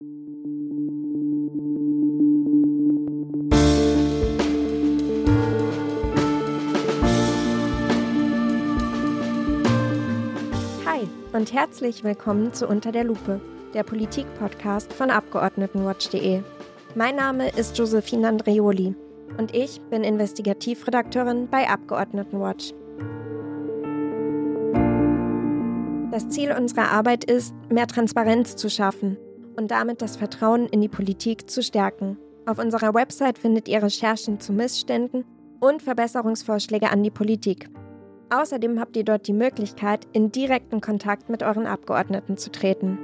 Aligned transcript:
Hi 0.00 0.06
und 11.32 11.52
herzlich 11.52 12.04
willkommen 12.04 12.52
zu 12.54 12.68
Unter 12.68 12.92
der 12.92 13.02
Lupe, 13.02 13.40
der 13.74 13.82
Politik-Podcast 13.82 14.92
von 14.92 15.10
Abgeordnetenwatch.de. 15.10 16.42
Mein 16.94 17.16
Name 17.16 17.48
ist 17.48 17.76
Josephine 17.76 18.28
Andreoli 18.28 18.94
und 19.36 19.52
ich 19.52 19.80
bin 19.90 20.04
Investigativredakteurin 20.04 21.48
bei 21.50 21.68
Abgeordnetenwatch. 21.68 22.72
Das 26.12 26.28
Ziel 26.28 26.52
unserer 26.52 26.92
Arbeit 26.92 27.24
ist, 27.24 27.52
mehr 27.68 27.88
Transparenz 27.88 28.54
zu 28.54 28.70
schaffen 28.70 29.18
und 29.58 29.72
damit 29.72 30.00
das 30.00 30.16
Vertrauen 30.16 30.66
in 30.68 30.80
die 30.80 30.88
Politik 30.88 31.50
zu 31.50 31.62
stärken. 31.64 32.16
Auf 32.46 32.58
unserer 32.58 32.94
Website 32.94 33.38
findet 33.38 33.66
ihr 33.66 33.82
Recherchen 33.82 34.38
zu 34.38 34.52
Missständen 34.52 35.24
und 35.58 35.82
Verbesserungsvorschläge 35.82 36.90
an 36.90 37.02
die 37.02 37.10
Politik. 37.10 37.68
Außerdem 38.30 38.78
habt 38.78 38.96
ihr 38.96 39.04
dort 39.04 39.26
die 39.26 39.32
Möglichkeit, 39.32 40.06
in 40.12 40.30
direkten 40.30 40.80
Kontakt 40.80 41.28
mit 41.28 41.42
euren 41.42 41.66
Abgeordneten 41.66 42.36
zu 42.36 42.52
treten. 42.52 42.98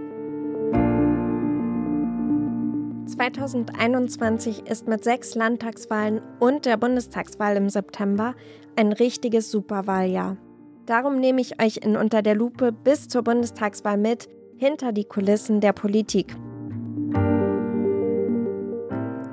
2021 3.07 4.67
ist 4.67 4.87
mit 4.87 5.03
sechs 5.03 5.35
Landtagswahlen 5.35 6.21
und 6.39 6.67
der 6.67 6.77
Bundestagswahl 6.77 7.57
im 7.57 7.69
September 7.69 8.35
ein 8.77 8.93
richtiges 8.93 9.51
Superwahljahr. 9.51 10.37
Darum 10.87 11.19
nehme 11.19 11.41
ich 11.41 11.61
euch 11.61 11.79
in 11.79 11.97
Unter 11.97 12.23
der 12.23 12.37
Lupe 12.37 12.71
bis 12.71 13.09
zur 13.09 13.23
Bundestagswahl 13.23 13.99
mit, 13.99 14.29
hinter 14.57 14.93
die 14.93 15.05
Kulissen 15.05 15.61
der 15.61 15.73
Politik. 15.73 16.37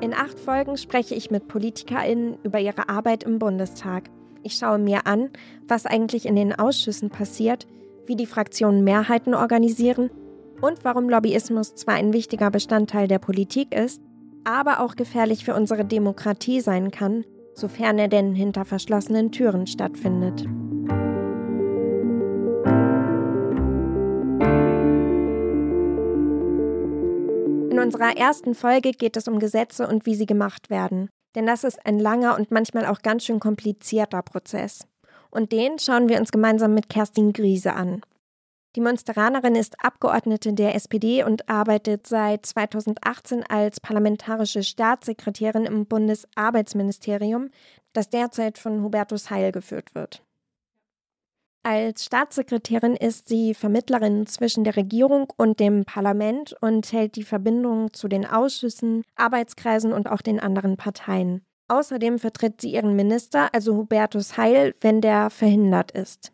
In 0.02 0.16
acht 0.16 0.40
Folgen 0.40 0.78
spreche 0.78 1.14
ich 1.14 1.30
mit 1.30 1.48
PolitikerInnen 1.48 2.39
über 2.42 2.59
ihre 2.59 2.89
Arbeit 2.89 3.23
im 3.23 3.38
Bundestag. 3.38 4.09
Ich 4.42 4.53
schaue 4.53 4.80
mir 4.80 5.06
an, 5.06 5.30
was 5.67 5.86
eigentlich 5.86 6.25
in 6.25 6.36
den 6.36 6.58
Ausschüssen 6.58 7.12
passiert, 7.12 7.67
wie 8.08 8.16
die 8.16 8.25
Fraktionen 8.25 8.84
Mehrheiten 8.84 9.36
organisieren 9.36 10.09
und 10.59 10.84
warum 10.84 11.08
Lobbyismus 11.08 11.75
zwar 11.75 11.94
ein 11.94 12.14
wichtiger 12.14 12.50
Bestandteil 12.50 13.08
der 13.08 13.20
Politik 13.20 13.75
ist, 13.75 14.02
aber 14.44 14.80
auch 14.80 14.95
gefährlich 14.95 15.45
für 15.45 15.53
unsere 15.53 15.86
Demokratie 15.86 16.62
sein 16.62 16.90
kann, 16.90 17.23
sofern 17.53 18.00
er 18.00 18.08
denn 18.08 18.34
hinter 18.34 18.66
verschlossenen 18.66 19.31
Türen 19.31 19.68
stattfindet. 19.68 20.47
Unserer 27.94 28.16
ersten 28.16 28.56
Folge 28.56 28.92
geht 28.92 29.17
es 29.17 29.28
um 29.28 29.39
Gesetze 29.39 29.86
und 29.86 30.06
wie 30.06 30.16
sie 30.16 30.25
gemacht 30.25 30.70
werden. 30.70 31.09
Denn 31.36 31.45
das 31.45 31.64
ist 31.64 31.86
ein 31.86 32.00
langer 32.00 32.38
und 32.38 32.52
manchmal 32.52 32.86
auch 32.86 33.02
ganz 33.02 33.25
schön 33.25 33.39
komplizierter 33.39 34.22
Prozess. 34.22 34.88
Und 35.30 35.52
den 35.52 35.78
schauen 35.78 36.08
wir 36.08 36.17
uns 36.17 36.31
gemeinsam 36.31 36.73
mit 36.73 36.89
Kerstin 36.89 37.34
Griese 37.34 37.73
an. 37.73 38.02
Die 38.78 38.81
Münsteranerin 38.81 39.56
ist 39.56 39.84
Abgeordnete 39.84 40.53
der 40.53 40.75
SPD 40.75 41.23
und 41.23 41.50
arbeitet 41.50 42.08
seit 42.08 42.45
2018 42.45 43.44
als 43.50 43.81
parlamentarische 43.81 44.64
Staatssekretärin 44.64 45.66
im 45.66 45.86
Bundesarbeitsministerium, 45.86 47.50
das 47.92 48.09
derzeit 48.09 48.58
von 48.58 48.81
Hubertus 48.84 49.30
Heil 49.30 49.52
geführt 49.52 49.94
wird. 49.94 50.23
Als 51.64 52.06
Staatssekretärin 52.06 52.95
ist 52.95 53.30
sie 53.30 53.54
Vermittlerin 53.54 54.26
zwischen 54.26 54.64
der 54.64 54.76
Regierung 54.76 55.31
und 55.38 55.59
dem 55.59 55.86
Parlament 55.86 56.56
und 56.59 56.92
hält 56.92 57.16
die 57.16 57.23
Verbindung 57.23 57.94
zu 57.94 58.08
den 58.08 58.26
Ausschüssen, 58.26 59.03
Arbeitskreisen 59.16 59.94
und 59.94 60.09
auch 60.09 60.22
den 60.22 60.40
anderen 60.40 60.76
Parteien. 60.76 61.44
Außerdem 61.68 62.18
vertritt 62.18 62.62
sie 62.62 62.73
ihren 62.73 62.95
Minister, 62.95 63.53
also 63.53 63.76
Hubertus 63.76 64.38
Heil, 64.38 64.73
wenn 64.81 65.02
der 65.02 65.30
verhindert 65.30 65.91
ist. 65.91 66.34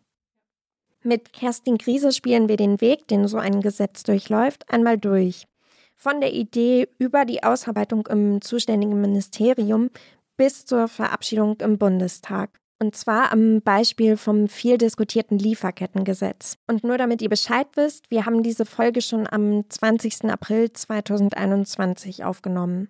Mit 1.02 1.32
Kerstin 1.34 1.76
Griese 1.76 2.12
spielen 2.12 2.48
wir 2.48 2.56
den 2.56 2.80
Weg, 2.80 3.06
den 3.06 3.28
so 3.28 3.36
ein 3.36 3.60
Gesetz 3.60 4.02
durchläuft, 4.02 4.64
einmal 4.72 4.98
durch. 4.98 5.46
Von 5.94 6.20
der 6.20 6.32
Idee 6.32 6.88
über 6.98 7.24
die 7.24 7.42
Ausarbeitung 7.42 8.06
im 8.06 8.40
zuständigen 8.40 9.00
Ministerium 9.00 9.90
bis 10.36 10.64
zur 10.64 10.88
Verabschiedung 10.88 11.60
im 11.60 11.76
Bundestag. 11.76 12.58
Und 12.80 12.94
zwar 12.94 13.32
am 13.32 13.60
Beispiel 13.60 14.16
vom 14.16 14.46
viel 14.46 14.78
diskutierten 14.78 15.38
Lieferkettengesetz. 15.38 16.58
Und 16.68 16.84
nur 16.84 16.96
damit 16.96 17.20
ihr 17.22 17.28
Bescheid 17.28 17.66
wisst, 17.74 18.10
wir 18.10 18.24
haben 18.24 18.44
diese 18.44 18.64
Folge 18.64 19.02
schon 19.02 19.26
am 19.26 19.68
20. 19.68 20.26
April 20.26 20.72
2021 20.72 22.24
aufgenommen. 22.24 22.88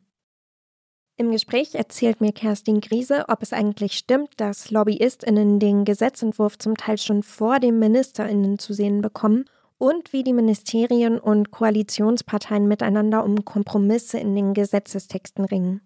Im 1.17 1.33
Gespräch 1.33 1.75
erzählt 1.75 2.21
mir 2.21 2.33
Kerstin 2.33 2.81
Griese, 2.81 3.25
ob 3.29 3.43
es 3.43 3.53
eigentlich 3.53 3.95
stimmt, 3.95 4.35
dass 4.37 4.71
LobbyistInnen 4.71 5.59
den 5.59 5.85
Gesetzentwurf 5.85 6.59
zum 6.59 6.77
Teil 6.77 6.99
schon 6.99 7.23
vor 7.23 7.59
den 7.59 7.79
MinisterInnen 7.79 8.59
zu 8.59 8.73
sehen 8.73 9.01
bekommen 9.01 9.47
und 9.79 10.13
wie 10.13 10.23
die 10.23 10.33
Ministerien 10.33 11.19
und 11.19 11.51
Koalitionsparteien 11.51 12.69
miteinander 12.69 13.25
um 13.25 13.45
Kompromisse 13.45 14.19
in 14.19 14.37
den 14.37 14.55
Gesetzestexten 14.55 15.45
ringen. 15.45 15.81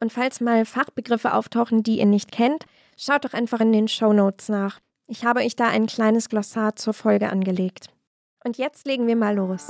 Und 0.00 0.12
falls 0.12 0.40
mal 0.40 0.64
Fachbegriffe 0.64 1.34
auftauchen, 1.34 1.82
die 1.82 1.98
ihr 1.98 2.06
nicht 2.06 2.30
kennt, 2.30 2.66
schaut 2.98 3.24
doch 3.24 3.32
einfach 3.32 3.60
in 3.60 3.72
den 3.72 3.88
Show 3.88 4.12
Notes 4.12 4.48
nach. 4.48 4.80
Ich 5.06 5.24
habe 5.24 5.40
euch 5.40 5.56
da 5.56 5.68
ein 5.68 5.86
kleines 5.86 6.28
Glossar 6.28 6.76
zur 6.76 6.92
Folge 6.92 7.30
angelegt. 7.30 7.88
Und 8.44 8.58
jetzt 8.58 8.86
legen 8.86 9.06
wir 9.06 9.16
mal 9.16 9.34
los. 9.36 9.68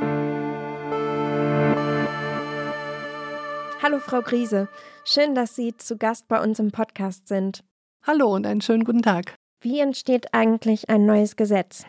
Hallo 3.80 4.00
Frau 4.00 4.22
Griese, 4.22 4.68
schön, 5.04 5.34
dass 5.34 5.54
Sie 5.54 5.76
zu 5.76 5.96
Gast 5.96 6.26
bei 6.26 6.42
uns 6.42 6.58
im 6.58 6.72
Podcast 6.72 7.28
sind. 7.28 7.62
Hallo 8.04 8.34
und 8.34 8.46
einen 8.46 8.60
schönen 8.60 8.84
guten 8.84 9.02
Tag. 9.02 9.36
Wie 9.60 9.78
entsteht 9.78 10.34
eigentlich 10.34 10.88
ein 10.88 11.06
neues 11.06 11.36
Gesetz? 11.36 11.84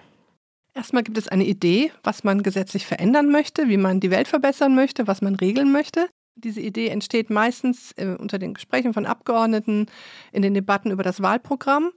Erstmal 0.76 1.04
gibt 1.04 1.18
es 1.18 1.28
eine 1.28 1.46
Idee, 1.46 1.92
was 2.04 2.24
man 2.24 2.44
gesetzlich 2.44 2.86
verändern 2.86 3.32
möchte, 3.32 3.68
wie 3.70 3.78
man 3.78 4.00
die 4.00 4.12
Welt 4.12 4.28
verbessern 4.28 4.76
möchte, 4.76 5.08
was 5.08 5.22
man 5.22 5.36
regeln 5.36 5.72
möchte. 5.72 6.08
Diese 6.44 6.62
Idee 6.62 6.88
entsteht 6.88 7.30
meistens 7.30 7.92
äh, 7.98 8.16
unter 8.18 8.40
den 8.40 8.54
Gesprächen 8.54 8.94
von 8.94 9.06
Abgeordneten, 9.06 9.88
in 10.32 10.42
den 10.42 10.54
Debatten 10.54 10.92
über 10.92 11.04
das 11.04 11.22
Wahlprogramm. 11.22 11.92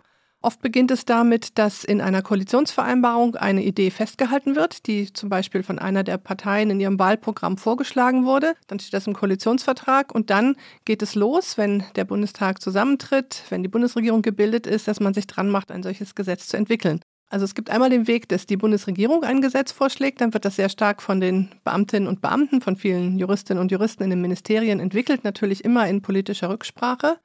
Oft 0.44 0.60
beginnt 0.60 0.90
es 0.90 1.04
damit, 1.04 1.56
dass 1.56 1.84
in 1.84 2.00
einer 2.00 2.20
Koalitionsvereinbarung 2.20 3.36
eine 3.36 3.62
Idee 3.62 3.90
festgehalten 3.90 4.56
wird, 4.56 4.88
die 4.88 5.12
zum 5.12 5.28
Beispiel 5.28 5.62
von 5.62 5.78
einer 5.78 6.02
der 6.02 6.18
Parteien 6.18 6.70
in 6.70 6.80
ihrem 6.80 6.98
Wahlprogramm 6.98 7.56
vorgeschlagen 7.56 8.24
wurde. 8.24 8.54
Dann 8.66 8.80
steht 8.80 8.94
das 8.94 9.06
im 9.06 9.14
Koalitionsvertrag 9.14 10.12
und 10.12 10.30
dann 10.30 10.56
geht 10.84 11.00
es 11.00 11.14
los, 11.14 11.58
wenn 11.58 11.84
der 11.94 12.04
Bundestag 12.04 12.60
zusammentritt, 12.60 13.44
wenn 13.50 13.62
die 13.62 13.68
Bundesregierung 13.68 14.22
gebildet 14.22 14.66
ist, 14.66 14.88
dass 14.88 14.98
man 14.98 15.14
sich 15.14 15.28
dran 15.28 15.48
macht, 15.48 15.70
ein 15.70 15.84
solches 15.84 16.16
Gesetz 16.16 16.48
zu 16.48 16.56
entwickeln. 16.56 17.00
Also 17.32 17.46
es 17.46 17.54
gibt 17.54 17.70
einmal 17.70 17.88
den 17.88 18.08
Weg, 18.08 18.28
dass 18.28 18.44
die 18.44 18.58
Bundesregierung 18.58 19.24
ein 19.24 19.40
Gesetz 19.40 19.72
vorschlägt, 19.72 20.20
dann 20.20 20.34
wird 20.34 20.44
das 20.44 20.56
sehr 20.56 20.68
stark 20.68 21.00
von 21.00 21.18
den 21.18 21.48
Beamtinnen 21.64 22.06
und 22.06 22.20
Beamten, 22.20 22.60
von 22.60 22.76
vielen 22.76 23.18
Juristinnen 23.18 23.58
und 23.58 23.72
Juristen 23.72 24.02
in 24.02 24.10
den 24.10 24.20
Ministerien 24.20 24.80
entwickelt, 24.80 25.24
natürlich 25.24 25.64
immer 25.64 25.88
in 25.88 26.02
politischer 26.02 26.50
Rücksprache. 26.50 27.16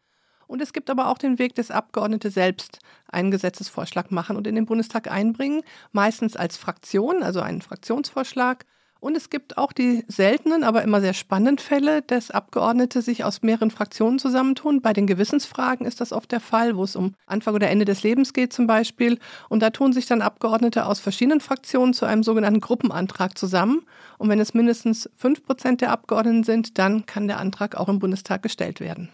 Und 0.47 0.61
es 0.61 0.71
gibt 0.71 0.89
aber 0.89 1.07
auch 1.07 1.17
den 1.17 1.39
Weg, 1.39 1.55
dass 1.55 1.71
Abgeordnete 1.71 2.31
selbst 2.31 2.79
einen 3.09 3.31
Gesetzesvorschlag 3.31 4.09
machen 4.09 4.37
und 4.37 4.47
in 4.47 4.55
den 4.55 4.65
Bundestag 4.65 5.11
einbringen, 5.11 5.61
meistens 5.91 6.37
als 6.37 6.55
Fraktion, 6.55 7.21
also 7.21 7.41
einen 7.41 7.61
Fraktionsvorschlag. 7.61 8.63
Und 8.99 9.15
es 9.15 9.29
gibt 9.29 9.57
auch 9.57 9.71
die 9.71 10.03
seltenen, 10.07 10.63
aber 10.63 10.83
immer 10.83 11.01
sehr 11.01 11.13
spannenden 11.13 11.57
Fälle, 11.57 12.01
dass 12.01 12.31
Abgeordnete 12.31 13.01
sich 13.01 13.23
aus 13.23 13.41
mehreren 13.41 13.71
Fraktionen 13.71 14.19
zusammentun. 14.19 14.81
Bei 14.81 14.93
den 14.93 15.07
Gewissensfragen 15.07 15.85
ist 15.85 16.01
das 16.01 16.11
oft 16.11 16.31
der 16.31 16.39
Fall, 16.39 16.75
wo 16.77 16.83
es 16.83 16.95
um 16.95 17.13
Anfang 17.25 17.55
oder 17.55 17.69
Ende 17.69 17.85
des 17.85 18.03
Lebens 18.03 18.33
geht 18.33 18.53
zum 18.53 18.67
Beispiel. 18.67 19.19
Und 19.49 19.61
da 19.61 19.69
tun 19.69 19.93
sich 19.93 20.05
dann 20.05 20.21
Abgeordnete 20.21 20.85
aus 20.85 20.99
verschiedenen 20.99 21.41
Fraktionen 21.41 21.93
zu 21.93 22.05
einem 22.05 22.23
sogenannten 22.23 22.61
Gruppenantrag 22.61 23.37
zusammen. 23.37 23.85
Und 24.17 24.29
wenn 24.29 24.39
es 24.39 24.53
mindestens 24.53 25.09
fünf 25.15 25.43
Prozent 25.43 25.81
der 25.81 25.91
Abgeordneten 25.91 26.43
sind, 26.43 26.77
dann 26.77 27.05
kann 27.05 27.27
der 27.27 27.39
Antrag 27.39 27.75
auch 27.75 27.89
im 27.89 27.99
Bundestag 27.99 28.41
gestellt 28.41 28.79
werden. 28.79 29.09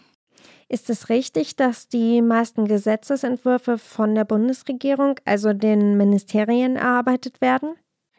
Ist 0.70 0.90
es 0.90 1.10
richtig, 1.10 1.56
dass 1.56 1.88
die 1.88 2.22
meisten 2.22 2.66
Gesetzesentwürfe 2.68 3.78
von 3.78 4.16
der 4.16 4.24
Bundesregierung, 4.26 5.20
also 5.26 5.54
den 5.54 5.98
Ministerien, 5.98 6.78
erarbeitet 6.78 7.42
werden? 7.42 7.76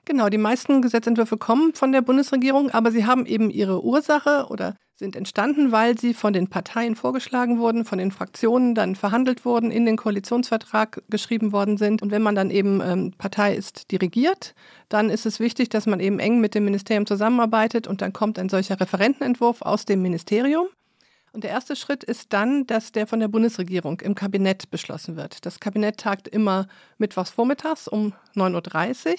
Genau, 0.07 0.29
die 0.29 0.39
meisten 0.39 0.83
Gesetzentwürfe 0.83 1.39
kommen 1.39 1.73
von 1.73 1.93
der 1.93 2.03
Bundesregierung, 2.03 2.71
aber 2.71 2.91
sie 2.91 3.07
haben 3.07 3.25
eben 3.25 3.51
ihre 3.51 3.83
Ursache 3.83 4.47
oder 4.51 4.77
sind 4.97 5.17
entstanden, 5.17 5.73
weil 5.73 5.99
sie 5.99 6.15
von 6.15 6.33
den 6.33 6.49
Parteien 6.49 6.95
vorgeschlagen 6.95 7.59
wurden, 7.59 7.85
von 7.85 7.99
den 7.99 8.13
Fraktionen 8.13 8.75
dann 8.75 8.95
verhandelt 8.95 9.45
wurden, 9.45 9.71
in 9.71 9.87
den 9.87 9.97
Koalitionsvertrag 9.97 11.03
geschrieben 11.09 11.53
worden 11.53 11.79
sind. 11.79 12.03
Und 12.03 12.11
wenn 12.11 12.23
man 12.23 12.35
dann 12.35 12.51
eben 12.51 12.81
ähm, 12.81 13.13
Partei 13.17 13.55
ist, 13.57 13.91
die 13.91 13.97
regiert, 13.97 14.55
dann 14.89 15.11
ist 15.11 15.27
es 15.27 15.41
wichtig, 15.41 15.71
dass 15.71 15.87
man 15.87 16.01
eben 16.01 16.21
eng 16.21 16.39
mit 16.41 16.55
dem 16.55 16.65
Ministerium 16.67 17.07
zusammenarbeitet 17.07 17.87
und 17.89 18.03
dann 18.03 18.13
kommt 18.13 18.39
ein 18.39 18.49
solcher 18.49 18.79
Referentenentwurf 18.79 19.63
aus 19.63 19.85
dem 19.85 20.03
Ministerium. 20.03 20.67
Und 21.33 21.43
der 21.43 21.51
erste 21.51 21.75
Schritt 21.75 22.05
ist 22.05 22.33
dann, 22.33 22.65
dass 22.67 22.93
der 22.93 23.09
von 23.09 23.19
der 23.19 23.29
Bundesregierung 23.29 24.01
im 24.01 24.15
Kabinett 24.15 24.71
beschlossen 24.71 25.17
wird. 25.17 25.45
Das 25.45 25.59
Kabinett 25.59 25.97
tagt 25.97 26.29
immer 26.29 26.69
mittwochs 26.99 27.31
vormittags 27.31 27.89
um 27.89 28.13
9.30 28.37 29.09
Uhr. 29.09 29.17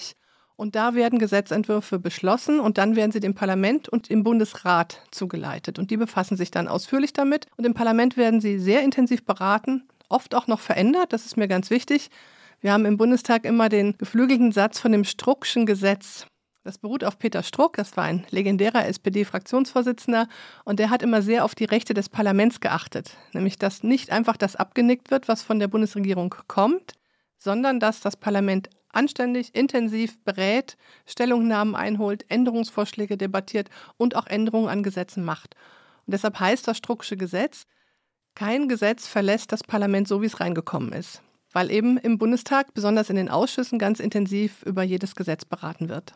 Und 0.56 0.74
da 0.74 0.94
werden 0.94 1.18
Gesetzentwürfe 1.18 1.98
beschlossen 1.98 2.60
und 2.60 2.78
dann 2.78 2.96
werden 2.96 3.12
sie 3.12 3.20
dem 3.20 3.34
Parlament 3.34 3.88
und 3.90 4.08
dem 4.08 4.24
Bundesrat 4.24 5.02
zugeleitet. 5.10 5.78
Und 5.78 5.90
die 5.90 5.98
befassen 5.98 6.36
sich 6.36 6.50
dann 6.50 6.66
ausführlich 6.66 7.12
damit. 7.12 7.46
Und 7.56 7.66
im 7.66 7.74
Parlament 7.74 8.16
werden 8.16 8.40
sie 8.40 8.58
sehr 8.58 8.82
intensiv 8.82 9.24
beraten, 9.24 9.86
oft 10.08 10.34
auch 10.34 10.46
noch 10.46 10.60
verändert. 10.60 11.12
Das 11.12 11.26
ist 11.26 11.36
mir 11.36 11.46
ganz 11.46 11.68
wichtig. 11.68 12.10
Wir 12.60 12.72
haben 12.72 12.86
im 12.86 12.96
Bundestag 12.96 13.44
immer 13.44 13.68
den 13.68 13.98
geflügelten 13.98 14.50
Satz 14.50 14.80
von 14.80 14.92
dem 14.92 15.04
Struckschen 15.04 15.66
Gesetz. 15.66 16.26
Das 16.64 16.78
beruht 16.78 17.04
auf 17.04 17.20
Peter 17.20 17.44
Struck, 17.44 17.76
das 17.76 17.96
war 17.96 18.02
ein 18.02 18.26
legendärer 18.30 18.86
SPD-Fraktionsvorsitzender 18.86 20.26
und 20.64 20.80
der 20.80 20.90
hat 20.90 21.00
immer 21.00 21.22
sehr 21.22 21.44
auf 21.44 21.54
die 21.54 21.64
Rechte 21.64 21.94
des 21.94 22.08
Parlaments 22.08 22.58
geachtet, 22.58 23.16
nämlich 23.32 23.56
dass 23.56 23.84
nicht 23.84 24.10
einfach 24.10 24.36
das 24.36 24.56
abgenickt 24.56 25.12
wird, 25.12 25.28
was 25.28 25.44
von 25.44 25.60
der 25.60 25.68
Bundesregierung 25.68 26.34
kommt, 26.48 26.94
sondern 27.38 27.78
dass 27.78 28.00
das 28.00 28.16
Parlament 28.16 28.68
anständig, 28.96 29.54
intensiv 29.54 30.20
berät, 30.24 30.76
Stellungnahmen 31.06 31.76
einholt, 31.76 32.24
Änderungsvorschläge 32.28 33.16
debattiert 33.16 33.68
und 33.96 34.16
auch 34.16 34.26
Änderungen 34.26 34.68
an 34.68 34.82
Gesetzen 34.82 35.24
macht. 35.24 35.54
Und 36.06 36.12
deshalb 36.14 36.40
heißt 36.40 36.66
das 36.66 36.76
Strucksche 36.76 37.16
Gesetz, 37.16 37.66
kein 38.34 38.68
Gesetz 38.68 39.06
verlässt 39.06 39.52
das 39.52 39.62
Parlament 39.62 40.08
so, 40.08 40.20
wie 40.20 40.26
es 40.26 40.40
reingekommen 40.40 40.92
ist, 40.92 41.22
weil 41.52 41.70
eben 41.70 41.96
im 41.96 42.18
Bundestag, 42.18 42.74
besonders 42.74 43.08
in 43.08 43.16
den 43.16 43.30
Ausschüssen, 43.30 43.78
ganz 43.78 44.00
intensiv 44.00 44.62
über 44.62 44.82
jedes 44.82 45.14
Gesetz 45.14 45.44
beraten 45.44 45.88
wird. 45.88 46.14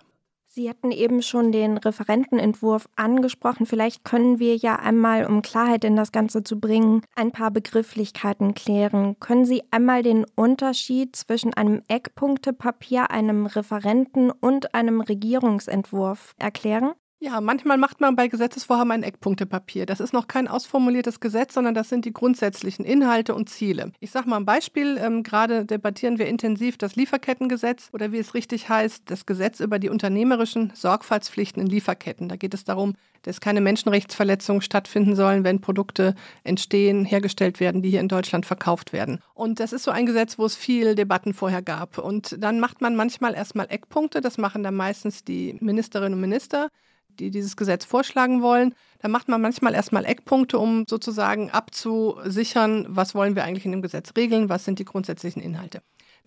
Sie 0.52 0.69
hatten 0.69 0.91
eben 0.91 1.23
schon 1.23 1.52
den 1.52 1.76
Referentenentwurf 1.76 2.88
angesprochen. 2.97 3.67
Vielleicht 3.67 4.02
können 4.02 4.41
wir 4.41 4.56
ja 4.56 4.75
einmal, 4.75 5.25
um 5.25 5.43
Klarheit 5.43 5.85
in 5.85 5.94
das 5.94 6.11
Ganze 6.11 6.43
zu 6.43 6.58
bringen, 6.58 7.02
ein 7.14 7.31
paar 7.31 7.52
Begrifflichkeiten 7.52 8.55
klären. 8.55 9.14
Können 9.20 9.44
Sie 9.44 9.62
einmal 9.70 10.02
den 10.02 10.26
Unterschied 10.35 11.14
zwischen 11.14 11.55
einem 11.55 11.82
Eckpunktepapier, 11.87 13.12
einem 13.12 13.47
Referenten 13.47 14.32
und 14.32 14.75
einem 14.75 15.00
Regierungsentwurf 15.00 16.35
erklären? 16.37 16.94
Ja, 17.22 17.43
manchmal 17.43 17.76
macht 17.76 18.00
man 18.00 18.17
bei 18.17 18.28
Gesetzesvorhaben 18.28 18.93
ein 18.93 19.02
Eckpunktepapier. 19.02 19.84
Das 19.84 20.00
ist 20.00 20.14
noch 20.14 20.26
kein 20.26 20.49
ausformuliertes 20.49 21.20
Gesetz, 21.20 21.52
sondern 21.52 21.75
das 21.75 21.90
sind 21.90 22.06
die 22.06 22.14
grundsätzlichen 22.14 22.82
Inhalte 22.82 23.34
und 23.34 23.50
Ziele. 23.50 23.93
Ich 24.00 24.11
sage 24.11 24.26
mal 24.26 24.38
ein 24.38 24.46
Beispiel. 24.46 24.96
Ähm, 24.99 25.22
gerade 25.22 25.67
debattieren 25.67 26.19
wir 26.19 26.26
intensiv 26.26 26.78
das 26.78 26.96
Lieferkettengesetz 26.96 27.90
oder 27.93 28.11
wie 28.11 28.17
es 28.17 28.32
richtig 28.32 28.70
heißt, 28.70 29.02
das 29.11 29.26
Gesetz 29.26 29.61
über 29.61 29.78
die 29.78 29.90
unternehmerischen 29.90 30.72
Sorgfaltspflichten 30.75 31.62
in 31.62 31.69
Lieferketten. 31.69 32.31
Da 32.31 32.37
geht 32.37 32.55
es 32.55 32.64
darum, 32.64 32.94
dass 33.20 33.43
keine 33.43 33.61
Menschenrechtsverletzungen 33.61 34.62
stattfinden 34.62 35.14
sollen, 35.14 35.44
wenn 35.44 35.61
Produkte 35.61 36.14
entstehen, 36.43 37.05
hergestellt 37.05 37.61
werden, 37.61 37.82
die 37.82 37.90
hier 37.90 38.00
in 38.00 38.08
Deutschland 38.08 38.46
verkauft 38.46 38.94
werden. 38.94 39.20
Und 39.34 39.61
das 39.61 39.75
ist 39.75 39.82
so 39.82 39.90
ein 39.90 40.06
Gesetz, 40.06 40.38
wo 40.38 40.46
es 40.46 40.56
viel 40.56 40.94
Debatten 40.94 41.34
vorher 41.34 41.61
gab. 41.61 41.99
Und 41.99 42.43
dann 42.43 42.61
macht 42.61 42.81
man 42.81 42.96
manchmal 42.96 43.34
erstmal 43.34 43.66
Eckpunkte. 43.69 44.23
Das 44.23 44.38
machen 44.38 44.62
dann 44.62 44.75
meistens 44.75 45.23
die 45.23 45.58
Ministerinnen 45.61 46.14
und 46.14 46.20
Minister 46.23 46.70
die 47.18 47.30
dieses 47.30 47.56
Gesetz 47.56 47.84
vorschlagen 47.84 48.42
wollen. 48.42 48.74
Da 49.00 49.08
macht 49.08 49.28
man 49.28 49.40
manchmal 49.40 49.74
erstmal 49.74 50.04
Eckpunkte, 50.04 50.58
um 50.58 50.84
sozusagen 50.88 51.50
abzusichern, 51.50 52.86
was 52.88 53.14
wollen 53.14 53.34
wir 53.34 53.44
eigentlich 53.44 53.64
in 53.64 53.72
dem 53.72 53.82
Gesetz 53.82 54.12
regeln, 54.16 54.48
was 54.48 54.64
sind 54.64 54.78
die 54.78 54.84
grundsätzlichen 54.84 55.42
Inhalte. 55.42 55.82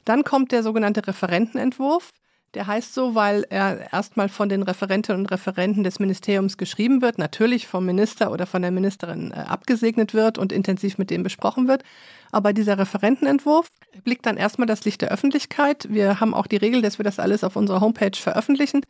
Dann 0.06 0.24
kommt 0.24 0.52
der 0.52 0.64
sogenannte 0.64 1.06
Referentenentwurf. 1.08 2.12
Der 2.54 2.68
heißt 2.68 2.94
so, 2.94 3.16
weil 3.16 3.48
er 3.50 3.92
erstmal 3.92 4.30
von 4.30 4.48
den 4.48 4.62
Referentinnen 4.62 5.22
und 5.22 5.32
Referenten 5.32 5.84
des 5.84 6.00
Ministeriums 6.00 6.58
geschrieben 6.58 7.02
wird, 7.02 7.18
natürlich 7.18 7.68
vom 7.68 7.84
Minister 7.84 8.32
oder 8.32 8.46
von 8.46 8.62
der 8.62 8.70
Ministerin 8.70 9.32
äh, 9.32 9.36
abgesegnet 9.36 10.14
wird 10.14 10.38
und 10.38 10.52
intensiv 10.52 11.00
mit 11.00 11.10
dem 11.10 11.24
besprochen 11.24 11.68
wird. 11.68 11.84
Aber 12.32 12.54
dieser 12.54 12.78
Referentenentwurf 12.78 13.70
blickt 14.04 14.28
dann 14.28 14.38
erstmal 14.38 14.68
das 14.68 14.86
Licht 14.86 15.02
der 15.02 15.10
Öffentlichkeit. 15.10 15.88
Wir 15.90 16.20
haben 16.20 16.36
auch 16.36 16.46
die 16.46 16.58
Regel, 16.58 16.84
dass 16.84 17.00
wir 17.00 17.04
das 17.04 17.18
alles 17.18 17.44
auf 17.44 17.56
unserer 17.56 17.82
Homepage 17.82 18.16
veröffentlichen 18.16 18.82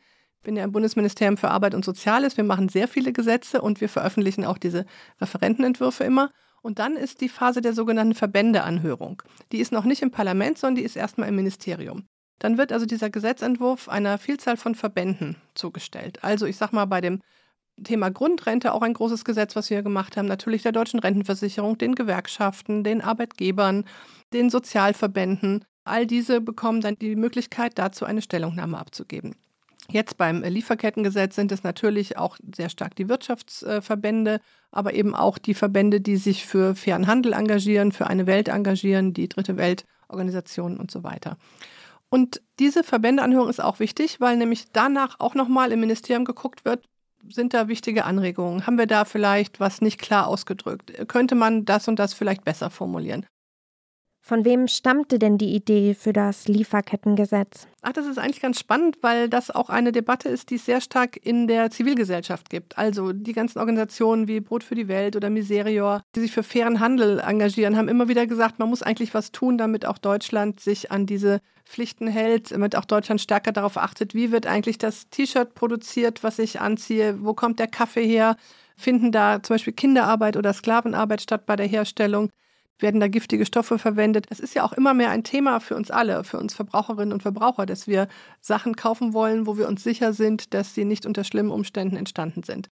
bin 0.43 0.55
ja 0.55 0.63
im 0.63 0.71
Bundesministerium 0.71 1.37
für 1.37 1.49
Arbeit 1.49 1.73
und 1.73 1.83
Soziales. 1.83 2.37
Wir 2.37 2.43
machen 2.43 2.69
sehr 2.69 2.87
viele 2.87 3.13
Gesetze 3.13 3.61
und 3.61 3.81
wir 3.81 3.89
veröffentlichen 3.89 4.45
auch 4.45 4.57
diese 4.57 4.85
Referentenentwürfe 5.19 6.03
immer. 6.03 6.31
Und 6.61 6.79
dann 6.79 6.95
ist 6.95 7.21
die 7.21 7.29
Phase 7.29 7.61
der 7.61 7.73
sogenannten 7.73 8.15
Verbändeanhörung. 8.15 9.21
Die 9.51 9.59
ist 9.59 9.71
noch 9.71 9.83
nicht 9.83 10.01
im 10.01 10.11
Parlament, 10.11 10.57
sondern 10.57 10.75
die 10.75 10.83
ist 10.83 10.95
erstmal 10.95 11.27
im 11.27 11.35
Ministerium. 11.35 12.05
Dann 12.39 12.57
wird 12.57 12.71
also 12.71 12.85
dieser 12.85 13.09
Gesetzentwurf 13.09 13.89
einer 13.89 14.17
Vielzahl 14.17 14.57
von 14.57 14.75
Verbänden 14.75 15.37
zugestellt. 15.55 16.23
Also 16.23 16.45
ich 16.45 16.57
sage 16.57 16.75
mal 16.75 16.85
bei 16.85 17.01
dem 17.01 17.21
Thema 17.83 18.11
Grundrente 18.11 18.73
auch 18.73 18.81
ein 18.81 18.93
großes 18.93 19.25
Gesetz, 19.25 19.55
was 19.55 19.69
wir 19.69 19.81
gemacht 19.81 20.15
haben. 20.15 20.27
Natürlich 20.27 20.61
der 20.61 20.71
deutschen 20.71 20.99
Rentenversicherung, 20.99 21.77
den 21.77 21.95
Gewerkschaften, 21.95 22.83
den 22.83 23.01
Arbeitgebern, 23.01 23.85
den 24.31 24.49
Sozialverbänden. 24.49 25.65
All 25.83 26.05
diese 26.05 26.39
bekommen 26.39 26.81
dann 26.81 26.95
die 26.95 27.15
Möglichkeit, 27.15 27.77
dazu 27.77 28.05
eine 28.05 28.21
Stellungnahme 28.21 28.77
abzugeben. 28.77 29.35
Jetzt 29.89 30.17
beim 30.17 30.43
Lieferkettengesetz 30.43 31.35
sind 31.35 31.51
es 31.51 31.63
natürlich 31.63 32.17
auch 32.17 32.37
sehr 32.55 32.69
stark 32.69 32.95
die 32.95 33.09
Wirtschaftsverbände, 33.09 34.39
aber 34.71 34.93
eben 34.93 35.13
auch 35.13 35.37
die 35.37 35.53
Verbände, 35.53 35.99
die 35.99 36.17
sich 36.17 36.45
für 36.45 36.75
fairen 36.75 37.07
Handel 37.07 37.33
engagieren, 37.33 37.91
für 37.91 38.07
eine 38.07 38.25
Welt 38.25 38.47
engagieren, 38.47 39.13
die 39.13 39.27
Dritte 39.27 39.57
Weltorganisationen 39.57 40.79
und 40.79 40.89
so 40.89 41.03
weiter. 41.03 41.37
Und 42.09 42.41
diese 42.59 42.83
Verbändeanhörung 42.83 43.49
ist 43.49 43.61
auch 43.61 43.79
wichtig, 43.79 44.21
weil 44.21 44.37
nämlich 44.37 44.65
danach 44.71 45.19
auch 45.19 45.35
nochmal 45.35 45.71
im 45.71 45.79
Ministerium 45.79 46.25
geguckt 46.25 46.63
wird, 46.63 46.85
sind 47.29 47.53
da 47.53 47.67
wichtige 47.67 48.05
Anregungen? 48.05 48.67
Haben 48.67 48.77
wir 48.77 48.87
da 48.87 49.05
vielleicht 49.05 49.59
was 49.59 49.81
nicht 49.81 49.99
klar 49.99 50.27
ausgedrückt? 50.27 51.07
Könnte 51.07 51.35
man 51.35 51.65
das 51.65 51.87
und 51.87 51.97
das 51.99 52.13
vielleicht 52.13 52.43
besser 52.43 52.69
formulieren? 52.69 53.25
Von 54.25 54.45
wem 54.45 54.69
stammte 54.69 55.19
denn 55.19 55.37
die 55.37 55.53
Idee 55.53 55.93
für 55.93 56.13
das 56.13 56.47
Lieferkettengesetz? 56.47 57.67
Ach, 57.81 57.91
das 57.91 58.05
ist 58.05 58.17
eigentlich 58.17 58.39
ganz 58.39 58.57
spannend, 58.57 58.99
weil 59.01 59.27
das 59.27 59.51
auch 59.51 59.69
eine 59.69 59.91
Debatte 59.91 60.29
ist, 60.29 60.49
die 60.49 60.55
es 60.55 60.63
sehr 60.63 60.79
stark 60.79 61.17
in 61.21 61.45
der 61.45 61.71
Zivilgesellschaft 61.71 62.49
gibt. 62.49 62.77
Also 62.77 63.11
die 63.11 63.33
ganzen 63.33 63.59
Organisationen 63.59 64.29
wie 64.29 64.39
Brot 64.39 64.63
für 64.63 64.75
die 64.75 64.87
Welt 64.87 65.17
oder 65.17 65.29
Miserior, 65.29 66.03
die 66.15 66.21
sich 66.21 66.31
für 66.31 66.41
fairen 66.41 66.79
Handel 66.79 67.19
engagieren, 67.19 67.75
haben 67.75 67.89
immer 67.89 68.07
wieder 68.07 68.25
gesagt, 68.25 68.59
man 68.59 68.69
muss 68.69 68.81
eigentlich 68.81 69.13
was 69.13 69.33
tun, 69.33 69.57
damit 69.57 69.85
auch 69.85 69.97
Deutschland 69.97 70.61
sich 70.61 70.89
an 70.89 71.05
diese 71.05 71.41
Pflichten 71.65 72.07
hält, 72.07 72.51
damit 72.51 72.77
auch 72.77 72.85
Deutschland 72.85 73.19
stärker 73.19 73.51
darauf 73.51 73.75
achtet, 73.75 74.15
wie 74.15 74.31
wird 74.31 74.47
eigentlich 74.47 74.77
das 74.77 75.09
T-Shirt 75.09 75.53
produziert, 75.53 76.23
was 76.23 76.39
ich 76.39 76.61
anziehe, 76.61 77.21
wo 77.25 77.33
kommt 77.33 77.59
der 77.59 77.67
Kaffee 77.67 78.07
her, 78.07 78.37
finden 78.77 79.11
da 79.11 79.43
zum 79.43 79.55
Beispiel 79.55 79.73
Kinderarbeit 79.73 80.37
oder 80.37 80.53
Sklavenarbeit 80.53 81.21
statt 81.21 81.45
bei 81.45 81.57
der 81.57 81.67
Herstellung 81.67 82.29
werden 82.79 82.99
da 82.99 83.07
giftige 83.07 83.45
Stoffe 83.45 83.79
verwendet. 83.79 84.25
Es 84.29 84.39
ist 84.39 84.55
ja 84.55 84.63
auch 84.63 84.73
immer 84.73 84.93
mehr 84.93 85.09
ein 85.09 85.23
Thema 85.23 85.59
für 85.59 85.75
uns 85.75 85.91
alle, 85.91 86.23
für 86.23 86.37
uns 86.37 86.53
Verbraucherinnen 86.53 87.13
und 87.13 87.21
Verbraucher, 87.21 87.65
dass 87.65 87.87
wir 87.87 88.07
Sachen 88.41 88.75
kaufen 88.75 89.13
wollen, 89.13 89.47
wo 89.47 89.57
wir 89.57 89.67
uns 89.67 89.83
sicher 89.83 90.13
sind, 90.13 90.53
dass 90.53 90.73
sie 90.75 90.85
nicht 90.85 91.05
unter 91.05 91.23
schlimmen 91.23 91.51
Umständen 91.51 91.95
entstanden 91.95 92.43
sind. 92.43 92.69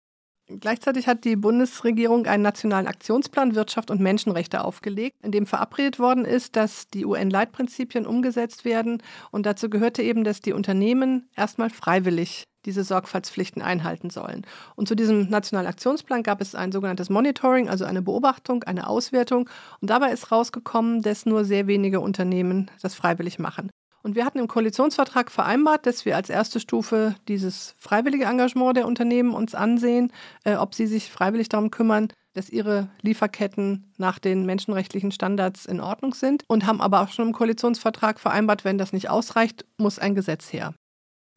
Gleichzeitig 0.60 1.08
hat 1.08 1.24
die 1.24 1.38
Bundesregierung 1.38 2.26
einen 2.26 2.44
nationalen 2.44 2.88
Aktionsplan 2.88 3.56
Wirtschaft 3.56 3.90
und 3.90 4.02
Menschenrechte 4.02 4.66
aufgelegt, 4.66 5.16
in 5.24 5.32
dem 5.32 5.46
verabredet 5.46 5.98
worden 5.98 6.26
ist, 6.26 6.56
dass 6.56 6.88
die 6.88 7.06
UN-Leitprinzipien 7.06 8.06
umgesetzt 8.06 8.66
werden. 8.66 9.02
Und 9.32 9.46
dazu 9.46 9.70
gehörte 9.70 10.02
eben, 10.02 10.24
dass 10.24 10.42
die 10.42 10.54
Unternehmen 10.54 11.30
erstmal 11.36 11.70
freiwillig 11.70 12.48
diese 12.66 12.84
Sorgfaltspflichten 12.84 13.62
einhalten 13.62 14.10
sollen. 14.10 14.46
Und 14.76 14.88
zu 14.88 14.96
diesem 14.96 15.30
nationalen 15.30 15.68
Aktionsplan 15.68 16.24
gab 16.24 16.42
es 16.42 16.56
ein 16.56 16.72
sogenanntes 16.72 17.10
Monitoring, 17.10 17.70
also 17.70 17.86
eine 17.86 18.02
Beobachtung, 18.02 18.64
eine 18.64 18.88
Auswertung. 18.88 19.50
Und 19.80 19.90
dabei 19.90 20.12
ist 20.12 20.32
rausgekommen, 20.32 21.02
dass 21.02 21.26
nur 21.26 21.46
sehr 21.46 21.68
wenige 21.68 22.00
Unternehmen 22.00 22.70
das 22.82 22.96
freiwillig 22.96 23.40
machen. 23.40 23.70
Und 24.04 24.16
wir 24.16 24.26
hatten 24.26 24.40
im 24.40 24.48
Koalitionsvertrag 24.48 25.30
vereinbart, 25.30 25.86
dass 25.86 26.06
wir 26.06 26.16
als 26.16 26.30
erste 26.30 26.60
Stufe 26.60 27.16
dieses 27.28 27.76
freiwillige 27.78 28.26
Engagement 28.26 28.76
der 28.76 28.88
Unternehmen 28.88 29.34
uns 29.34 29.54
ansehen, 29.54 30.12
äh, 30.44 30.56
ob 30.56 30.74
sie 30.74 30.88
sich 30.88 31.12
freiwillig 31.12 31.50
darum 31.50 31.70
kümmern, 31.70 32.08
dass 32.34 32.50
ihre 32.50 32.90
Lieferketten 33.02 33.92
nach 33.98 34.18
den 34.18 34.46
menschenrechtlichen 34.46 35.12
Standards 35.12 35.66
in 35.66 35.82
Ordnung 35.82 36.14
sind 36.14 36.44
und 36.48 36.66
haben 36.66 36.82
aber 36.82 37.02
auch 37.02 37.10
schon 37.10 37.28
im 37.28 37.34
Koalitionsvertrag 37.34 38.20
vereinbart, 38.20 38.64
wenn 38.66 38.78
das 38.78 38.94
nicht 38.94 39.10
ausreicht, 39.10 39.66
muss 39.78 40.00
ein 40.00 40.16
Gesetz 40.16 40.52
her. 40.52 40.74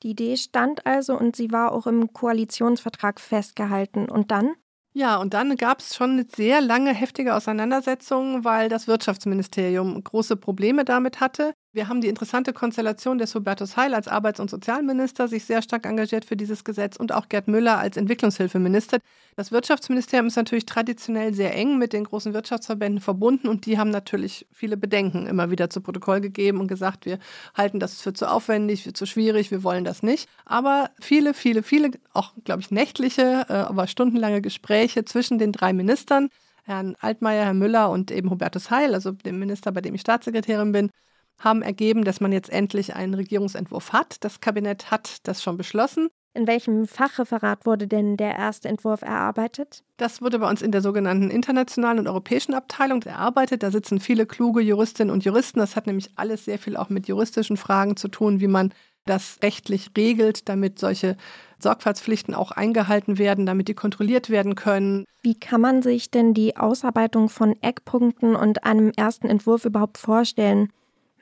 Die 0.05 0.11
Idee 0.11 0.37
stand 0.37 0.85
also 0.85 1.19
und 1.19 1.35
sie 1.35 1.51
war 1.51 1.73
auch 1.73 1.87
im 1.87 2.13
Koalitionsvertrag 2.13 3.19
festgehalten. 3.19 4.11
Und 4.11 4.31
dann? 4.31 4.55
Ja, 4.93 5.17
und 5.17 5.33
dann 5.33 5.57
gab 5.57 5.81
es 5.81 5.97
schon 5.97 6.11
eine 6.11 6.27
sehr 6.29 6.61
lange 6.61 6.93
heftige 6.93 7.35
Auseinandersetzung, 7.35 8.45
weil 8.45 8.69
das 8.69 8.87
Wirtschaftsministerium 8.87 10.05
große 10.05 10.37
Probleme 10.37 10.85
damit 10.85 11.21
hatte. 11.21 11.55
Wir 11.75 11.89
haben 11.89 12.01
die 12.01 12.07
interessante 12.07 12.53
Konstellation 12.53 13.19
des 13.19 13.35
Hubertus 13.35 13.77
Heil 13.77 13.95
als 13.95 14.07
Arbeits- 14.07 14.39
und 14.39 14.49
Sozialminister 14.49 15.27
sich 15.27 15.45
sehr 15.45 15.61
stark 15.61 15.87
engagiert 15.87 16.25
für 16.25 16.37
dieses 16.37 16.63
Gesetz 16.63 16.95
und 16.95 17.11
auch 17.11 17.29
Gerd 17.29 17.49
Müller 17.49 17.79
als 17.79 17.97
Entwicklungshilfeminister. 17.97 18.99
Das 19.35 19.51
Wirtschaftsministerium 19.51 20.29
ist 20.29 20.37
natürlich 20.37 20.67
traditionell 20.67 21.35
sehr 21.35 21.53
eng 21.57 21.77
mit 21.77 21.93
den 21.93 22.05
großen 22.05 22.33
Wirtschaftsverbänden 22.33 23.01
verbunden 23.01 23.49
und 23.49 23.67
die 23.67 23.77
haben 23.77 23.91
natürlich 23.91 24.47
viele 24.53 24.77
Bedenken 24.77 25.27
immer 25.27 25.51
wieder 25.51 25.69
zu 25.69 25.81
Protokoll 25.81 26.21
gegeben 26.21 26.61
und 26.61 26.69
gesagt, 26.69 27.07
wir 27.07 27.19
halten 27.57 27.81
das 27.81 28.01
für 28.01 28.13
zu 28.13 28.31
aufwendig, 28.31 28.85
für 28.85 28.93
zu 28.93 29.05
schwierig, 29.05 29.51
wir 29.51 29.65
wollen 29.65 29.83
das 29.83 30.05
nicht. 30.05 30.29
Aber 30.45 30.91
viele, 31.01 31.35
viele, 31.35 31.65
viele, 31.65 31.91
auch 32.13 32.35
glaube 32.45 32.61
ich 32.61 32.71
nächtliche, 32.71 33.47
äh, 33.49 33.53
aber 33.53 33.89
stundenlange 33.89 34.43
Gespräche 34.43 35.05
zwischen 35.07 35.41
den 35.41 35.51
drei 35.51 35.73
Ministern, 35.73 36.29
Herrn 36.63 36.95
Altmaier, 37.01 37.47
Herrn 37.47 37.59
Müller 37.59 37.91
und 37.91 38.13
eben 38.13 38.31
Hubertus 38.31 38.71
Heil, 38.71 38.95
also 38.95 39.11
dem 39.11 39.41
Minister, 39.41 39.73
bei 39.73 39.81
dem 39.81 39.97
ich 39.97 40.03
Staatssekretärin 40.03 40.71
bin, 40.71 40.91
haben 41.39 41.63
ergeben, 41.63 42.05
dass 42.05 42.21
man 42.21 42.33
jetzt 42.33 42.51
endlich 42.51 42.95
einen 42.95 43.15
Regierungsentwurf 43.15 43.93
hat. 43.93 44.25
Das 44.25 44.41
Kabinett 44.41 44.91
hat 44.91 45.19
das 45.25 45.43
schon 45.43 45.57
beschlossen. 45.57 46.09
In 46.37 46.49
welchem 46.49 46.89
Fachreferat 46.89 47.65
wurde 47.65 47.87
denn 47.87 48.17
der 48.17 48.35
erste 48.35 48.69
Entwurf 48.69 49.03
erarbeitet? 49.03 49.85
Das 49.99 50.21
wurde 50.21 50.41
bei 50.41 50.51
uns 50.51 50.63
in 50.63 50.73
der 50.73 50.81
sogenannten 50.81 51.31
internationalen 51.31 52.01
und 52.01 52.09
europäischen 52.09 52.55
Abteilung 52.55 53.03
erarbeitet. 53.03 53.63
Da 53.63 53.71
sitzen 53.71 54.01
viele 54.01 54.27
kluge 54.27 54.61
Juristinnen 54.61 55.13
und 55.13 55.25
Juristen. 55.25 55.61
Das 55.61 55.77
hat 55.77 55.87
nämlich 55.87 56.11
alles 56.17 56.45
sehr 56.45 56.59
viel 56.59 56.77
auch 56.77 56.89
mit 56.89 57.07
juristischen 57.07 57.57
Fragen 57.57 57.97
zu 57.97 58.09
tun, 58.09 58.41
wie 58.41 58.49
man 58.49 58.75
das 59.07 59.39
rechtlich 59.43 59.91
regelt, 59.97 60.49
damit 60.49 60.81
solche 60.81 61.17
Sorgfaltspflichten 61.61 62.35
auch 62.35 62.51
eingehalten 62.51 63.19
werden, 63.19 63.47
damit 63.47 63.69
die 63.69 63.75
kontrolliert 63.75 64.29
werden 64.29 64.57
können. 64.57 65.05
Wie 65.23 65.39
kann 65.39 65.61
man 65.61 65.83
sich 65.83 66.11
denn 66.11 66.35
die 66.35 66.57
Ausarbeitung 66.57 67.29
von 67.29 67.55
Eckpunkten 67.63 68.35
und 68.35 68.65
einem 68.65 68.91
ersten 68.97 69.29
Entwurf 69.29 69.65
überhaupt 69.65 69.99
vorstellen? 69.99 70.71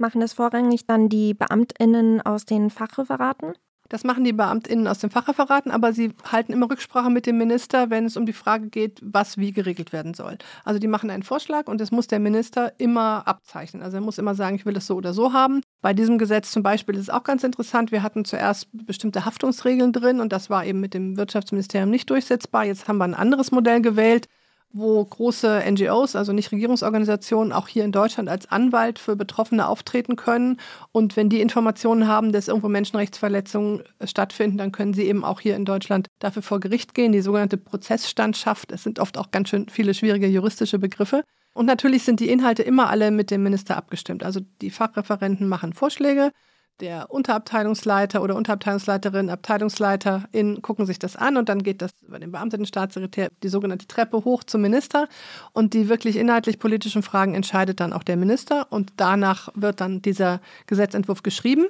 Machen 0.03 0.21
das 0.21 0.33
vorrangig 0.33 0.85
dann 0.89 1.09
die 1.09 1.33
Beamtinnen 1.33 2.21
aus 2.23 2.45
den 2.45 2.71
Fachreferaten? 2.71 3.53
Das 3.89 4.03
machen 4.03 4.25
die 4.25 4.33
BeamtInnen 4.33 4.89
aus 4.89 4.99
den 4.99 5.11
Fachreferaten, 5.11 5.71
aber 5.71 5.93
sie 5.93 6.13
halten 6.29 6.53
immer 6.53 6.69
Rücksprache 6.69 7.09
mit 7.09 7.25
dem 7.25 7.39
Minister, 7.39 7.89
wenn 7.89 8.07
es 8.07 8.17
um 8.17 8.27
die 8.27 8.33
Frage 8.33 8.69
geht, 8.69 8.99
was 9.01 9.39
wie 9.39 9.53
geregelt 9.53 9.93
werden 9.93 10.13
soll. 10.13 10.39
Also 10.65 10.81
die 10.81 10.89
machen 10.89 11.09
einen 11.09 11.23
Vorschlag 11.23 11.69
und 11.69 11.81
das 11.81 11.93
muss 11.93 12.09
der 12.09 12.19
Minister 12.19 12.73
immer 12.79 13.29
abzeichnen. 13.29 13.81
Also 13.81 13.99
er 13.99 14.01
muss 14.01 14.19
immer 14.19 14.35
sagen, 14.35 14.57
ich 14.57 14.67
will 14.67 14.75
das 14.75 14.89
so 14.89 14.97
oder 14.97 15.15
so 15.15 15.33
haben. 15.33 15.61
Bei 15.83 15.95
diesem 15.95 16.19
Gesetz 16.19 16.51
zum 16.51 16.65
Beispiel 16.65 16.97
ist 16.97 17.03
es 17.03 17.11
auch 17.11 17.23
ganz 17.23 17.45
interessant. 17.45 17.93
Wir 17.93 18.03
hatten 18.03 18.25
zuerst 18.25 18.67
bestimmte 18.73 19.25
Haftungsregeln 19.25 19.93
drin 19.93 20.19
und 20.19 20.33
das 20.33 20.51
war 20.51 20.67
eben 20.67 20.81
mit 20.81 20.95
dem 20.95 21.17
Wirtschaftsministerium 21.17 21.91
nicht 21.91 22.11
durchsetzbar. 22.11 22.65
Jetzt 22.65 22.89
haben 22.89 22.99
wir 22.99 23.05
ein 23.05 23.15
anderes 23.15 23.53
Modell 23.53 23.81
gewählt 23.81 24.27
wo 24.73 25.05
große 25.05 25.63
NGOs, 25.71 26.17
also 26.17 26.33
Nichtregierungsorganisationen, 26.33 27.53
auch 27.53 27.69
hier 27.69 27.85
in 27.85 27.93
Deutschland 27.93 28.29
als 28.29 28.51
Anwalt 28.51 28.99
für 28.99 29.17
Betroffene 29.17 29.67
auftreten 29.67 30.17
können. 30.17 30.59
Und 30.93 31.17
wenn 31.17 31.29
die 31.29 31.41
Informationen 31.41 32.09
haben, 32.09 32.33
dass 32.33 32.49
irgendwo 32.49 32.69
Menschenrechtsverletzungen 32.69 33.83
stattfinden, 34.05 34.59
dann 34.59 34.73
können 34.73 34.95
sie 34.95 35.05
eben 35.05 35.25
auch 35.25 35.41
hier 35.41 35.57
in 35.57 35.65
Deutschland 35.65 36.09
dafür 36.19 36.43
vor 36.43 36.61
Gericht 36.61 36.95
gehen. 36.95 37.13
Die 37.13 37.21
sogenannte 37.21 37.59
Prozessstandschaft. 37.59 38.73
Es 38.73 38.83
sind 38.83 38.99
oft 38.99 39.19
auch 39.19 39.31
ganz 39.31 39.51
schön 39.51 39.69
viele 39.69 39.95
schwierige 39.95 40.27
juristische 40.27 40.79
Begriffe. 40.79 41.23
Und 41.55 41.67
natürlich 41.67 42.05
sind 42.05 42.21
die 42.21 42.31
Inhalte 42.31 42.63
immer 42.63 42.89
alle 42.89 43.11
mit 43.11 43.31
dem 43.31 43.43
Minister 43.43 43.77
abgestimmt. 43.77 44.25
Also 44.25 44.41
die 44.63 44.71
Fachreferenten 44.71 45.49
machen 45.49 45.75
Vorschläge 45.75 46.33
der 46.81 47.11
Unterabteilungsleiter 47.11 48.23
oder 48.23 48.35
Unterabteilungsleiterin, 48.37 49.31
Abteilungsleiterin 49.31 50.63
gucken 50.63 50.87
sich 50.87 50.99
das 50.99 51.17
an 51.17 51.37
und 51.37 51.49
dann 51.49 51.63
geht 51.63 51.81
das 51.83 51.93
über 52.03 52.19
den 52.19 52.33
beamteten 52.33 52.67
Staatssekretär 52.67 53.31
die 53.43 53.49
sogenannte 53.49 53.87
Treppe 53.87 54.25
hoch 54.25 54.45
zum 54.45 54.63
Minister. 54.63 55.09
Und 55.53 55.75
die 55.75 55.89
wirklich 55.89 56.17
inhaltlich 56.17 56.59
politischen 56.59 57.03
Fragen 57.03 57.35
entscheidet 57.35 57.81
dann 57.81 57.93
auch 57.93 58.03
der 58.03 58.17
Minister. 58.17 58.67
Und 58.71 58.93
danach 58.97 59.49
wird 59.55 59.81
dann 59.81 60.03
dieser 60.03 60.41
Gesetzentwurf 60.67 61.23
geschrieben. 61.23 61.67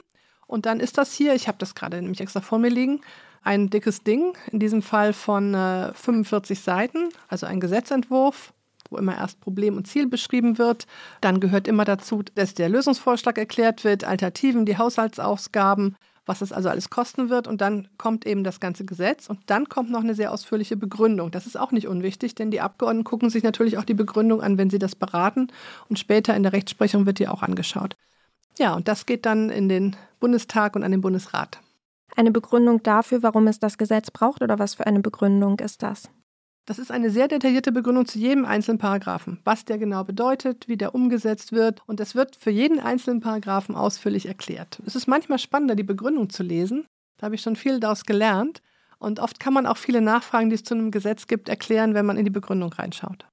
Und 0.46 0.66
dann 0.66 0.80
ist 0.80 0.98
das 0.98 1.12
hier, 1.12 1.34
ich 1.34 1.48
habe 1.48 1.58
das 1.58 1.74
gerade 1.74 2.00
nämlich 2.00 2.20
extra 2.20 2.40
vor 2.40 2.58
mir 2.58 2.70
liegen, 2.70 3.00
ein 3.42 3.70
dickes 3.70 4.04
Ding, 4.04 4.36
in 4.50 4.60
diesem 4.60 4.82
Fall 4.82 5.12
von 5.12 5.54
äh, 5.54 5.92
45 5.94 6.60
Seiten, 6.60 7.08
also 7.28 7.46
ein 7.46 7.60
Gesetzentwurf 7.60 8.52
wo 8.92 8.98
immer 8.98 9.16
erst 9.16 9.40
Problem 9.40 9.76
und 9.76 9.86
Ziel 9.86 10.06
beschrieben 10.06 10.58
wird. 10.58 10.86
Dann 11.20 11.40
gehört 11.40 11.66
immer 11.66 11.84
dazu, 11.84 12.22
dass 12.34 12.54
der 12.54 12.68
Lösungsvorschlag 12.68 13.38
erklärt 13.38 13.84
wird, 13.84 14.04
Alternativen, 14.04 14.66
die 14.66 14.78
Haushaltsausgaben, 14.78 15.96
was 16.26 16.40
es 16.40 16.52
also 16.52 16.68
alles 16.68 16.90
kosten 16.90 17.30
wird. 17.30 17.48
Und 17.48 17.60
dann 17.60 17.88
kommt 17.98 18.26
eben 18.26 18.44
das 18.44 18.60
ganze 18.60 18.84
Gesetz 18.84 19.28
und 19.28 19.40
dann 19.46 19.68
kommt 19.68 19.90
noch 19.90 20.02
eine 20.02 20.14
sehr 20.14 20.32
ausführliche 20.32 20.76
Begründung. 20.76 21.30
Das 21.30 21.46
ist 21.46 21.58
auch 21.58 21.72
nicht 21.72 21.88
unwichtig, 21.88 22.34
denn 22.34 22.50
die 22.50 22.60
Abgeordneten 22.60 23.04
gucken 23.04 23.30
sich 23.30 23.42
natürlich 23.42 23.78
auch 23.78 23.84
die 23.84 23.94
Begründung 23.94 24.40
an, 24.40 24.58
wenn 24.58 24.70
sie 24.70 24.78
das 24.78 24.94
beraten. 24.94 25.48
Und 25.88 25.98
später 25.98 26.36
in 26.36 26.42
der 26.42 26.52
Rechtsprechung 26.52 27.06
wird 27.06 27.18
die 27.18 27.28
auch 27.28 27.42
angeschaut. 27.42 27.96
Ja, 28.58 28.74
und 28.74 28.86
das 28.86 29.06
geht 29.06 29.26
dann 29.26 29.50
in 29.50 29.68
den 29.68 29.96
Bundestag 30.20 30.76
und 30.76 30.84
an 30.84 30.92
den 30.92 31.00
Bundesrat. 31.00 31.60
Eine 32.14 32.30
Begründung 32.30 32.82
dafür, 32.82 33.22
warum 33.22 33.46
es 33.46 33.58
das 33.58 33.78
Gesetz 33.78 34.10
braucht 34.10 34.42
oder 34.42 34.58
was 34.58 34.74
für 34.74 34.86
eine 34.86 35.00
Begründung 35.00 35.58
ist 35.60 35.82
das? 35.82 36.10
Das 36.64 36.78
ist 36.78 36.92
eine 36.92 37.10
sehr 37.10 37.26
detaillierte 37.26 37.72
Begründung 37.72 38.06
zu 38.06 38.18
jedem 38.18 38.44
einzelnen 38.44 38.78
Paragraphen, 38.78 39.40
was 39.44 39.64
der 39.64 39.78
genau 39.78 40.04
bedeutet, 40.04 40.68
wie 40.68 40.76
der 40.76 40.94
umgesetzt 40.94 41.50
wird. 41.50 41.82
Und 41.86 41.98
das 41.98 42.14
wird 42.14 42.36
für 42.36 42.50
jeden 42.50 42.78
einzelnen 42.78 43.20
Paragraphen 43.20 43.74
ausführlich 43.74 44.26
erklärt. 44.26 44.80
Es 44.86 44.94
ist 44.94 45.08
manchmal 45.08 45.38
spannender, 45.38 45.74
die 45.74 45.82
Begründung 45.82 46.30
zu 46.30 46.44
lesen. 46.44 46.86
Da 47.18 47.26
habe 47.26 47.34
ich 47.34 47.42
schon 47.42 47.56
viel 47.56 47.80
daraus 47.80 48.04
gelernt. 48.04 48.62
Und 49.00 49.18
oft 49.18 49.40
kann 49.40 49.52
man 49.52 49.66
auch 49.66 49.76
viele 49.76 50.00
Nachfragen, 50.00 50.50
die 50.50 50.54
es 50.54 50.62
zu 50.62 50.74
einem 50.74 50.92
Gesetz 50.92 51.26
gibt, 51.26 51.48
erklären, 51.48 51.94
wenn 51.94 52.06
man 52.06 52.16
in 52.16 52.24
die 52.24 52.30
Begründung 52.30 52.72
reinschaut. 52.72 53.26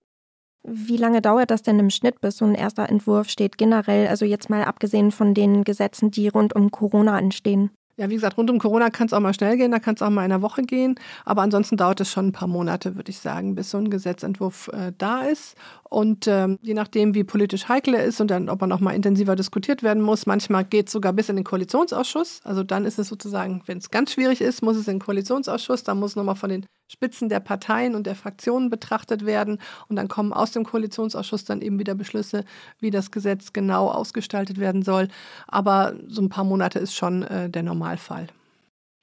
Wie 0.64 0.98
lange 0.98 1.22
dauert 1.22 1.52
das 1.52 1.62
denn 1.62 1.80
im 1.80 1.92
Schnitt, 1.92 2.22
bis 2.22 2.38
so 2.38 2.46
ein 2.46 2.56
erster 2.56 2.90
Entwurf 2.90 3.30
steht 3.30 3.60
generell? 3.60 4.08
Also 4.08 4.26
jetzt 4.26 4.50
mal 4.50 4.64
abgesehen 4.64 5.12
von 5.12 5.36
den 5.36 5.64
Gesetzen, 5.64 6.10
die 6.10 6.28
rund 6.28 6.56
um 6.56 6.72
Corona 6.72 7.20
entstehen. 7.20 7.70
Ja, 8.00 8.10
wie 8.10 8.14
gesagt, 8.14 8.38
rund 8.38 8.50
um 8.50 8.60
Corona 8.60 8.92
kann 8.92 9.08
es 9.08 9.14
auch 9.14 9.20
mal 9.20 9.34
schnell 9.34 9.58
gehen, 9.58 9.72
da 9.72 9.80
kann 9.80 9.96
es 9.96 10.02
auch 10.02 10.10
mal 10.10 10.24
in 10.24 10.32
einer 10.32 10.42
Woche 10.42 10.62
gehen. 10.62 10.96
Aber 11.26 11.42
ansonsten 11.42 11.76
dauert 11.76 12.00
es 12.00 12.10
schon 12.10 12.28
ein 12.28 12.32
paar 12.32 12.48
Monate, 12.48 12.96
würde 12.96 13.10
ich 13.10 13.20
sagen, 13.20 13.56
bis 13.56 13.72
so 13.72 13.78
ein 13.78 13.90
Gesetzentwurf 13.90 14.70
äh, 14.70 14.94
da 14.98 15.24
ist. 15.24 15.58
Und 15.90 16.26
ähm, 16.28 16.58
je 16.62 16.76
nachdem, 16.76 17.14
wie 17.14 17.26
politisch 17.26 17.68
heikel 17.68 17.96
er 17.96 18.06
ist 18.06 18.22
und 18.22 18.32
dann, 18.32 18.48
ob 18.48 18.62
er 18.62 18.68
noch 18.68 18.80
mal 18.80 18.94
intensiver 18.94 19.36
diskutiert 19.36 19.84
werden 19.84 20.02
muss, 20.02 20.26
manchmal 20.28 20.64
geht 20.64 20.88
es 20.88 20.94
sogar 20.94 21.12
bis 21.12 21.28
in 21.28 21.36
den 21.36 21.44
Koalitionsausschuss. 21.44 22.40
Also 22.46 22.64
dann 22.64 22.86
ist 22.86 23.00
es 23.00 23.10
sozusagen, 23.10 23.64
wenn 23.66 23.80
es 23.80 23.92
ganz 23.92 24.14
schwierig 24.14 24.40
ist, 24.40 24.62
muss 24.62 24.78
es 24.78 24.88
in 24.88 24.96
den 24.96 25.02
Koalitionsausschuss. 25.02 25.84
Da 25.84 25.94
muss 25.94 26.16
nochmal 26.16 26.36
von 26.36 26.52
den 26.52 26.66
Spitzen 26.92 27.30
der 27.30 27.40
Parteien 27.40 27.96
und 27.96 28.08
der 28.08 28.16
Fraktionen 28.16 28.70
betrachtet 28.70 29.26
werden. 29.26 29.60
Und 29.88 29.96
dann 29.96 30.08
kommen 30.08 30.34
aus 30.34 30.52
dem 30.52 30.64
Koalitionsausschuss 30.64 31.46
dann 31.46 31.62
eben 31.62 31.80
wieder 31.80 31.96
Beschlüsse, 31.96 32.46
wie 32.80 32.92
das 32.92 33.12
Gesetz 33.12 33.54
genau 33.54 33.90
ausgestaltet 33.90 34.60
werden 34.60 34.82
soll. 34.84 35.08
Aber 35.48 35.94
so 36.08 36.22
ein 36.22 36.30
paar 36.30 36.44
Monate 36.44 36.80
ist 36.80 36.96
schon 36.96 37.24
äh, 37.24 37.50
der 37.50 37.64
Normalfall. 37.90 38.28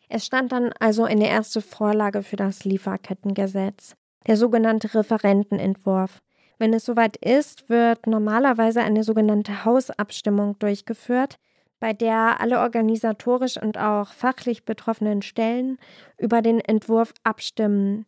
Es 0.09 0.25
stand 0.25 0.53
dann 0.53 0.73
also 0.79 1.05
eine 1.05 1.29
erste 1.29 1.61
Vorlage 1.61 2.23
für 2.23 2.37
das 2.37 2.65
Lieferkettengesetz, 2.65 3.97
der 4.27 4.37
sogenannte 4.37 4.95
Referentenentwurf. 4.95 6.23
Wenn 6.59 6.73
es 6.73 6.85
soweit 6.85 7.17
ist, 7.17 7.69
wird 7.69 8.07
normalerweise 8.07 8.83
eine 8.83 9.03
sogenannte 9.03 9.65
Hausabstimmung 9.65 10.59
durchgeführt, 10.61 11.39
bei 11.81 11.93
der 11.93 12.41
alle 12.41 12.61
organisatorisch 12.61 13.61
und 13.61 13.77
auch 13.79 14.13
fachlich 14.13 14.65
betroffenen 14.65 15.23
Stellen 15.23 15.79
über 16.17 16.41
den 16.41 16.61
Entwurf 16.61 17.13
abstimmen. 17.25 18.07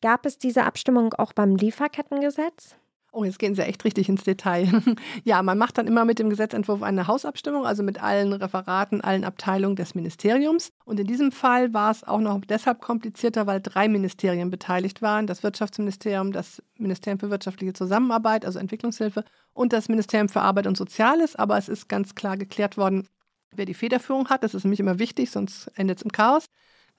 Gab 0.00 0.24
es 0.24 0.38
diese 0.38 0.64
Abstimmung 0.64 1.12
auch 1.14 1.32
beim 1.32 1.56
Lieferkettengesetz? 1.56 2.76
Oh, 3.12 3.24
jetzt 3.24 3.40
gehen 3.40 3.56
Sie 3.56 3.62
echt 3.62 3.84
richtig 3.84 4.08
ins 4.08 4.22
Detail. 4.22 4.68
ja, 5.24 5.42
man 5.42 5.58
macht 5.58 5.78
dann 5.78 5.88
immer 5.88 6.04
mit 6.04 6.20
dem 6.20 6.30
Gesetzentwurf 6.30 6.82
eine 6.82 7.08
Hausabstimmung, 7.08 7.66
also 7.66 7.82
mit 7.82 8.00
allen 8.00 8.32
Referaten, 8.32 9.00
allen 9.00 9.24
Abteilungen 9.24 9.74
des 9.74 9.96
Ministeriums. 9.96 10.70
Und 10.84 11.00
in 11.00 11.08
diesem 11.08 11.32
Fall 11.32 11.74
war 11.74 11.90
es 11.90 12.04
auch 12.04 12.20
noch 12.20 12.40
deshalb 12.44 12.80
komplizierter, 12.80 13.48
weil 13.48 13.60
drei 13.60 13.88
Ministerien 13.88 14.50
beteiligt 14.50 15.02
waren. 15.02 15.26
Das 15.26 15.42
Wirtschaftsministerium, 15.42 16.30
das 16.30 16.62
Ministerium 16.78 17.18
für 17.18 17.30
wirtschaftliche 17.30 17.72
Zusammenarbeit, 17.72 18.44
also 18.44 18.60
Entwicklungshilfe, 18.60 19.24
und 19.52 19.72
das 19.72 19.88
Ministerium 19.88 20.28
für 20.28 20.42
Arbeit 20.42 20.68
und 20.68 20.76
Soziales. 20.76 21.34
Aber 21.34 21.58
es 21.58 21.68
ist 21.68 21.88
ganz 21.88 22.14
klar 22.14 22.36
geklärt 22.36 22.76
worden, 22.76 23.08
wer 23.50 23.64
die 23.64 23.74
Federführung 23.74 24.28
hat. 24.28 24.44
Das 24.44 24.54
ist 24.54 24.62
nämlich 24.62 24.80
immer 24.80 25.00
wichtig, 25.00 25.32
sonst 25.32 25.66
endet 25.74 25.98
es 25.98 26.04
im 26.04 26.12
Chaos. 26.12 26.46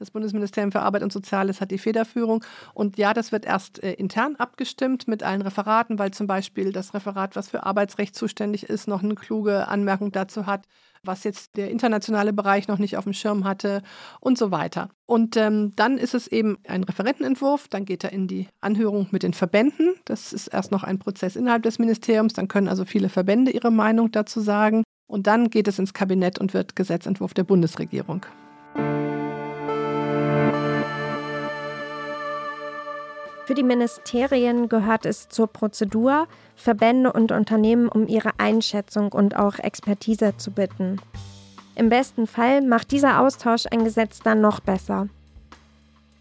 Das 0.01 0.09
Bundesministerium 0.09 0.71
für 0.71 0.81
Arbeit 0.81 1.03
und 1.03 1.13
Soziales 1.13 1.61
hat 1.61 1.69
die 1.69 1.77
Federführung. 1.77 2.43
Und 2.73 2.97
ja, 2.97 3.13
das 3.13 3.31
wird 3.31 3.45
erst 3.45 3.83
äh, 3.83 3.93
intern 3.93 4.35
abgestimmt 4.35 5.07
mit 5.07 5.21
allen 5.21 5.43
Referaten, 5.43 5.99
weil 5.99 6.09
zum 6.09 6.25
Beispiel 6.25 6.71
das 6.71 6.95
Referat, 6.95 7.35
was 7.35 7.49
für 7.49 7.67
Arbeitsrecht 7.67 8.15
zuständig 8.15 8.63
ist, 8.63 8.87
noch 8.87 9.03
eine 9.03 9.13
kluge 9.13 9.67
Anmerkung 9.67 10.11
dazu 10.11 10.47
hat, 10.47 10.65
was 11.03 11.23
jetzt 11.23 11.55
der 11.55 11.69
internationale 11.69 12.33
Bereich 12.33 12.67
noch 12.67 12.79
nicht 12.79 12.97
auf 12.97 13.03
dem 13.03 13.13
Schirm 13.13 13.43
hatte 13.43 13.83
und 14.19 14.39
so 14.39 14.49
weiter. 14.49 14.89
Und 15.05 15.37
ähm, 15.37 15.73
dann 15.75 15.99
ist 15.99 16.15
es 16.15 16.27
eben 16.27 16.57
ein 16.67 16.83
Referentenentwurf, 16.83 17.67
dann 17.67 17.85
geht 17.85 18.03
er 18.03 18.11
in 18.11 18.27
die 18.27 18.47
Anhörung 18.59 19.07
mit 19.11 19.21
den 19.21 19.33
Verbänden. 19.33 19.93
Das 20.05 20.33
ist 20.33 20.47
erst 20.47 20.71
noch 20.71 20.83
ein 20.83 20.97
Prozess 20.97 21.35
innerhalb 21.35 21.61
des 21.61 21.77
Ministeriums, 21.77 22.33
dann 22.33 22.47
können 22.47 22.67
also 22.67 22.85
viele 22.85 23.09
Verbände 23.09 23.51
ihre 23.51 23.71
Meinung 23.71 24.11
dazu 24.11 24.39
sagen. 24.39 24.83
Und 25.05 25.27
dann 25.27 25.51
geht 25.51 25.67
es 25.67 25.77
ins 25.77 25.93
Kabinett 25.93 26.39
und 26.39 26.55
wird 26.55 26.75
Gesetzentwurf 26.75 27.35
der 27.35 27.43
Bundesregierung. 27.43 28.25
Für 33.45 33.55
die 33.55 33.63
Ministerien 33.63 34.69
gehört 34.69 35.05
es 35.05 35.27
zur 35.27 35.47
Prozedur, 35.47 36.27
Verbände 36.55 37.11
und 37.11 37.31
Unternehmen 37.31 37.89
um 37.89 38.07
ihre 38.07 38.31
Einschätzung 38.37 39.11
und 39.11 39.35
auch 39.35 39.57
Expertise 39.57 40.37
zu 40.37 40.51
bitten. 40.51 41.01
Im 41.75 41.89
besten 41.89 42.27
Fall 42.27 42.61
macht 42.61 42.91
dieser 42.91 43.19
Austausch 43.19 43.65
ein 43.71 43.83
Gesetz 43.83 44.19
dann 44.19 44.41
noch 44.41 44.59
besser. 44.59 45.07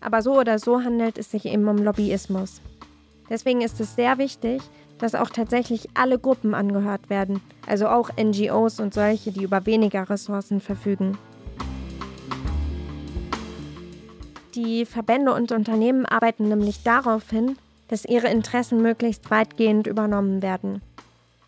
Aber 0.01 0.23
so 0.23 0.39
oder 0.39 0.59
so 0.59 0.83
handelt 0.83 1.19
es 1.19 1.31
sich 1.31 1.45
eben 1.45 1.69
um 1.69 1.77
Lobbyismus. 1.77 2.63
Deswegen 3.29 3.61
ist 3.61 3.79
es 3.81 3.95
sehr 3.95 4.17
wichtig, 4.17 4.63
dass 4.99 5.15
auch 5.15 5.29
tatsächlich 5.29 5.89
alle 5.95 6.19
Gruppen 6.19 6.55
angehört 6.55 7.11
werden, 7.11 7.43
also 7.67 7.89
auch 7.89 8.11
NGOs 8.17 8.81
und 8.81 8.95
solche, 8.95 9.31
die 9.31 9.45
über 9.45 9.67
weniger 9.67 10.09
Ressourcen 10.09 10.61
verfügen. 10.61 11.19
Die 14.55 14.85
Verbände 14.85 15.33
und 15.33 15.53
Unternehmen 15.53 16.07
arbeiten 16.07 16.49
nämlich 16.49 16.83
darauf 16.83 17.31
hin, 17.31 17.57
dass 17.89 18.05
ihre 18.05 18.29
Interessen 18.29 18.83
möglichst 18.83 19.31
weitgehend 19.31 19.87
übernommen 19.87 20.43
werden. 20.43 20.83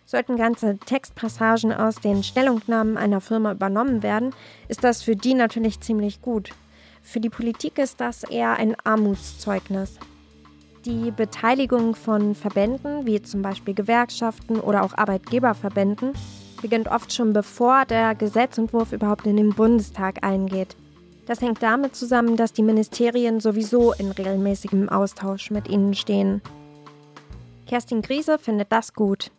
Sollten 0.06 0.37
ganze 0.37 0.78
Textpassagen 0.78 1.73
aus 1.73 1.97
den 1.97 2.23
Stellungnahmen 2.23 2.97
einer 2.97 3.21
Firma 3.21 3.52
übernommen 3.52 4.02
werden, 4.02 4.35
ist 4.68 4.85
das 4.85 5.02
für 5.02 5.16
die 5.16 5.35
natürlich 5.35 5.80
ziemlich 5.80 6.21
gut. 6.23 6.50
Für 7.02 7.18
die 7.18 7.30
Politik 7.30 7.78
ist 7.78 8.00
das 8.00 8.23
eher 8.23 8.56
ein 8.56 8.76
Armutszeugnis. 8.85 9.99
Die 10.85 11.11
Beteiligung 11.11 11.94
von 11.94 12.35
Verbänden, 12.35 13.06
wie 13.06 13.23
zum 13.23 13.42
Beispiel 13.42 13.75
Gewerkschaften 13.75 14.61
oder 14.61 14.82
auch 14.82 14.97
Arbeitgeberverbänden, 14.97 16.12
beginnt 16.61 16.88
oft 16.88 17.12
schon 17.12 17.32
bevor 17.32 17.85
der 17.85 18.14
Gesetzentwurf 18.14 18.92
überhaupt 18.92 19.26
in 19.26 19.37
den 19.37 19.50
Bundestag 19.50 20.23
eingeht. 20.23 20.76
Das 21.26 21.41
hängt 21.41 21.62
damit 21.62 21.95
zusammen, 21.95 22.37
dass 22.37 22.52
die 22.52 22.62
Ministerien 22.62 23.41
sowieso 23.41 23.93
in 23.93 24.11
regelmäßigem 24.11 24.88
Austausch 24.88 25.50
mit 25.50 25.69
ihnen 25.69 25.95
stehen. 25.95 26.43
Kerstin 27.67 28.02
Griese 28.02 28.38
findet 28.38 28.73
das 28.73 28.93
gut. 28.93 29.31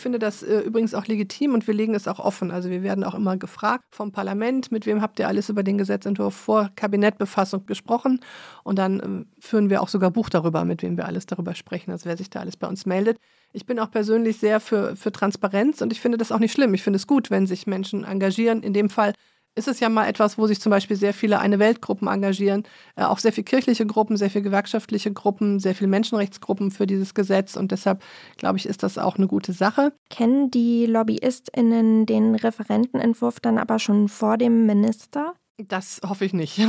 Ich 0.00 0.02
finde 0.02 0.18
das 0.18 0.42
äh, 0.42 0.60
übrigens 0.60 0.94
auch 0.94 1.06
legitim 1.06 1.52
und 1.52 1.66
wir 1.66 1.74
legen 1.74 1.94
es 1.94 2.08
auch 2.08 2.20
offen. 2.20 2.50
Also 2.50 2.70
wir 2.70 2.82
werden 2.82 3.04
auch 3.04 3.14
immer 3.14 3.36
gefragt 3.36 3.84
vom 3.90 4.12
Parlament, 4.12 4.72
mit 4.72 4.86
wem 4.86 5.02
habt 5.02 5.18
ihr 5.18 5.28
alles 5.28 5.50
über 5.50 5.62
den 5.62 5.76
Gesetzentwurf 5.76 6.34
vor 6.34 6.70
Kabinettbefassung 6.74 7.66
gesprochen? 7.66 8.20
Und 8.64 8.78
dann 8.78 9.00
äh, 9.00 9.42
führen 9.42 9.68
wir 9.68 9.82
auch 9.82 9.88
sogar 9.88 10.10
Buch 10.10 10.30
darüber, 10.30 10.64
mit 10.64 10.82
wem 10.82 10.96
wir 10.96 11.04
alles 11.04 11.26
darüber 11.26 11.54
sprechen, 11.54 11.90
also 11.90 12.06
wer 12.06 12.16
sich 12.16 12.30
da 12.30 12.40
alles 12.40 12.56
bei 12.56 12.66
uns 12.66 12.86
meldet. 12.86 13.18
Ich 13.52 13.66
bin 13.66 13.78
auch 13.78 13.90
persönlich 13.90 14.38
sehr 14.38 14.58
für, 14.58 14.96
für 14.96 15.12
Transparenz 15.12 15.82
und 15.82 15.92
ich 15.92 16.00
finde 16.00 16.16
das 16.16 16.32
auch 16.32 16.38
nicht 16.38 16.52
schlimm. 16.52 16.72
Ich 16.72 16.82
finde 16.82 16.96
es 16.96 17.06
gut, 17.06 17.30
wenn 17.30 17.46
sich 17.46 17.66
Menschen 17.66 18.04
engagieren. 18.04 18.62
In 18.62 18.72
dem 18.72 18.88
Fall 18.88 19.12
ist 19.54 19.68
es 19.68 19.80
ja 19.80 19.88
mal 19.88 20.06
etwas, 20.06 20.38
wo 20.38 20.46
sich 20.46 20.60
zum 20.60 20.70
Beispiel 20.70 20.96
sehr 20.96 21.14
viele 21.14 21.38
eine 21.40 21.58
Weltgruppen 21.58 22.08
engagieren, 22.08 22.64
äh, 22.96 23.04
auch 23.04 23.18
sehr 23.18 23.32
viele 23.32 23.44
kirchliche 23.44 23.86
Gruppen, 23.86 24.16
sehr 24.16 24.30
viele 24.30 24.44
gewerkschaftliche 24.44 25.12
Gruppen, 25.12 25.58
sehr 25.58 25.74
viele 25.74 25.88
Menschenrechtsgruppen 25.88 26.70
für 26.70 26.86
dieses 26.86 27.14
Gesetz 27.14 27.56
und 27.56 27.72
deshalb 27.72 28.02
glaube 28.36 28.58
ich, 28.58 28.66
ist 28.66 28.82
das 28.82 28.98
auch 28.98 29.16
eine 29.16 29.26
gute 29.26 29.52
Sache. 29.52 29.92
Kennen 30.08 30.50
die 30.50 30.86
LobbyistInnen 30.86 32.06
den 32.06 32.34
Referentenentwurf 32.34 33.40
dann 33.40 33.58
aber 33.58 33.78
schon 33.78 34.08
vor 34.08 34.38
dem 34.38 34.66
Minister? 34.66 35.34
Das 35.68 36.00
hoffe 36.06 36.24
ich 36.24 36.32
nicht. 36.32 36.60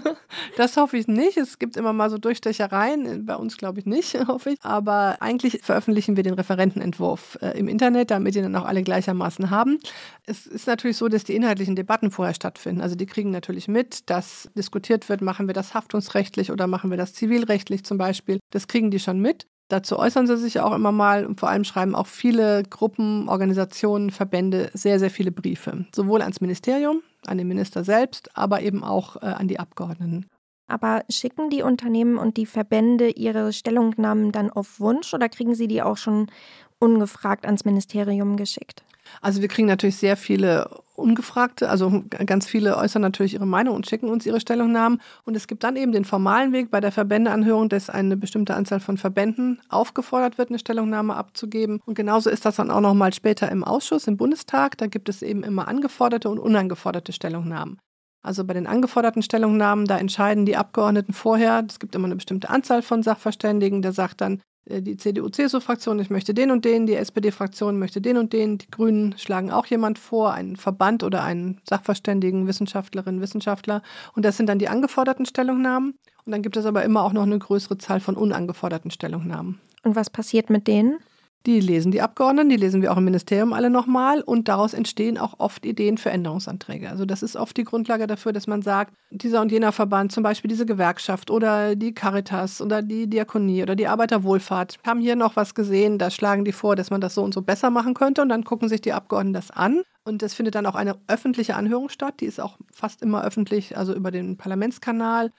das 0.56 0.76
hoffe 0.76 0.96
ich 0.96 1.08
nicht. 1.08 1.36
Es 1.36 1.58
gibt 1.58 1.76
immer 1.76 1.92
mal 1.92 2.10
so 2.10 2.18
Durchstechereien. 2.18 3.26
Bei 3.26 3.36
uns 3.36 3.56
glaube 3.56 3.80
ich 3.80 3.86
nicht, 3.86 4.14
hoffe 4.26 4.50
ich. 4.50 4.58
Aber 4.62 5.16
eigentlich 5.20 5.60
veröffentlichen 5.62 6.16
wir 6.16 6.22
den 6.22 6.34
Referentenentwurf 6.34 7.38
äh, 7.40 7.58
im 7.58 7.68
Internet, 7.68 8.10
damit 8.10 8.34
die 8.34 8.42
dann 8.42 8.56
auch 8.56 8.64
alle 8.64 8.82
gleichermaßen 8.82 9.50
haben. 9.50 9.78
Es 10.26 10.46
ist 10.46 10.66
natürlich 10.66 10.96
so, 10.96 11.08
dass 11.08 11.24
die 11.24 11.34
inhaltlichen 11.34 11.76
Debatten 11.76 12.10
vorher 12.10 12.34
stattfinden. 12.34 12.80
Also 12.80 12.94
die 12.94 13.06
kriegen 13.06 13.30
natürlich 13.30 13.68
mit, 13.68 14.08
dass 14.10 14.50
diskutiert 14.56 15.08
wird, 15.08 15.20
machen 15.20 15.46
wir 15.46 15.54
das 15.54 15.74
haftungsrechtlich 15.74 16.50
oder 16.50 16.66
machen 16.66 16.90
wir 16.90 16.96
das 16.96 17.14
zivilrechtlich 17.14 17.84
zum 17.84 17.98
Beispiel. 17.98 18.38
Das 18.50 18.66
kriegen 18.68 18.90
die 18.90 18.98
schon 18.98 19.20
mit. 19.20 19.46
Dazu 19.72 19.98
äußern 19.98 20.26
sie 20.26 20.36
sich 20.36 20.60
auch 20.60 20.74
immer 20.74 20.92
mal 20.92 21.24
und 21.24 21.40
vor 21.40 21.48
allem 21.48 21.64
schreiben 21.64 21.94
auch 21.94 22.06
viele 22.06 22.62
Gruppen, 22.64 23.26
Organisationen, 23.30 24.10
Verbände 24.10 24.70
sehr, 24.74 24.98
sehr 24.98 25.08
viele 25.08 25.32
Briefe. 25.32 25.86
Sowohl 25.94 26.20
ans 26.20 26.42
Ministerium, 26.42 27.00
an 27.26 27.38
den 27.38 27.48
Minister 27.48 27.84
selbst, 27.84 28.36
aber 28.36 28.62
eben 28.62 28.84
auch 28.84 29.16
äh, 29.16 29.26
an 29.26 29.48
die 29.48 29.58
Abgeordneten. 29.58 30.26
Aber 30.68 31.04
schicken 31.10 31.50
die 31.50 31.62
Unternehmen 31.62 32.16
und 32.16 32.36
die 32.36 32.46
Verbände 32.46 33.10
ihre 33.10 33.52
Stellungnahmen 33.52 34.32
dann 34.32 34.50
auf 34.50 34.80
Wunsch 34.80 35.12
oder 35.12 35.28
kriegen 35.28 35.54
sie 35.54 35.68
die 35.68 35.82
auch 35.82 35.96
schon 35.96 36.30
ungefragt 36.78 37.44
ans 37.44 37.64
Ministerium 37.64 38.36
geschickt? 38.36 38.84
Also 39.20 39.40
wir 39.40 39.48
kriegen 39.48 39.68
natürlich 39.68 39.96
sehr 39.96 40.16
viele 40.16 40.68
ungefragte, 40.94 41.68
also 41.68 42.04
ganz 42.26 42.46
viele 42.46 42.76
äußern 42.76 43.02
natürlich 43.02 43.34
ihre 43.34 43.46
Meinung 43.46 43.74
und 43.74 43.88
schicken 43.88 44.08
uns 44.08 44.26
ihre 44.26 44.40
Stellungnahmen. 44.40 45.00
Und 45.24 45.36
es 45.36 45.46
gibt 45.46 45.64
dann 45.64 45.76
eben 45.76 45.92
den 45.92 46.04
formalen 46.04 46.52
Weg 46.52 46.70
bei 46.70 46.80
der 46.80 46.92
Verbändeanhörung, 46.92 47.68
dass 47.68 47.90
eine 47.90 48.16
bestimmte 48.16 48.54
Anzahl 48.54 48.80
von 48.80 48.98
Verbänden 48.98 49.60
aufgefordert 49.68 50.38
wird, 50.38 50.50
eine 50.50 50.58
Stellungnahme 50.58 51.16
abzugeben. 51.16 51.80
Und 51.84 51.94
genauso 51.94 52.30
ist 52.30 52.44
das 52.44 52.56
dann 52.56 52.70
auch 52.70 52.80
nochmal 52.80 53.12
später 53.12 53.50
im 53.50 53.64
Ausschuss, 53.64 54.06
im 54.06 54.16
Bundestag. 54.16 54.78
Da 54.78 54.86
gibt 54.86 55.08
es 55.08 55.22
eben 55.22 55.42
immer 55.42 55.68
angeforderte 55.68 56.28
und 56.28 56.38
unangeforderte 56.38 57.12
Stellungnahmen. 57.12 57.78
Also 58.22 58.44
bei 58.44 58.54
den 58.54 58.68
angeforderten 58.68 59.22
Stellungnahmen, 59.22 59.86
da 59.86 59.98
entscheiden 59.98 60.46
die 60.46 60.56
Abgeordneten 60.56 61.12
vorher, 61.12 61.64
es 61.68 61.80
gibt 61.80 61.96
immer 61.96 62.06
eine 62.06 62.14
bestimmte 62.14 62.50
Anzahl 62.50 62.82
von 62.82 63.02
Sachverständigen, 63.02 63.82
der 63.82 63.92
sagt 63.92 64.20
dann, 64.20 64.40
die 64.66 64.96
CDU-CSU-Fraktion, 64.96 65.98
ich 65.98 66.10
möchte 66.10 66.34
den 66.34 66.50
und 66.50 66.64
den, 66.64 66.86
die 66.86 66.94
SPD-Fraktion 66.94 67.78
möchte 67.78 68.00
den 68.00 68.16
und 68.16 68.32
den, 68.32 68.58
die 68.58 68.70
Grünen 68.70 69.16
schlagen 69.18 69.50
auch 69.50 69.66
jemand 69.66 69.98
vor, 69.98 70.32
einen 70.32 70.56
Verband 70.56 71.02
oder 71.02 71.24
einen 71.24 71.60
Sachverständigen, 71.68 72.46
Wissenschaftlerin, 72.46 73.20
Wissenschaftler. 73.20 73.82
Und 74.14 74.24
das 74.24 74.36
sind 74.36 74.48
dann 74.48 74.58
die 74.58 74.68
angeforderten 74.68 75.26
Stellungnahmen. 75.26 75.94
Und 76.24 76.32
dann 76.32 76.42
gibt 76.42 76.56
es 76.56 76.66
aber 76.66 76.84
immer 76.84 77.02
auch 77.02 77.12
noch 77.12 77.24
eine 77.24 77.38
größere 77.38 77.78
Zahl 77.78 77.98
von 78.00 78.16
unangeforderten 78.16 78.92
Stellungnahmen. 78.92 79.60
Und 79.82 79.96
was 79.96 80.10
passiert 80.10 80.50
mit 80.50 80.68
denen? 80.68 80.98
Die 81.44 81.58
lesen 81.58 81.90
die 81.90 82.00
Abgeordneten, 82.00 82.50
die 82.50 82.56
lesen 82.56 82.82
wir 82.82 82.92
auch 82.92 82.96
im 82.96 83.04
Ministerium 83.04 83.52
alle 83.52 83.68
nochmal 83.68 84.20
und 84.20 84.46
daraus 84.48 84.74
entstehen 84.74 85.18
auch 85.18 85.34
oft 85.38 85.66
Ideen 85.66 85.98
für 85.98 86.10
Änderungsanträge. 86.10 86.88
Also 86.88 87.04
das 87.04 87.22
ist 87.22 87.34
oft 87.34 87.56
die 87.56 87.64
Grundlage 87.64 88.06
dafür, 88.06 88.32
dass 88.32 88.46
man 88.46 88.62
sagt, 88.62 88.94
dieser 89.10 89.40
und 89.40 89.50
jener 89.50 89.72
Verband, 89.72 90.12
zum 90.12 90.22
Beispiel 90.22 90.48
diese 90.48 90.66
Gewerkschaft 90.66 91.32
oder 91.32 91.74
die 91.74 91.94
Caritas 91.94 92.62
oder 92.62 92.80
die 92.80 93.08
Diakonie 93.08 93.62
oder 93.62 93.74
die 93.74 93.88
Arbeiterwohlfahrt, 93.88 94.78
haben 94.86 95.00
hier 95.00 95.16
noch 95.16 95.34
was 95.34 95.54
gesehen, 95.54 95.98
da 95.98 96.10
schlagen 96.10 96.44
die 96.44 96.52
vor, 96.52 96.76
dass 96.76 96.90
man 96.90 97.00
das 97.00 97.14
so 97.14 97.24
und 97.24 97.34
so 97.34 97.42
besser 97.42 97.70
machen 97.70 97.94
könnte 97.94 98.22
und 98.22 98.28
dann 98.28 98.44
gucken 98.44 98.68
sich 98.68 98.80
die 98.80 98.92
Abgeordneten 98.92 99.34
das 99.34 99.50
an 99.50 99.82
und 100.04 100.22
es 100.22 100.34
findet 100.34 100.54
dann 100.54 100.66
auch 100.66 100.76
eine 100.76 100.96
öffentliche 101.08 101.56
Anhörung 101.56 101.88
statt, 101.88 102.14
die 102.20 102.26
ist 102.26 102.40
auch 102.40 102.58
fast 102.72 103.02
immer 103.02 103.24
öffentlich, 103.24 103.76
also 103.76 103.94
über 103.94 104.12
den 104.12 104.36
Parlamentskanal 104.36 105.32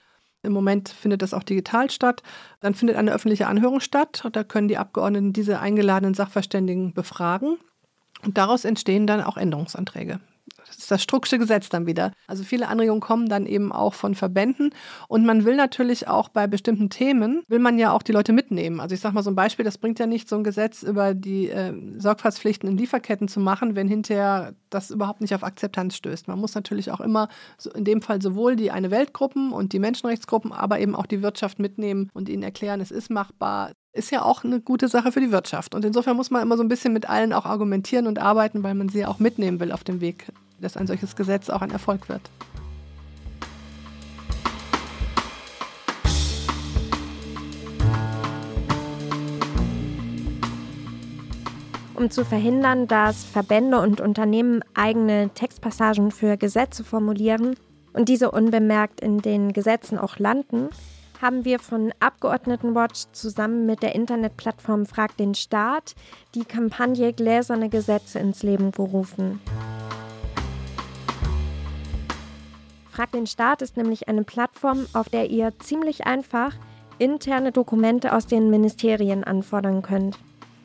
im 0.44 0.52
Moment 0.52 0.88
findet 0.88 1.22
das 1.22 1.34
auch 1.34 1.42
digital 1.42 1.90
statt. 1.90 2.22
Dann 2.60 2.74
findet 2.74 2.96
eine 2.96 3.12
öffentliche 3.12 3.46
Anhörung 3.46 3.80
statt. 3.80 4.26
Da 4.32 4.44
können 4.44 4.68
die 4.68 4.78
Abgeordneten 4.78 5.32
diese 5.32 5.60
eingeladenen 5.60 6.14
Sachverständigen 6.14 6.92
befragen. 6.92 7.56
Und 8.22 8.38
daraus 8.38 8.64
entstehen 8.64 9.06
dann 9.06 9.22
auch 9.22 9.36
Änderungsanträge. 9.36 10.20
Das 10.66 10.78
ist 10.78 10.90
das 10.90 11.02
Strucksche 11.02 11.38
Gesetz 11.38 11.68
dann 11.68 11.86
wieder. 11.86 12.12
Also 12.26 12.42
viele 12.42 12.68
Anregungen 12.68 13.00
kommen 13.00 13.28
dann 13.28 13.46
eben 13.46 13.72
auch 13.72 13.94
von 13.94 14.14
Verbänden. 14.14 14.70
Und 15.08 15.24
man 15.24 15.44
will 15.44 15.56
natürlich 15.56 16.08
auch 16.08 16.28
bei 16.28 16.46
bestimmten 16.46 16.90
Themen, 16.90 17.42
will 17.48 17.58
man 17.58 17.78
ja 17.78 17.92
auch 17.92 18.02
die 18.02 18.12
Leute 18.12 18.32
mitnehmen. 18.32 18.80
Also 18.80 18.94
ich 18.94 19.00
sage 19.00 19.14
mal 19.14 19.22
so 19.22 19.30
ein 19.30 19.36
Beispiel, 19.36 19.64
das 19.64 19.78
bringt 19.78 19.98
ja 19.98 20.06
nicht 20.06 20.28
so 20.28 20.36
ein 20.36 20.44
Gesetz 20.44 20.82
über 20.82 21.14
die 21.14 21.48
äh, 21.48 21.72
Sorgfaltspflichten 21.98 22.68
in 22.68 22.76
Lieferketten 22.76 23.28
zu 23.28 23.40
machen, 23.40 23.76
wenn 23.76 23.88
hinterher 23.88 24.54
das 24.70 24.90
überhaupt 24.90 25.20
nicht 25.20 25.34
auf 25.34 25.44
Akzeptanz 25.44 25.96
stößt. 25.96 26.28
Man 26.28 26.38
muss 26.38 26.54
natürlich 26.54 26.90
auch 26.90 27.00
immer 27.00 27.28
so 27.58 27.70
in 27.72 27.84
dem 27.84 28.02
Fall 28.02 28.20
sowohl 28.20 28.56
die 28.56 28.70
eine 28.70 28.90
Weltgruppen 28.90 29.52
und 29.52 29.72
die 29.72 29.78
Menschenrechtsgruppen, 29.78 30.52
aber 30.52 30.80
eben 30.80 30.94
auch 30.94 31.06
die 31.06 31.22
Wirtschaft 31.22 31.58
mitnehmen 31.58 32.10
und 32.12 32.28
ihnen 32.28 32.42
erklären, 32.42 32.80
es 32.80 32.90
ist 32.90 33.10
machbar, 33.10 33.72
ist 33.94 34.10
ja 34.10 34.22
auch 34.22 34.44
eine 34.44 34.60
gute 34.60 34.88
Sache 34.88 35.12
für 35.12 35.20
die 35.20 35.32
Wirtschaft. 35.32 35.74
Und 35.74 35.84
insofern 35.84 36.16
muss 36.16 36.30
man 36.30 36.42
immer 36.42 36.56
so 36.56 36.62
ein 36.62 36.68
bisschen 36.68 36.92
mit 36.92 37.08
allen 37.08 37.32
auch 37.32 37.46
argumentieren 37.46 38.06
und 38.06 38.18
arbeiten, 38.18 38.62
weil 38.62 38.74
man 38.74 38.88
sie 38.88 39.00
ja 39.00 39.08
auch 39.08 39.18
mitnehmen 39.18 39.60
will 39.60 39.72
auf 39.72 39.84
dem 39.84 40.00
Weg 40.00 40.26
dass 40.64 40.76
ein 40.76 40.86
solches 40.86 41.14
Gesetz 41.14 41.50
auch 41.50 41.62
ein 41.62 41.70
Erfolg 41.70 42.08
wird. 42.08 42.22
Um 51.94 52.10
zu 52.10 52.24
verhindern, 52.24 52.88
dass 52.88 53.24
Verbände 53.24 53.80
und 53.80 54.00
Unternehmen 54.00 54.62
eigene 54.74 55.30
Textpassagen 55.30 56.10
für 56.10 56.36
Gesetze 56.36 56.82
formulieren 56.82 57.54
und 57.92 58.08
diese 58.08 58.32
unbemerkt 58.32 59.00
in 59.00 59.18
den 59.18 59.52
Gesetzen 59.52 59.96
auch 59.96 60.18
landen, 60.18 60.70
haben 61.24 61.46
wir 61.46 61.58
von 61.58 61.90
Abgeordnetenwatch 62.00 63.06
zusammen 63.12 63.64
mit 63.64 63.82
der 63.82 63.94
Internetplattform 63.94 64.84
Frag 64.84 65.16
den 65.16 65.34
Staat 65.34 65.94
die 66.34 66.44
Kampagne 66.44 67.14
Gläserne 67.14 67.70
Gesetze 67.70 68.18
ins 68.18 68.42
Leben 68.42 68.72
gerufen. 68.72 69.40
Frag 72.90 73.10
den 73.12 73.26
Staat 73.26 73.62
ist 73.62 73.78
nämlich 73.78 74.06
eine 74.06 74.22
Plattform, 74.22 74.84
auf 74.92 75.08
der 75.08 75.30
ihr 75.30 75.58
ziemlich 75.60 76.06
einfach 76.06 76.54
interne 76.98 77.52
Dokumente 77.52 78.12
aus 78.12 78.26
den 78.26 78.50
Ministerien 78.50 79.24
anfordern 79.24 79.80
könnt. 79.80 80.18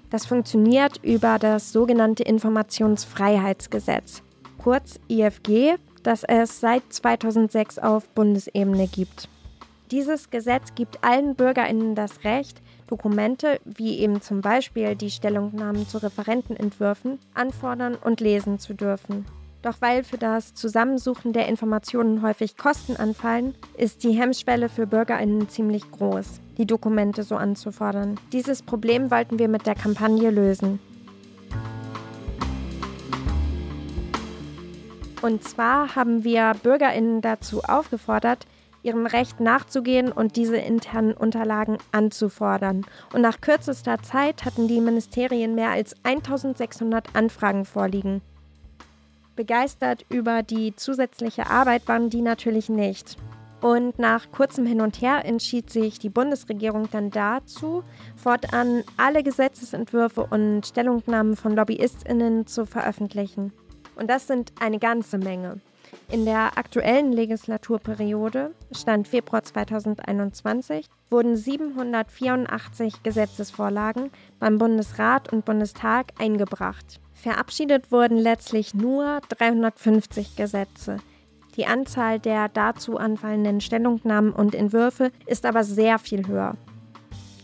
Das 0.09 0.25
funktioniert 0.25 0.99
über 1.01 1.39
das 1.39 1.71
sogenannte 1.71 2.23
Informationsfreiheitsgesetz, 2.23 4.23
kurz 4.57 4.99
IFG, 5.07 5.75
das 6.03 6.25
es 6.25 6.59
seit 6.59 6.83
2006 6.91 7.79
auf 7.79 8.09
Bundesebene 8.09 8.87
gibt. 8.87 9.29
Dieses 9.91 10.29
Gesetz 10.29 10.75
gibt 10.75 11.03
allen 11.03 11.33
Bürgerinnen 11.33 11.95
das 11.95 12.23
Recht, 12.23 12.61
Dokumente 12.85 13.59
wie 13.65 13.97
eben 13.97 14.21
zum 14.21 14.41
Beispiel 14.41 14.95
die 14.95 15.09
Stellungnahmen 15.09 15.87
zu 15.87 15.97
Referentenentwürfen 15.97 17.17
anfordern 17.33 17.95
und 17.95 18.21
lesen 18.21 18.59
zu 18.59 18.75
dürfen. 18.75 19.25
Doch 19.63 19.81
weil 19.81 20.03
für 20.03 20.19
das 20.19 20.53
Zusammensuchen 20.53 21.33
der 21.33 21.47
Informationen 21.47 22.21
häufig 22.21 22.55
Kosten 22.55 22.97
anfallen, 22.97 23.55
ist 23.77 24.03
die 24.03 24.11
Hemmschwelle 24.11 24.69
für 24.69 24.85
Bürgerinnen 24.85 25.49
ziemlich 25.49 25.89
groß, 25.89 26.39
die 26.59 26.67
Dokumente 26.67 27.23
so 27.23 27.35
anzufordern. 27.35 28.19
Dieses 28.31 28.61
Problem 28.61 29.09
wollten 29.09 29.39
wir 29.39 29.47
mit 29.47 29.65
der 29.65 29.75
Kampagne 29.75 30.29
lösen. 30.29 30.79
Und 35.23 35.43
zwar 35.43 35.95
haben 35.95 36.23
wir 36.23 36.53
Bürgerinnen 36.61 37.21
dazu 37.21 37.63
aufgefordert, 37.63 38.45
ihrem 38.83 39.05
Recht 39.05 39.39
nachzugehen 39.39 40.11
und 40.11 40.35
diese 40.35 40.57
internen 40.57 41.13
Unterlagen 41.13 41.77
anzufordern. 41.91 42.85
Und 43.13 43.21
nach 43.21 43.41
kürzester 43.41 44.01
Zeit 44.01 44.45
hatten 44.45 44.67
die 44.67 44.81
Ministerien 44.81 45.55
mehr 45.55 45.71
als 45.71 45.95
1600 46.03 47.15
Anfragen 47.15 47.65
vorliegen. 47.65 48.21
Begeistert 49.35 50.05
über 50.09 50.43
die 50.43 50.75
zusätzliche 50.75 51.49
Arbeit 51.49 51.87
waren 51.87 52.09
die 52.09 52.21
natürlich 52.21 52.69
nicht. 52.69 53.17
Und 53.61 53.99
nach 53.99 54.31
kurzem 54.31 54.65
Hin 54.65 54.79
und 54.79 55.01
Her 55.01 55.25
entschied 55.25 55.69
sich 55.69 55.99
die 55.99 56.09
Bundesregierung 56.09 56.89
dann 56.91 57.11
dazu, 57.11 57.83
fortan 58.15 58.83
alle 58.95 59.21
Gesetzesentwürfe 59.21 60.25
und 60.29 60.65
Stellungnahmen 60.65 61.35
von 61.35 61.55
Lobbyistinnen 61.55 62.47
zu 62.47 62.65
veröffentlichen. 62.65 63.51
Und 63.95 64.09
das 64.09 64.27
sind 64.27 64.53
eine 64.61 64.79
ganze 64.79 65.17
Menge. 65.17 65.59
In 66.11 66.25
der 66.25 66.57
aktuellen 66.57 67.11
Legislaturperiode, 67.11 68.55
Stand 68.71 69.07
Februar 69.07 69.43
2021, 69.43 70.87
wurden 71.11 71.35
784 71.35 73.03
Gesetzesvorlagen 73.03 74.09
beim 74.39 74.57
Bundesrat 74.57 75.31
und 75.31 75.45
Bundestag 75.45 76.07
eingebracht. 76.17 76.99
Verabschiedet 77.13 77.91
wurden 77.91 78.17
letztlich 78.17 78.73
nur 78.73 79.21
350 79.37 80.35
Gesetze. 80.35 80.97
Die 81.57 81.67
Anzahl 81.67 82.19
der 82.19 82.49
dazu 82.49 82.97
anfallenden 82.97 83.61
Stellungnahmen 83.61 84.33
und 84.33 84.55
Entwürfe 84.55 85.11
ist 85.27 85.45
aber 85.45 85.63
sehr 85.63 85.99
viel 85.99 86.25
höher. 86.27 86.55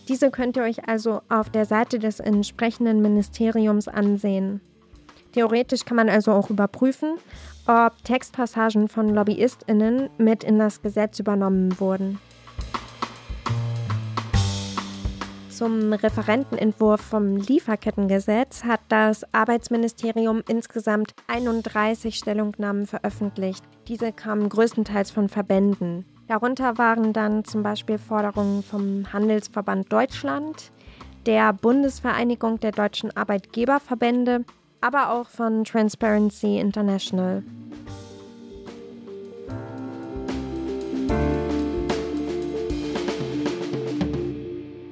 Diese 0.07 0.31
könnt 0.31 0.57
ihr 0.57 0.63
euch 0.63 0.87
also 0.87 1.21
auf 1.29 1.51
der 1.51 1.65
Seite 1.65 1.99
des 1.99 2.19
entsprechenden 2.19 3.03
Ministeriums 3.03 3.87
ansehen. 3.87 4.61
Theoretisch 5.35 5.83
kann 5.83 5.97
man 5.97 6.07
also 6.07 6.31
auch 6.31 6.49
überprüfen, 6.49 7.17
ob 7.67 8.01
Textpassagen 8.05 8.87
von 8.87 9.09
Lobbyistinnen 9.09 10.09
mit 10.17 10.45
in 10.45 10.57
das 10.59 10.81
Gesetz 10.81 11.19
übernommen 11.19 11.77
wurden. 11.77 12.19
Zum 15.49 15.91
Referentenentwurf 15.91 17.01
vom 17.01 17.35
Lieferkettengesetz 17.35 18.63
hat 18.63 18.79
das 18.87 19.25
Arbeitsministerium 19.33 20.41
insgesamt 20.47 21.13
31 21.27 22.15
Stellungnahmen 22.15 22.87
veröffentlicht. 22.87 23.65
Diese 23.89 24.13
kamen 24.13 24.47
größtenteils 24.47 25.11
von 25.11 25.27
Verbänden. 25.27 26.05
Darunter 26.29 26.77
waren 26.77 27.11
dann 27.11 27.43
zum 27.43 27.61
Beispiel 27.61 27.97
Forderungen 27.97 28.63
vom 28.63 29.11
Handelsverband 29.11 29.91
Deutschland, 29.91 30.71
der 31.25 31.51
Bundesvereinigung 31.51 32.61
der 32.61 32.71
deutschen 32.71 33.15
Arbeitgeberverbände, 33.17 34.45
aber 34.85 35.09
auch 35.09 35.27
von 35.27 35.63
Transparency 35.63 36.59
International. 36.59 37.41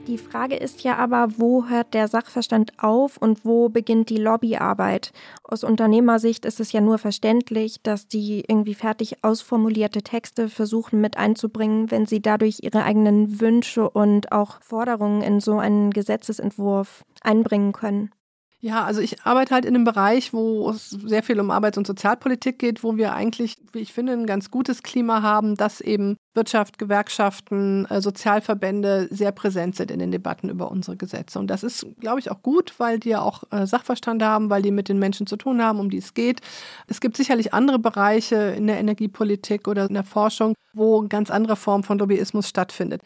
Die 0.08 0.17
Frage 0.17 0.56
ist 0.56 0.84
ja 0.84 0.97
aber, 0.97 1.38
wo 1.38 1.67
hört 1.67 1.93
der 1.93 2.08
Sachverstand 2.08 2.71
auf 2.79 3.17
und 3.17 3.45
wo 3.45 3.69
beginnt 3.69 4.10
die 4.10 4.17
Lobbyarbeit? 4.17 5.12
Aus 5.43 5.63
Unternehmersicht 5.63 6.45
ist 6.45 6.60
es 6.60 6.71
ja 6.71 6.82
nur 6.82 6.97
verständlich, 6.97 7.84
dass 7.84 8.08
die 8.08 8.43
irgendwie 8.47 8.73
fertig 8.73 9.23
ausformulierte 9.23 10.01
Texte 10.01 10.49
versuchen 10.49 11.01
mit 11.01 11.17
einzubringen, 11.17 11.91
wenn 11.91 12.08
sie 12.08 12.19
dadurch 12.19 12.62
ihre 12.63 12.84
eigenen 12.84 13.39
Wünsche 13.39 13.88
und 13.88 14.32
auch 14.32 14.60
Forderungen 14.62 15.21
in 15.21 15.39
so 15.39 15.60
einen 15.60 15.91
Gesetzesentwurf 15.91 17.06
einbringen 17.21 17.73
können. 17.73 18.12
Ja, 18.63 18.86
also 18.86 19.02
ich 19.02 19.26
arbeite 19.26 19.54
halt 19.54 19.65
in 19.65 19.76
einem 19.76 19.84
Bereich, 19.84 20.32
wo 20.32 20.69
es 20.69 20.91
sehr 20.91 21.21
viel 21.21 21.38
um 21.41 21.52
Arbeits- 21.52 21.78
und 21.78 21.86
Sozialpolitik 21.86 22.60
geht, 22.60 22.82
wo 22.82 22.95
wir 22.95 23.13
eigentlich, 23.13 23.58
wie 23.73 23.80
ich 23.80 23.91
finde, 23.91 24.13
ein 24.13 24.26
ganz 24.26 24.52
gutes 24.52 24.84
Klima 24.84 25.21
haben, 25.21 25.58
dass 25.58 25.82
eben 25.82 26.15
Wirtschaft, 26.34 26.80
Gewerkschaften, 26.80 27.86
äh, 27.88 27.99
Sozialverbände 27.99 29.10
sehr 29.12 29.34
präsent 29.34 29.76
sind 29.76 29.91
in 29.91 29.99
den 29.99 30.12
Debatten 30.12 30.47
über 30.47 30.71
unsere 30.71 30.95
Gesetze. 30.95 31.39
Und 31.39 31.47
das 31.47 31.63
ist, 31.63 31.86
glaube 31.99 32.21
ich, 32.21 32.32
auch 32.32 32.41
gut, 32.41 32.76
weil 32.78 32.99
die 32.99 33.10
ja 33.10 33.21
auch 33.21 33.43
äh, 33.52 33.67
Sachverstand 33.67 34.23
haben, 34.23 34.49
weil 34.49 34.62
die 34.62 34.71
mit 34.71 34.88
den 34.88 34.97
Menschen 34.97 35.28
zu 35.28 35.36
tun 35.36 35.62
haben, 35.62 35.82
um 35.82 35.89
die 35.89 35.97
es 35.97 36.13
geht. 36.13 36.39
Es 36.88 37.02
gibt 37.02 37.17
sicherlich 37.17 37.54
andere 37.54 37.80
Bereiche 37.80 38.54
in 38.56 38.67
der 38.67 38.80
Energiepolitik 38.80 39.67
oder 39.67 39.88
in 39.88 39.93
der 39.93 40.06
Forschung, 40.06 40.54
wo 40.71 41.02
eine 41.02 41.10
ganz 41.10 41.30
andere 41.30 41.58
Form 41.58 41.84
von 41.84 41.99
Lobbyismus 41.99 42.47
stattfindet. 42.47 43.02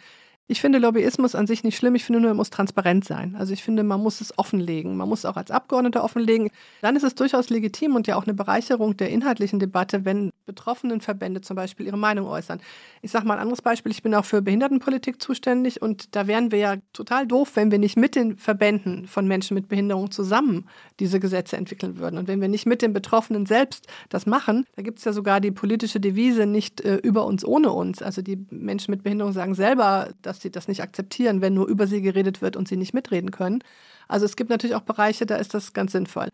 Ich 0.49 0.61
finde 0.61 0.79
Lobbyismus 0.79 1.35
an 1.35 1.45
sich 1.45 1.65
nicht 1.65 1.75
schlimm. 1.75 1.95
Ich 1.95 2.05
finde 2.05 2.21
nur, 2.21 2.31
er 2.31 2.33
muss 2.33 2.49
transparent 2.49 3.03
sein. 3.03 3.35
Also 3.37 3.51
ich 3.51 3.63
finde, 3.63 3.83
man 3.83 4.01
muss 4.01 4.21
es 4.21 4.37
offenlegen. 4.37 4.95
Man 4.95 5.09
muss 5.09 5.19
es 5.19 5.25
auch 5.25 5.35
als 5.35 5.51
Abgeordneter 5.51 6.03
offenlegen. 6.05 6.51
Dann 6.81 6.95
ist 6.95 7.03
es 7.03 7.15
durchaus 7.15 7.49
legitim 7.49 7.95
und 7.95 8.07
ja 8.07 8.15
auch 8.15 8.23
eine 8.23 8.33
Bereicherung 8.33 8.95
der 8.95 9.09
inhaltlichen 9.09 9.59
Debatte, 9.59 10.05
wenn 10.05 10.31
betroffenen 10.45 11.01
Verbände 11.01 11.41
zum 11.41 11.57
Beispiel 11.57 11.85
ihre 11.85 11.97
Meinung 11.97 12.27
äußern. 12.27 12.61
Ich 13.01 13.11
sage 13.11 13.27
mal 13.27 13.35
ein 13.35 13.41
anderes 13.41 13.61
Beispiel. 13.61 13.91
Ich 13.91 14.01
bin 14.01 14.15
auch 14.15 14.25
für 14.25 14.41
Behindertenpolitik 14.41 15.21
zuständig 15.21 15.81
und 15.81 16.15
da 16.15 16.25
wären 16.27 16.51
wir 16.51 16.59
ja 16.59 16.75
total 16.93 17.27
doof, 17.27 17.51
wenn 17.55 17.69
wir 17.69 17.77
nicht 17.77 17.97
mit 17.97 18.15
den 18.15 18.37
Verbänden 18.37 19.05
von 19.05 19.27
Menschen 19.27 19.53
mit 19.53 19.67
Behinderung 19.67 20.09
zusammen 20.11 20.67
diese 20.99 21.19
Gesetze 21.19 21.57
entwickeln 21.57 21.99
würden. 21.99 22.17
Und 22.17 22.27
wenn 22.27 22.39
wir 22.41 22.47
nicht 22.47 22.65
mit 22.65 22.81
den 22.81 22.93
Betroffenen 22.93 23.45
selbst 23.45 23.87
das 24.09 24.25
machen, 24.25 24.65
da 24.77 24.81
gibt 24.81 24.99
es 24.99 25.05
ja 25.05 25.11
sogar 25.11 25.41
die 25.41 25.51
politische 25.51 25.99
Devise 25.99 26.45
nicht 26.45 26.81
äh, 26.81 26.95
über 26.95 27.25
uns 27.25 27.43
ohne 27.43 27.71
uns. 27.71 28.01
Also 28.01 28.21
die 28.21 28.45
Menschen 28.49 28.91
mit 28.91 29.03
Behinderung 29.03 29.33
sagen 29.33 29.53
selber, 29.53 30.09
dass 30.21 30.36
dass 30.37 30.43
sie 30.43 30.51
das 30.51 30.67
nicht 30.67 30.81
akzeptieren, 30.81 31.41
wenn 31.41 31.53
nur 31.53 31.67
über 31.67 31.87
sie 31.87 32.01
geredet 32.01 32.41
wird 32.41 32.55
und 32.55 32.67
sie 32.67 32.77
nicht 32.77 32.93
mitreden 32.93 33.31
können. 33.31 33.63
Also 34.07 34.25
es 34.25 34.35
gibt 34.35 34.49
natürlich 34.49 34.75
auch 34.75 34.81
Bereiche, 34.81 35.25
da 35.25 35.35
ist 35.35 35.53
das 35.53 35.73
ganz 35.73 35.91
sinnvoll. 35.91 36.29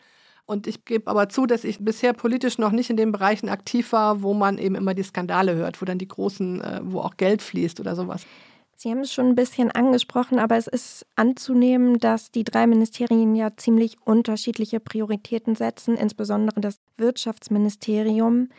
Und 0.46 0.68
ich 0.68 0.84
gebe 0.84 1.10
aber 1.10 1.30
zu, 1.30 1.46
dass 1.46 1.64
ich 1.64 1.80
bisher 1.80 2.14
politisch 2.14 2.58
noch 2.58 2.72
nicht 2.72 2.90
in 2.90 2.98
den 2.98 3.14
Bereichen 3.14 3.48
aktiv 3.48 3.94
war, 3.94 4.22
wo 4.22 4.34
man 4.34 4.58
eben 4.58 4.76
immer 4.76 4.94
die 4.94 5.04
Skandale 5.04 5.56
hört, 5.56 5.82
wo 5.82 5.86
dann 5.86 5.98
die 5.98 6.08
großen, 6.08 6.62
äh, 6.62 6.82
wo 6.84 7.00
auch 7.00 7.16
Geld 7.16 7.42
fließt 7.42 7.80
oder 7.80 7.96
sowas. 7.96 8.26
Sie 8.76 8.90
haben 8.90 9.00
es 9.00 9.14
schon 9.14 9.28
ein 9.28 9.36
bisschen 9.36 9.72
angesprochen, 9.72 10.40
aber 10.40 10.58
es 10.58 10.68
ist 10.68 11.06
anzunehmen, 11.16 12.00
dass 12.00 12.32
die 12.32 12.44
drei 12.44 12.68
Ministerien 12.68 13.36
ja 13.36 13.56
ziemlich 13.56 13.96
unterschiedliche 14.04 14.82
Prioritäten 14.82 15.56
setzen, 15.56 15.96
insbesondere 15.96 16.60
das 16.60 16.80
Wirtschaftsministerium. 16.98 18.50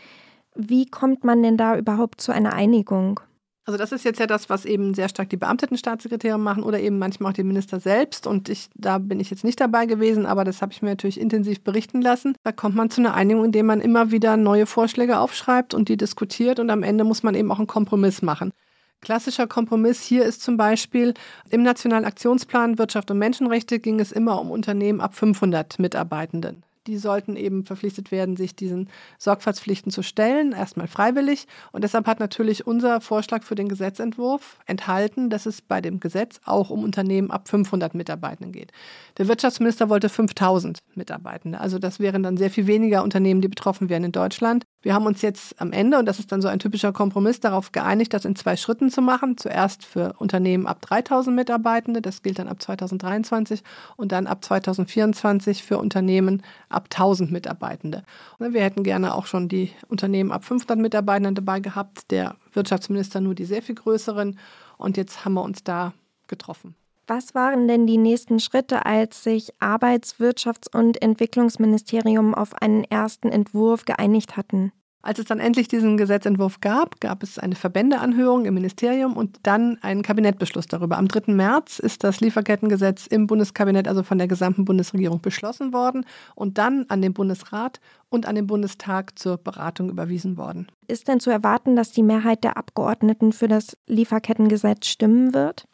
Wie 0.55 0.87
kommt 0.87 1.25
man 1.25 1.43
denn 1.43 1.59
da 1.59 1.77
überhaupt 1.77 2.23
zu 2.23 2.33
einer 2.33 2.55
Einigung? 2.55 3.21
Also 3.67 3.79
das 3.79 3.93
ist 3.93 4.05
jetzt 4.05 4.21
ja 4.21 4.27
das, 4.27 4.51
was 4.51 4.67
eben 4.67 4.93
sehr 4.93 5.09
stark 5.09 5.31
die 5.31 5.39
beamteten 5.39 5.79
Staatssekretäre 5.79 6.39
machen 6.39 6.63
oder 6.63 6.81
eben 6.81 6.99
manchmal 6.99 7.31
auch 7.31 7.35
die 7.35 7.45
Minister 7.45 7.81
selbst. 7.81 8.27
Und 8.27 8.51
ich, 8.51 8.69
da 8.75 8.99
bin 8.99 9.21
ich 9.21 9.31
jetzt 9.31 9.43
nicht 9.43 9.59
dabei 9.59 9.87
gewesen, 9.87 10.27
aber 10.27 10.45
das 10.45 10.61
habe 10.61 10.73
ich 10.73 10.83
mir 10.83 10.91
natürlich 10.91 11.19
intensiv 11.19 11.63
berichten 11.63 12.03
lassen. 12.03 12.37
Da 12.43 12.53
kommt 12.53 12.77
man 12.77 12.91
zu 12.91 13.01
einer 13.01 13.15
Einigung, 13.15 13.47
indem 13.47 13.67
man 13.67 13.81
immer 13.81 14.11
wieder 14.11 14.37
neue 14.37 14.67
Vorschläge 14.67 15.19
aufschreibt 15.19 15.73
und 15.73 15.89
die 15.89 15.97
diskutiert 15.97 16.61
und 16.61 16.69
am 16.69 16.83
Ende 16.83 17.05
muss 17.05 17.23
man 17.23 17.35
eben 17.35 17.51
auch 17.51 17.59
einen 17.59 17.67
Kompromiss 17.67 18.21
machen. 18.21 18.53
Klassischer 19.01 19.47
Kompromiss 19.47 20.03
hier 20.03 20.25
ist 20.25 20.43
zum 20.43 20.57
Beispiel, 20.59 21.15
im 21.51 21.63
Nationalen 21.63 22.05
Aktionsplan 22.05 22.79
Wirtschaft 22.79 23.11
und 23.11 23.19
Menschenrechte 23.19 23.79
ging 23.79 23.99
es 23.99 24.13
immer 24.13 24.41
um 24.41 24.51
Unternehmen 24.51 25.01
ab 25.01 25.15
500 25.15 25.79
Mitarbeitenden 25.79 26.65
die 26.87 26.99
sollten 26.99 27.37
eben 27.37 27.65
verpflichtet 27.65 28.11
werden, 28.11 28.37
sich 28.37 28.55
diesen 28.57 28.89
Sorgfaltspflichten 29.19 29.91
zu 29.91 30.03
stellen, 30.03 30.53
erstmal 30.53 30.87
freiwillig. 30.87 31.47
Und 31.73 31.85
deshalb 31.85 32.07
hat 32.07 32.21
natürlich 32.21 32.67
unser 32.67 33.01
Vorschlag 33.01 33.43
für 33.43 33.55
den 33.55 33.69
Gesetzentwurf 33.69 34.59
enthalten, 34.67 35.31
dass 35.31 35.47
es 35.47 35.63
bei 35.63 35.81
dem 35.81 36.01
Gesetz 36.01 36.41
auch 36.45 36.71
um 36.71 36.85
Unternehmen 36.85 37.31
ab 37.31 37.49
500 37.49 37.95
Mitarbeitenden 37.95 38.53
geht. 38.53 38.73
Der 39.19 39.29
Wirtschaftsminister 39.29 39.89
wollte 39.89 40.09
5000 40.09 40.79
Mitarbeitende. 40.95 41.61
Also 41.61 41.79
das 41.79 42.01
wären 42.01 42.23
dann 42.23 42.37
sehr 42.37 42.51
viel 42.51 42.67
weniger 42.67 43.03
Unternehmen, 43.03 43.41
die 43.41 43.49
betroffen 43.49 43.89
wären 43.89 44.05
in 44.05 44.13
Deutschland. 44.13 44.65
Wir 44.85 44.93
haben 44.93 45.07
uns 45.07 45.23
jetzt 45.23 45.59
am 45.63 45.73
Ende, 45.73 45.99
und 45.99 46.05
das 46.05 46.19
ist 46.19 46.31
dann 46.31 46.43
so 46.43 46.49
ein 46.49 46.59
typischer 46.59 46.93
Kompromiss, 46.93 47.41
darauf 47.41 47.73
geeinigt, 47.73 48.13
das 48.13 48.27
in 48.27 48.37
zwei 48.37 48.55
Schritten 48.55 48.91
zu 48.91 49.01
machen. 49.01 49.39
Zuerst 49.39 49.83
für 49.83 50.13
Unternehmen 50.19 50.67
ab 50.67 50.83
3000 50.83 51.35
Mitarbeitende, 51.35 52.03
das 52.03 52.23
gilt 52.23 52.39
dann 52.39 52.49
ab 52.49 52.61
2023, 52.61 53.63
und 53.97 54.13
dann 54.13 54.27
ab 54.27 54.45
2024 54.45 55.63
für 55.63 55.79
Unternehmen 55.79 56.43
ab 56.69 56.89
1000 56.93 57.33
Mitarbeitende. 57.33 58.03
Und 58.39 58.53
wir 58.53 58.61
hätten 58.61 58.83
gerne 58.83 59.15
auch 59.15 59.25
schon 59.25 59.49
die 59.49 59.71
Unternehmen 59.89 60.31
ab 60.31 60.45
500 60.45 60.79
Mitarbeitenden 60.79 61.35
dabei 61.35 61.61
gehabt, 61.61 62.11
der 62.11 62.37
Wirtschaftsminister 62.53 63.23
nur 63.23 63.35
die 63.35 63.47
sehr 63.47 63.63
viel 63.63 63.77
größeren. 63.77 64.39
Und 64.77 64.99
jetzt 64.99 65.25
haben 65.25 65.33
wir 65.33 65.43
uns 65.43 65.65
da 65.65 65.95
getroffen. 66.27 66.75
Was 67.07 67.35
waren 67.35 67.69
denn 67.69 67.87
die 67.87 67.99
nächsten 67.99 68.41
Schritte, 68.41 68.87
als 68.87 69.23
sich 69.23 69.51
Arbeits-, 69.61 70.19
Wirtschafts- 70.19 70.75
und 70.75 71.03
Entwicklungsministerium 71.03 72.35
auf 72.35 72.55
einen 72.63 72.85
ersten 72.85 73.29
Entwurf 73.29 73.85
geeinigt 73.85 74.39
hatten? 74.39 74.73
Als 75.05 75.19
es 75.19 75.27
dann 75.27 75.39
endlich 75.39 75.69
diesen 75.69 75.99
Gesetzentwurf 75.99 76.61
gab, 76.63 76.99
gab 76.99 77.23
es 77.23 77.39
eine 77.39 77.57
Verbändeanhörung 77.57 78.47
im 78.47 78.55
Ministerium 78.55 79.19
und 79.19 79.39
dann 79.43 79.77
einen 79.83 80.01
Kabinettbeschluss 80.01 80.67
darüber. 80.67 80.97
Am 80.97 81.09
3. 81.09 81.31
März 81.35 81.79
ist 81.79 82.05
das 82.05 82.21
Lieferkettengesetz 82.21 83.07
im 83.07 83.27
Bundeskabinett, 83.27 83.87
also 83.87 84.03
von 84.03 84.17
der 84.17 84.29
gesamten 84.29 84.65
Bundesregierung, 84.65 85.21
beschlossen 85.21 85.75
worden 85.75 86.07
und 86.35 86.57
dann 86.57 86.87
an 86.89 87.03
den 87.03 87.13
Bundesrat 87.13 87.81
und 88.09 88.25
an 88.25 88.35
den 88.35 88.47
Bundestag 88.47 89.19
zur 89.19 89.37
Beratung 89.37 89.91
überwiesen 89.91 90.39
worden. 90.39 90.69
Ist 90.89 91.07
denn 91.07 91.21
zu 91.21 91.29
erwarten, 91.29 91.77
dass 91.77 91.93
die 91.93 92.03
Mehrheit 92.03 92.43
der 92.43 92.57
Abgeordneten 92.57 93.33
für 93.35 93.49
das 93.49 93.77
Lieferkettengesetz 93.87 94.87
stimmen 94.87 95.35
wird? 95.35 95.67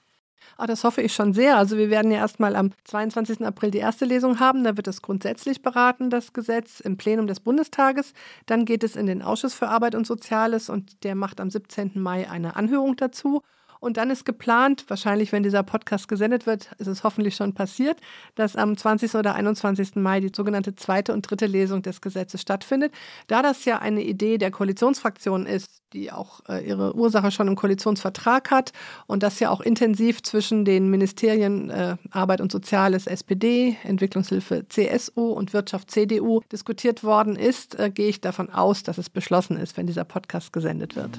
Ah, 0.63 0.67
das 0.67 0.85
hoffe 0.85 1.01
ich 1.01 1.15
schon 1.15 1.33
sehr. 1.33 1.57
Also 1.57 1.79
wir 1.79 1.89
werden 1.89 2.11
ja 2.11 2.19
erstmal 2.19 2.55
am 2.55 2.73
22. 2.85 3.47
April 3.47 3.71
die 3.71 3.79
erste 3.79 4.05
Lesung 4.05 4.41
haben. 4.41 4.63
Da 4.63 4.77
wird 4.77 4.89
es 4.89 5.01
grundsätzlich 5.01 5.63
beraten, 5.63 6.11
das 6.11 6.35
Gesetz 6.35 6.81
im 6.81 6.99
Plenum 6.99 7.27
des 7.27 7.41
Bundestages. 7.41 8.13
Dann 8.45 8.67
geht 8.67 8.85
es 8.85 8.95
in 8.95 9.07
den 9.07 9.23
Ausschuss 9.23 9.55
für 9.55 9.69
Arbeit 9.69 9.95
und 9.95 10.07
Soziales 10.07 10.69
und 10.69 11.03
der 11.03 11.15
macht 11.15 11.41
am 11.41 11.49
17. 11.49 11.93
Mai 11.95 12.29
eine 12.29 12.57
Anhörung 12.57 12.95
dazu. 12.97 13.41
Und 13.81 13.97
dann 13.97 14.11
ist 14.11 14.25
geplant, 14.25 14.85
wahrscheinlich, 14.89 15.33
wenn 15.33 15.43
dieser 15.43 15.63
Podcast 15.63 16.07
gesendet 16.07 16.47
wird, 16.47 16.71
ist 16.79 16.87
es 16.87 17.03
hoffentlich 17.03 17.35
schon 17.35 17.55
passiert, 17.55 17.99
dass 18.35 18.55
am 18.55 18.77
20. 18.77 19.15
oder 19.15 19.35
21. 19.35 19.97
Mai 19.97 20.21
die 20.21 20.31
sogenannte 20.35 20.77
zweite 20.77 21.13
und 21.15 21.23
dritte 21.23 21.47
Lesung 21.47 21.83
des 21.83 22.03
Gesetzes 22.03 22.43
stattfindet. 22.43 22.93
Da 23.27 23.43
das 23.43 23.65
ja 23.65 23.79
eine 23.79 24.03
Idee 24.03 24.37
der 24.37 24.51
Koalitionsfraktion 24.51 25.47
ist, 25.47 25.81
die 25.93 26.13
auch 26.13 26.41
äh, 26.49 26.67
ihre 26.67 26.95
Ursache 26.95 27.31
schon 27.31 27.49
im 27.49 27.57
Koalitionsvertrag 27.57 28.51
hat 28.51 28.73
und 29.07 29.23
das 29.23 29.41
ja 29.41 29.51
auch 29.51 29.61
intensiv 29.61 30.23
zwischen 30.23 30.65
den 30.65 30.89
Ministerien 30.91 31.71
äh, 31.71 31.97
Arbeit 32.11 32.41
und 32.41 32.53
Soziales 32.53 33.07
SPD, 33.07 33.77
Entwicklungshilfe 33.83 34.67
CSU 34.69 35.33
und 35.33 35.53
Wirtschaft 35.53 35.91
CDU 35.91 36.43
diskutiert 36.53 37.03
worden 37.03 37.35
ist, 37.35 37.79
äh, 37.79 37.91
gehe 37.91 38.09
ich 38.09 38.21
davon 38.21 38.51
aus, 38.51 38.83
dass 38.83 38.99
es 38.99 39.11
beschlossen 39.11 39.57
ist, 39.57 39.77
wenn 39.77 39.87
dieser 39.87 40.05
Podcast 40.05 40.53
gesendet 40.53 40.97
wird. 40.97 41.19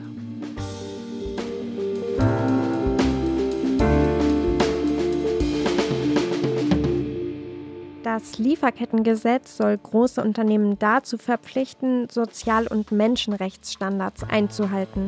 Das 8.13 8.37
Lieferkettengesetz 8.39 9.55
soll 9.55 9.77
große 9.77 10.21
Unternehmen 10.21 10.77
dazu 10.77 11.17
verpflichten, 11.17 12.09
Sozial- 12.09 12.67
und 12.67 12.91
Menschenrechtsstandards 12.91 14.25
einzuhalten. 14.25 15.07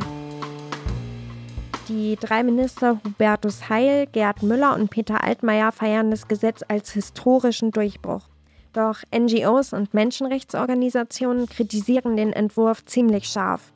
Die 1.89 2.15
drei 2.15 2.43
Minister 2.43 3.01
Hubertus 3.05 3.67
Heil, 3.67 4.07
Gerd 4.07 4.41
Müller 4.41 4.73
und 4.73 4.89
Peter 4.89 5.21
Altmaier 5.21 5.73
feiern 5.73 6.11
das 6.11 6.29
Gesetz 6.29 6.61
als 6.65 6.93
historischen 6.93 7.71
Durchbruch. 7.71 8.29
Doch 8.71 8.99
NGOs 9.13 9.73
und 9.73 9.93
Menschenrechtsorganisationen 9.93 11.49
kritisieren 11.49 12.15
den 12.15 12.31
Entwurf 12.31 12.85
ziemlich 12.85 13.25
scharf. 13.25 13.73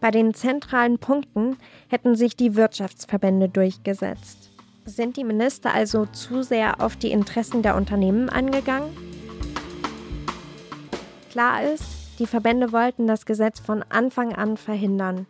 Bei 0.00 0.10
den 0.10 0.32
zentralen 0.32 0.98
Punkten 0.98 1.58
hätten 1.88 2.16
sich 2.16 2.34
die 2.34 2.56
Wirtschaftsverbände 2.56 3.50
durchgesetzt. 3.50 4.49
Sind 4.90 5.16
die 5.16 5.22
Minister 5.22 5.72
also 5.72 6.04
zu 6.06 6.42
sehr 6.42 6.80
auf 6.80 6.96
die 6.96 7.12
Interessen 7.12 7.62
der 7.62 7.76
Unternehmen 7.76 8.28
angegangen? 8.28 8.90
Klar 11.30 11.62
ist, 11.62 11.84
die 12.18 12.26
Verbände 12.26 12.72
wollten 12.72 13.06
das 13.06 13.24
Gesetz 13.24 13.60
von 13.60 13.84
Anfang 13.88 14.34
an 14.34 14.56
verhindern. 14.56 15.26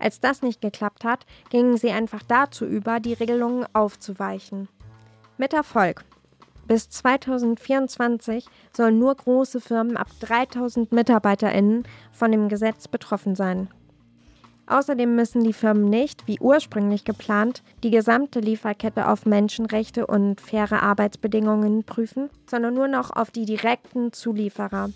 Als 0.00 0.18
das 0.18 0.42
nicht 0.42 0.60
geklappt 0.60 1.04
hat, 1.04 1.26
gingen 1.48 1.76
sie 1.76 1.90
einfach 1.90 2.24
dazu 2.26 2.64
über, 2.64 2.98
die 2.98 3.12
Regelungen 3.12 3.64
aufzuweichen. 3.72 4.68
Mit 5.38 5.52
Erfolg. 5.52 6.04
Bis 6.66 6.90
2024 6.90 8.46
sollen 8.76 8.98
nur 8.98 9.14
große 9.14 9.60
Firmen 9.60 9.96
ab 9.96 10.08
3000 10.20 10.90
Mitarbeiterinnen 10.90 11.84
von 12.10 12.32
dem 12.32 12.48
Gesetz 12.48 12.88
betroffen 12.88 13.36
sein. 13.36 13.68
Außerdem 14.66 15.14
müssen 15.14 15.44
die 15.44 15.52
Firmen 15.52 15.90
nicht, 15.90 16.26
wie 16.26 16.40
ursprünglich 16.40 17.04
geplant, 17.04 17.62
die 17.82 17.90
gesamte 17.90 18.40
Lieferkette 18.40 19.08
auf 19.08 19.26
Menschenrechte 19.26 20.06
und 20.06 20.40
faire 20.40 20.82
Arbeitsbedingungen 20.82 21.84
prüfen, 21.84 22.30
sondern 22.46 22.74
nur 22.74 22.88
noch 22.88 23.10
auf 23.10 23.30
die 23.30 23.44
direkten 23.44 24.12
Zulieferer. 24.12 24.90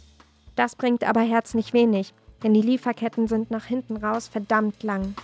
Das 0.56 0.74
bringt 0.74 1.04
aber 1.04 1.20
herzlich 1.20 1.74
wenig, 1.74 2.14
denn 2.42 2.54
die 2.54 2.62
Lieferketten 2.62 3.28
sind 3.28 3.50
nach 3.50 3.66
hinten 3.66 3.98
raus 3.98 4.26
verdammt 4.26 4.82
lang. 4.82 5.14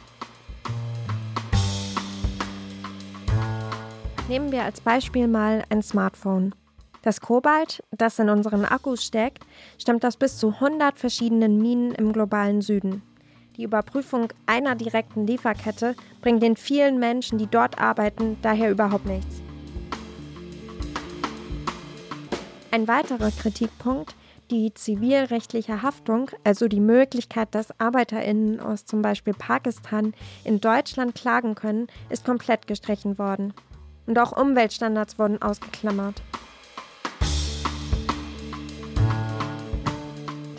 Nehmen 4.29 4.53
wir 4.53 4.65
als 4.65 4.81
Beispiel 4.81 5.27
mal 5.27 5.65
ein 5.71 5.83
Smartphone. 5.83 6.55
Das 7.03 7.21
Kobalt, 7.21 7.83
das 7.91 8.19
in 8.19 8.31
unseren 8.31 8.65
Akkus 8.65 9.05
steckt, 9.05 9.45
stammt 9.79 10.05
aus 10.05 10.17
bis 10.17 10.39
zu 10.39 10.49
100 10.49 10.99
verschiedenen 10.99 11.61
Minen 11.61 11.93
im 11.93 12.13
globalen 12.13 12.63
Süden. 12.63 13.03
Die 13.57 13.63
Überprüfung 13.63 14.33
einer 14.47 14.75
direkten 14.75 15.27
Lieferkette 15.27 15.95
bringt 16.21 16.43
den 16.43 16.57
vielen 16.57 16.99
Menschen, 16.99 17.39
die 17.39 17.47
dort 17.47 17.79
arbeiten, 17.79 18.37
daher 18.43 18.71
überhaupt 18.71 19.07
nichts. 19.07 19.43
Ein 22.73 22.89
weiterer 22.89 23.31
Kritikpunkt, 23.31 24.17
die 24.51 24.75
zivilrechtliche 24.75 25.83
Haftung, 25.83 26.31
also 26.43 26.67
die 26.67 26.81
Möglichkeit, 26.81 27.55
dass 27.55 27.79
Arbeiterinnen 27.79 28.59
aus 28.59 28.85
zum 28.85 29.03
Beispiel 29.03 29.35
Pakistan 29.35 30.15
in 30.43 30.61
Deutschland 30.61 31.15
klagen 31.15 31.55
können, 31.55 31.87
ist 32.11 32.25
komplett 32.25 32.67
gestrichen 32.67 33.19
worden. 33.19 33.55
Und 34.07 34.19
auch 34.19 34.37
Umweltstandards 34.37 35.19
wurden 35.19 35.41
ausgeklammert. 35.41 36.21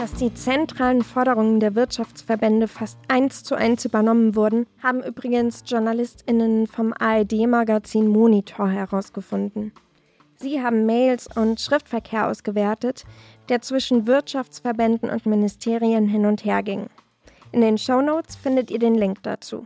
Dass 0.05 0.13
die 0.13 0.35
zentralen 0.35 1.01
Forderungen 1.01 1.59
der 1.59 1.73
Wirtschaftsverbände 1.73 2.67
fast 2.67 2.99
eins 3.07 3.43
zu 3.43 3.55
eins 3.55 3.85
übernommen 3.85 4.35
wurden, 4.35 4.67
haben 4.83 5.01
übrigens 5.01 5.63
JournalistInnen 5.65 6.67
vom 6.67 6.93
ARD-Magazin 6.93 8.07
Monitor 8.07 8.69
herausgefunden. 8.69 9.71
Sie 10.35 10.61
haben 10.61 10.85
Mails 10.85 11.27
und 11.35 11.59
Schriftverkehr 11.59 12.27
ausgewertet, 12.27 13.03
der 13.49 13.63
zwischen 13.63 14.05
Wirtschaftsverbänden 14.05 15.09
und 15.09 15.25
Ministerien 15.25 16.07
hin 16.07 16.27
und 16.27 16.45
her 16.45 16.61
ging. 16.61 16.85
In 17.51 17.61
den 17.61 17.79
Shownotes 17.79 18.35
findet 18.35 18.69
ihr 18.69 18.77
den 18.77 18.93
Link 18.93 19.23
dazu. 19.23 19.65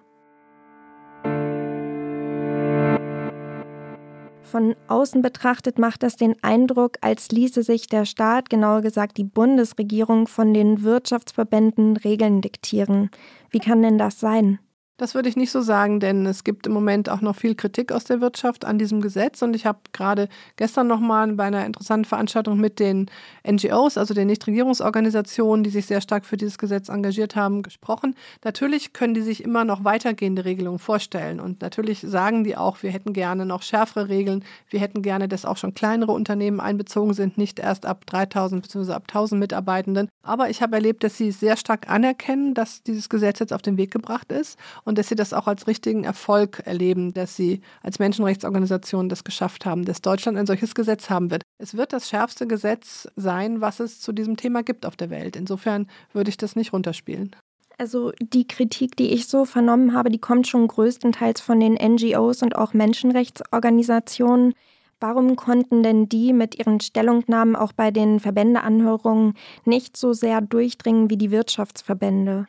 Von 4.49 4.75
außen 4.87 5.21
betrachtet 5.21 5.77
macht 5.77 6.01
das 6.01 6.15
den 6.15 6.35
Eindruck, 6.41 6.97
als 7.01 7.29
ließe 7.29 7.61
sich 7.61 7.85
der 7.85 8.05
Staat, 8.05 8.49
genauer 8.49 8.81
gesagt 8.81 9.17
die 9.17 9.23
Bundesregierung, 9.23 10.27
von 10.27 10.55
den 10.55 10.81
Wirtschaftsverbänden 10.81 11.97
Regeln 11.97 12.41
diktieren. 12.41 13.11
Wie 13.51 13.59
kann 13.59 13.83
denn 13.83 13.99
das 13.99 14.19
sein? 14.19 14.57
Das 14.99 15.15
würde 15.15 15.29
ich 15.29 15.37
nicht 15.37 15.51
so 15.51 15.61
sagen, 15.61 16.01
denn 16.01 16.25
es 16.25 16.43
gibt 16.43 16.67
im 16.67 16.73
Moment 16.73 17.09
auch 17.09 17.21
noch 17.21 17.37
viel 17.37 17.55
Kritik 17.55 17.93
aus 17.93 18.03
der 18.03 18.19
Wirtschaft 18.19 18.65
an 18.65 18.77
diesem 18.77 18.99
Gesetz. 18.99 19.41
Und 19.41 19.55
ich 19.55 19.65
habe 19.65 19.79
gerade 19.93 20.27
gestern 20.57 20.87
nochmal 20.87 21.31
bei 21.31 21.45
einer 21.45 21.65
interessanten 21.65 22.03
Veranstaltung 22.03 22.59
mit 22.59 22.79
den 22.79 23.09
NGOs, 23.49 23.97
also 23.97 24.13
den 24.13 24.27
Nichtregierungsorganisationen, 24.27 25.63
die 25.63 25.69
sich 25.69 25.85
sehr 25.85 26.01
stark 26.01 26.25
für 26.25 26.35
dieses 26.35 26.57
Gesetz 26.57 26.89
engagiert 26.89 27.37
haben, 27.37 27.63
gesprochen. 27.63 28.13
Natürlich 28.43 28.91
können 28.91 29.13
die 29.13 29.21
sich 29.21 29.41
immer 29.41 29.63
noch 29.63 29.85
weitergehende 29.85 30.43
Regelungen 30.43 30.79
vorstellen. 30.79 31.39
Und 31.39 31.61
natürlich 31.61 32.01
sagen 32.01 32.43
die 32.43 32.57
auch, 32.57 32.83
wir 32.83 32.91
hätten 32.91 33.13
gerne 33.13 33.45
noch 33.45 33.61
schärfere 33.61 34.09
Regeln. 34.09 34.43
Wir 34.69 34.81
hätten 34.81 35.01
gerne, 35.01 35.29
dass 35.29 35.45
auch 35.45 35.55
schon 35.55 35.73
kleinere 35.73 36.11
Unternehmen 36.11 36.59
einbezogen 36.59 37.13
sind, 37.13 37.37
nicht 37.37 37.59
erst 37.59 37.85
ab 37.85 38.05
3000 38.05 38.63
bzw. 38.63 38.91
ab 38.91 39.03
1000 39.07 39.39
Mitarbeitenden. 39.39 40.09
Aber 40.23 40.49
ich 40.49 40.61
habe 40.61 40.75
erlebt, 40.75 41.05
dass 41.05 41.15
sie 41.15 41.31
sehr 41.31 41.55
stark 41.55 41.89
anerkennen, 41.89 42.53
dass 42.53 42.83
dieses 42.83 43.07
Gesetz 43.07 43.39
jetzt 43.39 43.53
auf 43.53 43.61
den 43.61 43.77
Weg 43.77 43.91
gebracht 43.91 44.33
ist 44.33 44.59
dass 44.97 45.09
sie 45.09 45.15
das 45.15 45.33
auch 45.33 45.47
als 45.47 45.67
richtigen 45.67 46.03
Erfolg 46.03 46.61
erleben, 46.65 47.13
dass 47.13 47.35
sie 47.35 47.61
als 47.83 47.99
Menschenrechtsorganisation 47.99 49.09
das 49.09 49.23
geschafft 49.23 49.65
haben, 49.65 49.85
dass 49.85 50.01
Deutschland 50.01 50.37
ein 50.37 50.47
solches 50.47 50.75
Gesetz 50.75 51.09
haben 51.09 51.31
wird. 51.31 51.43
Es 51.57 51.75
wird 51.75 51.93
das 51.93 52.09
schärfste 52.09 52.47
Gesetz 52.47 53.07
sein, 53.15 53.61
was 53.61 53.79
es 53.79 53.99
zu 53.99 54.11
diesem 54.11 54.37
Thema 54.37 54.63
gibt 54.63 54.85
auf 54.85 54.95
der 54.95 55.09
Welt. 55.09 55.35
Insofern 55.35 55.87
würde 56.13 56.29
ich 56.29 56.37
das 56.37 56.55
nicht 56.55 56.73
runterspielen. 56.73 57.35
Also 57.77 58.11
die 58.19 58.45
Kritik, 58.45 58.97
die 58.97 59.13
ich 59.13 59.27
so 59.27 59.45
vernommen 59.45 59.93
habe, 59.93 60.09
die 60.09 60.19
kommt 60.19 60.47
schon 60.47 60.67
größtenteils 60.67 61.39
von 61.39 61.61
den 61.61 61.75
NGOs 61.75 62.41
und 62.41 62.55
auch 62.55 62.73
Menschenrechtsorganisationen. 62.73 64.53
Warum 64.99 65.37
konnten 65.37 65.81
denn 65.81 66.09
die 66.09 66.33
mit 66.33 66.59
ihren 66.59 66.81
Stellungnahmen 66.81 67.55
auch 67.55 67.71
bei 67.71 67.89
den 67.89 68.19
Verbändeanhörungen 68.19 69.35
nicht 69.63 69.95
so 69.95 70.11
sehr 70.11 70.41
durchdringen 70.41 71.09
wie 71.09 71.17
die 71.17 71.31
Wirtschaftsverbände? 71.31 72.47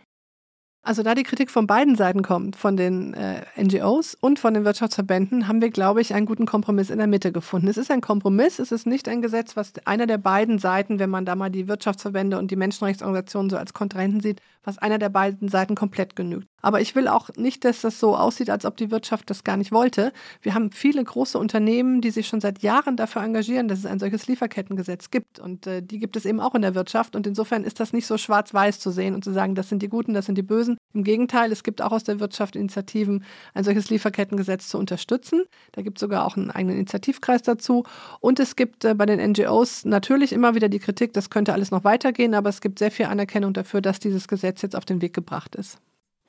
Also 0.82 1.02
da 1.02 1.14
die 1.14 1.24
Kritik 1.24 1.50
von 1.50 1.66
beiden 1.66 1.94
Seiten 1.94 2.22
kommt, 2.22 2.56
von 2.56 2.74
den 2.76 3.12
äh, 3.12 3.42
NGOs 3.62 4.14
und 4.14 4.38
von 4.38 4.54
den 4.54 4.64
Wirtschaftsverbänden, 4.64 5.46
haben 5.46 5.60
wir, 5.60 5.68
glaube 5.68 6.00
ich, 6.00 6.14
einen 6.14 6.24
guten 6.24 6.46
Kompromiss 6.46 6.88
in 6.88 6.96
der 6.96 7.06
Mitte 7.06 7.32
gefunden. 7.32 7.68
Es 7.68 7.76
ist 7.76 7.90
ein 7.90 8.00
Kompromiss, 8.00 8.58
es 8.58 8.72
ist 8.72 8.86
nicht 8.86 9.06
ein 9.06 9.20
Gesetz, 9.20 9.56
was 9.56 9.74
einer 9.84 10.06
der 10.06 10.16
beiden 10.16 10.58
Seiten, 10.58 10.98
wenn 10.98 11.10
man 11.10 11.26
da 11.26 11.34
mal 11.34 11.50
die 11.50 11.68
Wirtschaftsverbände 11.68 12.38
und 12.38 12.50
die 12.50 12.56
Menschenrechtsorganisationen 12.56 13.50
so 13.50 13.58
als 13.58 13.74
Kontrahenten 13.74 14.20
sieht, 14.20 14.40
was 14.62 14.78
einer 14.78 14.98
der 14.98 15.08
beiden 15.08 15.48
Seiten 15.48 15.74
komplett 15.74 16.16
genügt. 16.16 16.46
Aber 16.62 16.80
ich 16.80 16.94
will 16.94 17.08
auch 17.08 17.30
nicht, 17.36 17.64
dass 17.64 17.80
das 17.80 17.98
so 17.98 18.16
aussieht, 18.16 18.50
als 18.50 18.64
ob 18.64 18.76
die 18.76 18.90
Wirtschaft 18.90 19.30
das 19.30 19.44
gar 19.44 19.56
nicht 19.56 19.72
wollte. 19.72 20.12
Wir 20.42 20.54
haben 20.54 20.70
viele 20.72 21.02
große 21.02 21.38
Unternehmen, 21.38 22.00
die 22.00 22.10
sich 22.10 22.28
schon 22.28 22.40
seit 22.40 22.62
Jahren 22.62 22.96
dafür 22.96 23.22
engagieren, 23.22 23.68
dass 23.68 23.78
es 23.78 23.86
ein 23.86 23.98
solches 23.98 24.26
Lieferkettengesetz 24.26 25.10
gibt. 25.10 25.38
Und 25.38 25.66
äh, 25.66 25.82
die 25.82 25.98
gibt 25.98 26.16
es 26.16 26.26
eben 26.26 26.40
auch 26.40 26.54
in 26.54 26.62
der 26.62 26.74
Wirtschaft. 26.74 27.16
Und 27.16 27.26
insofern 27.26 27.64
ist 27.64 27.80
das 27.80 27.92
nicht 27.92 28.06
so 28.06 28.18
schwarz-weiß 28.18 28.78
zu 28.78 28.90
sehen 28.90 29.14
und 29.14 29.24
zu 29.24 29.32
sagen, 29.32 29.54
das 29.54 29.68
sind 29.68 29.80
die 29.82 29.88
Guten, 29.88 30.12
das 30.12 30.26
sind 30.26 30.36
die 30.36 30.42
Bösen. 30.42 30.76
Im 30.92 31.04
Gegenteil, 31.04 31.50
es 31.52 31.62
gibt 31.62 31.80
auch 31.80 31.92
aus 31.92 32.04
der 32.04 32.20
Wirtschaft 32.20 32.56
Initiativen, 32.56 33.24
ein 33.54 33.64
solches 33.64 33.88
Lieferkettengesetz 33.88 34.68
zu 34.68 34.78
unterstützen. 34.78 35.44
Da 35.72 35.82
gibt 35.82 35.98
es 35.98 36.00
sogar 36.00 36.26
auch 36.26 36.36
einen 36.36 36.50
eigenen 36.50 36.76
Initiativkreis 36.76 37.42
dazu. 37.42 37.84
Und 38.20 38.38
es 38.38 38.56
gibt 38.56 38.84
äh, 38.84 38.94
bei 38.94 39.06
den 39.06 39.20
NGOs 39.30 39.86
natürlich 39.86 40.32
immer 40.32 40.54
wieder 40.54 40.68
die 40.68 40.78
Kritik, 40.78 41.14
das 41.14 41.30
könnte 41.30 41.54
alles 41.54 41.70
noch 41.70 41.84
weitergehen, 41.84 42.34
aber 42.34 42.50
es 42.50 42.60
gibt 42.60 42.78
sehr 42.78 42.90
viel 42.90 43.06
Anerkennung 43.06 43.54
dafür, 43.54 43.80
dass 43.80 43.98
dieses 43.98 44.28
Gesetz 44.28 44.49
jetzt 44.62 44.76
auf 44.76 44.84
den 44.84 45.00
Weg 45.02 45.14
gebracht 45.14 45.54
ist. 45.54 45.78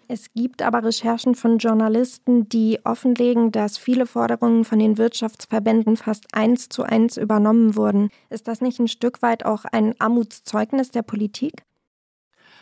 Es 0.08 0.34
gibt 0.34 0.62
aber 0.62 0.84
Recherchen 0.84 1.36
von 1.36 1.58
Journalisten, 1.58 2.50
die 2.50 2.80
offenlegen, 2.84 3.54
dass 3.54 3.78
viele 3.78 4.06
Forderungen 4.06 4.66
von 4.66 4.78
den 4.78 4.98
Wirtschaftsverbänden 4.98 5.96
fast 5.96 6.26
eins 6.34 6.68
zu 6.68 6.84
eins 6.84 7.16
übernommen 7.16 7.78
wurden. 7.78 8.10
Ist 8.30 8.50
das 8.50 8.60
nicht 8.60 8.78
ein 8.80 8.90
Stück 8.90 9.22
weit 9.22 9.46
auch 9.46 9.64
ein 9.64 9.96
Armutszeugnis 10.00 10.92
der 10.92 11.04
Politik? 11.04 11.64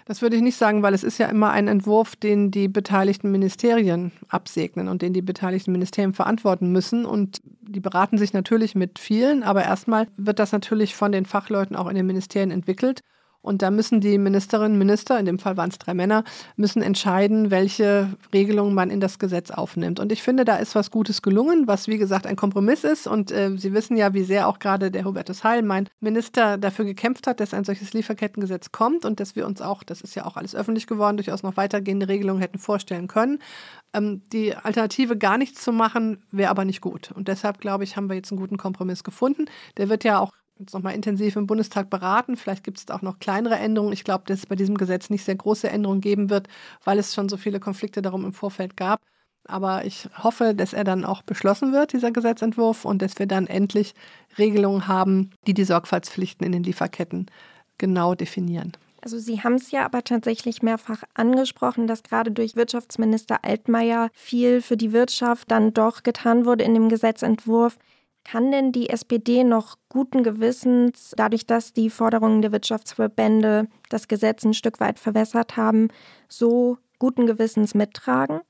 Das 0.06 0.22
würde 0.22 0.36
ich 0.36 0.42
nicht 0.42 0.58
sagen, 0.58 0.84
weil 0.84 0.94
es 0.94 1.04
ist 1.04 1.18
ja 1.18 1.28
immer 1.28 1.50
ein 1.50 1.68
Entwurf, 1.68 2.16
den 2.16 2.52
die 2.52 2.68
beteiligten 2.68 3.32
Ministerien 3.32 4.12
absegnen 4.28 4.88
und 4.88 5.02
den 5.02 5.14
die 5.14 5.22
beteiligten 5.22 5.72
Ministerien 5.72 6.14
verantworten 6.14 6.72
müssen. 6.72 7.06
Und 7.06 7.42
die 7.62 7.80
beraten 7.80 8.18
sich 8.18 8.34
natürlich 8.34 8.76
mit 8.76 9.00
vielen, 9.00 9.42
aber 9.42 9.64
erstmal 9.64 10.08
wird 10.18 10.40
das 10.40 10.52
natürlich 10.52 10.96
von 10.96 11.12
den 11.12 11.26
Fachleuten 11.26 11.76
auch 11.76 11.88
in 11.88 11.96
den 11.96 12.06
Ministerien 12.06 12.52
entwickelt. 12.52 13.02
Und 13.42 13.62
da 13.62 13.72
müssen 13.72 14.02
die 14.02 14.18
Ministerinnen 14.18 14.74
und 14.74 14.80
Minister, 14.80 15.18
in 15.18 15.26
dem 15.26 15.40
Fall 15.40 15.56
waren 15.56 15.70
es 15.70 15.78
drei 15.78 15.94
Männer, 15.94 16.26
müssen 16.58 16.82
entscheiden, 16.82 17.52
welche 17.52 18.18
Regelungen 18.34 18.74
man 18.74 18.90
in 18.90 19.00
das 19.00 19.18
Gesetz 19.18 19.50
aufnimmt. 19.50 20.00
Und 20.00 20.12
ich 20.12 20.22
finde, 20.22 20.44
da 20.44 20.58
ist 20.58 20.76
was 20.76 20.92
Gutes 20.92 21.22
gelungen, 21.22 21.66
was 21.66 21.88
wie 21.88 21.98
gesagt 21.98 22.28
ein 22.28 22.36
Kompromiss 22.36 22.84
ist. 22.84 23.08
Und 23.08 23.32
äh, 23.32 23.52
Sie 23.58 23.74
wissen 23.74 23.96
ja, 23.96 24.14
wie 24.14 24.24
sehr 24.24 24.48
auch 24.48 24.60
gerade 24.60 24.92
der 24.92 25.06
Hubertus 25.06 25.44
Heil, 25.46 25.64
mein 25.64 25.88
Minister, 26.02 26.58
dafür 26.58 26.84
gekämpft 26.84 27.28
hat, 27.28 27.40
dass 27.40 27.54
ein 27.54 27.64
solches 27.64 27.94
Lieferkettengesetz 27.94 28.74
kommt 28.74 29.06
und 29.06 29.22
dass 29.22 29.38
wir 29.38 29.46
uns 29.46 29.62
auch, 29.62 29.84
das 29.84 30.02
ist 30.02 30.16
ja 30.16 30.26
auch 30.26 30.36
alles 30.36 30.54
öffentlich 30.54 30.86
geworden, 30.86 31.16
durchaus 31.16 31.42
noch 31.42 31.56
weitergehende 31.56 32.10
Regelungen 32.10 32.42
hätten 32.42 32.60
vorstellen 32.60 33.08
können. 33.08 33.40
Ähm, 33.94 34.22
die 34.34 34.54
Alternative, 34.54 35.18
gar 35.18 35.38
nichts 35.38 35.64
zu 35.64 35.72
machen, 35.72 36.24
wäre 36.32 36.52
aber 36.52 36.66
nicht 36.66 36.82
gut. 36.82 37.12
Und 37.14 37.30
deshalb, 37.30 37.60
glaube 37.60 37.86
ich, 37.86 37.96
haben 37.96 38.10
wir 38.10 38.16
jetzt 38.16 38.32
einen 38.32 38.40
guten 38.42 38.58
Kompromiss 38.58 39.04
gefunden. 39.04 39.46
Der 39.78 39.88
wird 39.88 40.04
ja 40.04 40.20
auch 40.20 40.34
jetzt 40.60 40.74
nochmal 40.74 40.94
intensiv 40.94 41.36
im 41.36 41.48
Bundestag 41.48 41.90
beraten. 41.90 42.36
Vielleicht 42.36 42.64
gibt 42.64 42.78
es 42.78 42.90
auch 42.90 43.02
noch 43.02 43.20
kleinere 43.20 43.56
Änderungen. 43.56 43.94
Ich 43.94 44.04
glaube, 44.04 44.26
dass 44.28 44.40
es 44.40 44.46
bei 44.46 44.56
diesem 44.56 44.78
Gesetz 44.78 45.10
nicht 45.10 45.24
sehr 45.24 45.36
große 45.36 45.70
Änderungen 45.70 46.02
geben 46.02 46.30
wird, 46.30 46.48
weil 46.84 47.00
es 47.00 47.14
schon 47.14 47.30
so 47.30 47.38
viele 47.38 47.60
Konflikte 47.60 48.02
darum 48.02 48.26
im 48.26 48.34
Vorfeld 48.34 48.76
gab. 48.76 49.02
Aber 49.46 49.86
ich 49.86 50.10
hoffe, 50.22 50.54
dass 50.54 50.74
er 50.74 50.84
dann 50.84 51.06
auch 51.06 51.22
beschlossen 51.22 51.72
wird, 51.72 51.94
dieser 51.94 52.12
Gesetzentwurf, 52.12 52.86
und 52.86 53.02
dass 53.02 53.18
wir 53.18 53.26
dann 53.26 53.48
endlich 53.48 53.96
Regelungen 54.38 54.88
haben, 54.88 55.32
die 55.48 55.54
die 55.54 55.64
Sorgfaltspflichten 55.64 56.46
in 56.46 56.52
den 56.52 56.64
Lieferketten 56.64 57.28
genau 57.78 58.14
definieren. 58.14 58.74
Also 59.02 59.18
Sie 59.18 59.42
haben 59.42 59.56
es 59.56 59.72
ja 59.72 59.86
aber 59.86 60.04
tatsächlich 60.04 60.62
mehrfach 60.62 61.04
angesprochen, 61.14 61.88
dass 61.88 62.04
gerade 62.04 62.32
durch 62.32 62.58
Wirtschaftsminister 62.58 63.46
Altmaier 63.46 64.10
viel 64.14 64.62
für 64.62 64.76
die 64.76 64.92
Wirtschaft 64.92 65.50
dann 65.50 65.74
doch 65.74 66.04
getan 66.04 66.46
wurde 66.46 66.66
in 66.66 66.74
dem 66.74 66.90
Gesetzentwurf. 66.90 67.78
Kann 68.32 68.52
denn 68.52 68.72
die 68.72 68.90
SPD 68.90 69.44
noch 69.44 69.78
guten 69.90 70.22
Gewissens, 70.22 71.16
dadurch, 71.18 71.48
dass 71.48 71.74
die 71.74 71.90
Forderungen 71.90 72.44
der 72.44 72.52
Wirtschaftsverbände 72.52 73.68
das 73.90 74.08
Gesetz 74.08 74.44
ein 74.44 74.54
Stück 74.54 74.80
weit 74.80 75.00
verwässert 75.00 75.58
haben, 75.58 75.88
so 76.28 76.78
guten 77.00 77.26
Gewissens 77.26 77.74
mittragen? 77.74 78.42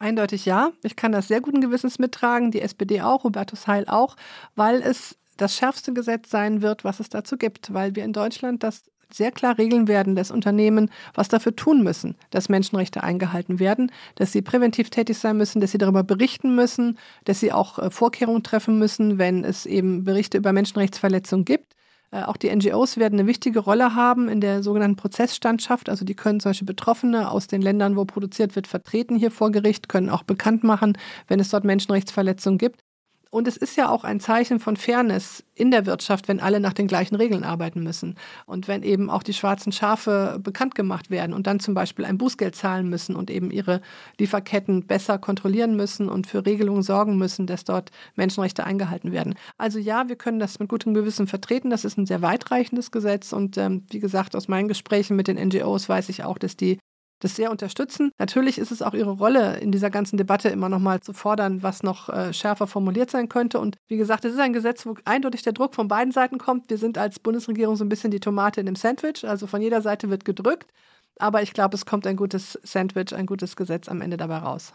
Eindeutig 0.00 0.44
ja. 0.44 0.72
Ich 0.82 0.96
kann 0.96 1.12
das 1.12 1.28
sehr 1.28 1.40
guten 1.40 1.60
Gewissens 1.60 2.00
mittragen, 2.00 2.50
die 2.50 2.60
SPD 2.60 3.00
auch, 3.00 3.22
Hubertus 3.22 3.68
Heil 3.68 3.84
auch, 3.86 4.16
weil 4.56 4.82
es 4.82 5.16
das 5.36 5.54
schärfste 5.54 5.92
Gesetz 5.92 6.28
sein 6.28 6.60
wird, 6.60 6.82
was 6.82 6.98
es 6.98 7.08
dazu 7.08 7.36
gibt, 7.36 7.72
weil 7.72 7.94
wir 7.94 8.02
in 8.02 8.12
Deutschland 8.12 8.64
das 8.64 8.90
sehr 9.12 9.32
klar 9.32 9.58
regeln 9.58 9.88
werden, 9.88 10.16
dass 10.16 10.30
Unternehmen 10.30 10.90
was 11.14 11.28
dafür 11.28 11.56
tun 11.56 11.82
müssen, 11.82 12.16
dass 12.30 12.48
Menschenrechte 12.48 13.02
eingehalten 13.02 13.58
werden, 13.58 13.90
dass 14.14 14.32
sie 14.32 14.42
präventiv 14.42 14.90
tätig 14.90 15.18
sein 15.18 15.36
müssen, 15.36 15.60
dass 15.60 15.72
sie 15.72 15.78
darüber 15.78 16.02
berichten 16.02 16.54
müssen, 16.54 16.98
dass 17.24 17.40
sie 17.40 17.52
auch 17.52 17.78
äh, 17.78 17.90
Vorkehrungen 17.90 18.42
treffen 18.42 18.78
müssen, 18.78 19.18
wenn 19.18 19.44
es 19.44 19.66
eben 19.66 20.04
Berichte 20.04 20.38
über 20.38 20.52
Menschenrechtsverletzungen 20.52 21.44
gibt. 21.44 21.74
Äh, 22.10 22.22
auch 22.22 22.36
die 22.36 22.54
NGOs 22.54 22.96
werden 22.96 23.18
eine 23.18 23.28
wichtige 23.28 23.60
Rolle 23.60 23.94
haben 23.94 24.28
in 24.28 24.40
der 24.40 24.62
sogenannten 24.62 24.96
Prozessstandschaft. 24.96 25.88
Also 25.88 26.04
die 26.04 26.14
können 26.14 26.38
Beispiel 26.38 26.66
Betroffene 26.66 27.30
aus 27.30 27.46
den 27.46 27.62
Ländern, 27.62 27.96
wo 27.96 28.04
produziert 28.04 28.56
wird, 28.56 28.66
vertreten 28.66 29.16
hier 29.16 29.30
vor 29.30 29.50
Gericht, 29.50 29.88
können 29.88 30.10
auch 30.10 30.22
bekannt 30.22 30.64
machen, 30.64 30.96
wenn 31.26 31.40
es 31.40 31.50
dort 31.50 31.64
Menschenrechtsverletzungen 31.64 32.58
gibt. 32.58 32.82
Und 33.30 33.46
es 33.46 33.58
ist 33.58 33.76
ja 33.76 33.90
auch 33.90 34.04
ein 34.04 34.20
Zeichen 34.20 34.58
von 34.58 34.76
Fairness 34.76 35.44
in 35.54 35.70
der 35.70 35.84
Wirtschaft, 35.84 36.28
wenn 36.28 36.40
alle 36.40 36.60
nach 36.60 36.72
den 36.72 36.86
gleichen 36.86 37.14
Regeln 37.14 37.44
arbeiten 37.44 37.82
müssen. 37.82 38.14
Und 38.46 38.68
wenn 38.68 38.82
eben 38.82 39.10
auch 39.10 39.22
die 39.22 39.34
schwarzen 39.34 39.70
Schafe 39.70 40.38
bekannt 40.42 40.74
gemacht 40.74 41.10
werden 41.10 41.34
und 41.34 41.46
dann 41.46 41.60
zum 41.60 41.74
Beispiel 41.74 42.06
ein 42.06 42.16
Bußgeld 42.16 42.56
zahlen 42.56 42.88
müssen 42.88 43.16
und 43.16 43.30
eben 43.30 43.50
ihre 43.50 43.82
Lieferketten 44.18 44.86
besser 44.86 45.18
kontrollieren 45.18 45.76
müssen 45.76 46.08
und 46.08 46.26
für 46.26 46.46
Regelungen 46.46 46.82
sorgen 46.82 47.18
müssen, 47.18 47.46
dass 47.46 47.64
dort 47.64 47.90
Menschenrechte 48.16 48.64
eingehalten 48.64 49.12
werden. 49.12 49.34
Also 49.58 49.78
ja, 49.78 50.08
wir 50.08 50.16
können 50.16 50.38
das 50.38 50.58
mit 50.58 50.70
gutem 50.70 50.94
Gewissen 50.94 51.26
vertreten. 51.26 51.68
Das 51.68 51.84
ist 51.84 51.98
ein 51.98 52.06
sehr 52.06 52.22
weitreichendes 52.22 52.90
Gesetz. 52.90 53.34
Und 53.34 53.58
ähm, 53.58 53.84
wie 53.90 54.00
gesagt, 54.00 54.36
aus 54.36 54.48
meinen 54.48 54.68
Gesprächen 54.68 55.16
mit 55.16 55.28
den 55.28 55.36
NGOs 55.36 55.88
weiß 55.88 56.08
ich 56.08 56.24
auch, 56.24 56.38
dass 56.38 56.56
die 56.56 56.78
das 57.20 57.36
sehr 57.36 57.50
unterstützen. 57.50 58.12
Natürlich 58.18 58.58
ist 58.58 58.70
es 58.70 58.82
auch 58.82 58.94
ihre 58.94 59.10
Rolle 59.10 59.58
in 59.58 59.72
dieser 59.72 59.90
ganzen 59.90 60.16
Debatte 60.16 60.48
immer 60.48 60.68
noch 60.68 60.78
mal 60.78 61.00
zu 61.00 61.12
fordern, 61.12 61.62
was 61.62 61.82
noch 61.82 62.08
äh, 62.08 62.32
schärfer 62.32 62.66
formuliert 62.66 63.10
sein 63.10 63.28
könnte. 63.28 63.58
Und 63.58 63.76
wie 63.88 63.96
gesagt, 63.96 64.24
es 64.24 64.34
ist 64.34 64.40
ein 64.40 64.52
Gesetz, 64.52 64.86
wo 64.86 64.94
eindeutig 65.04 65.42
der 65.42 65.52
Druck 65.52 65.74
von 65.74 65.88
beiden 65.88 66.12
Seiten 66.12 66.38
kommt. 66.38 66.70
Wir 66.70 66.78
sind 66.78 66.98
als 66.98 67.18
Bundesregierung 67.18 67.76
so 67.76 67.84
ein 67.84 67.88
bisschen 67.88 68.10
die 68.10 68.20
Tomate 68.20 68.60
in 68.60 68.66
dem 68.66 68.76
Sandwich. 68.76 69.26
Also 69.26 69.46
von 69.46 69.60
jeder 69.60 69.82
Seite 69.82 70.10
wird 70.10 70.24
gedrückt. 70.24 70.70
Aber 71.18 71.42
ich 71.42 71.52
glaube, 71.52 71.74
es 71.74 71.84
kommt 71.84 72.06
ein 72.06 72.16
gutes 72.16 72.58
Sandwich, 72.62 73.14
ein 73.14 73.26
gutes 73.26 73.56
Gesetz 73.56 73.88
am 73.88 74.00
Ende 74.00 74.16
dabei 74.16 74.38
raus. 74.38 74.74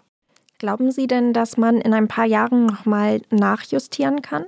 Glauben 0.59 0.91
Sie 0.91 1.07
denn, 1.07 1.33
dass 1.33 1.57
man 1.57 1.79
in 1.81 1.93
ein 1.93 2.07
paar 2.07 2.25
Jahren 2.25 2.65
noch 2.65 2.85
mal 2.85 3.21
nachjustieren 3.31 4.21
kann? 4.21 4.45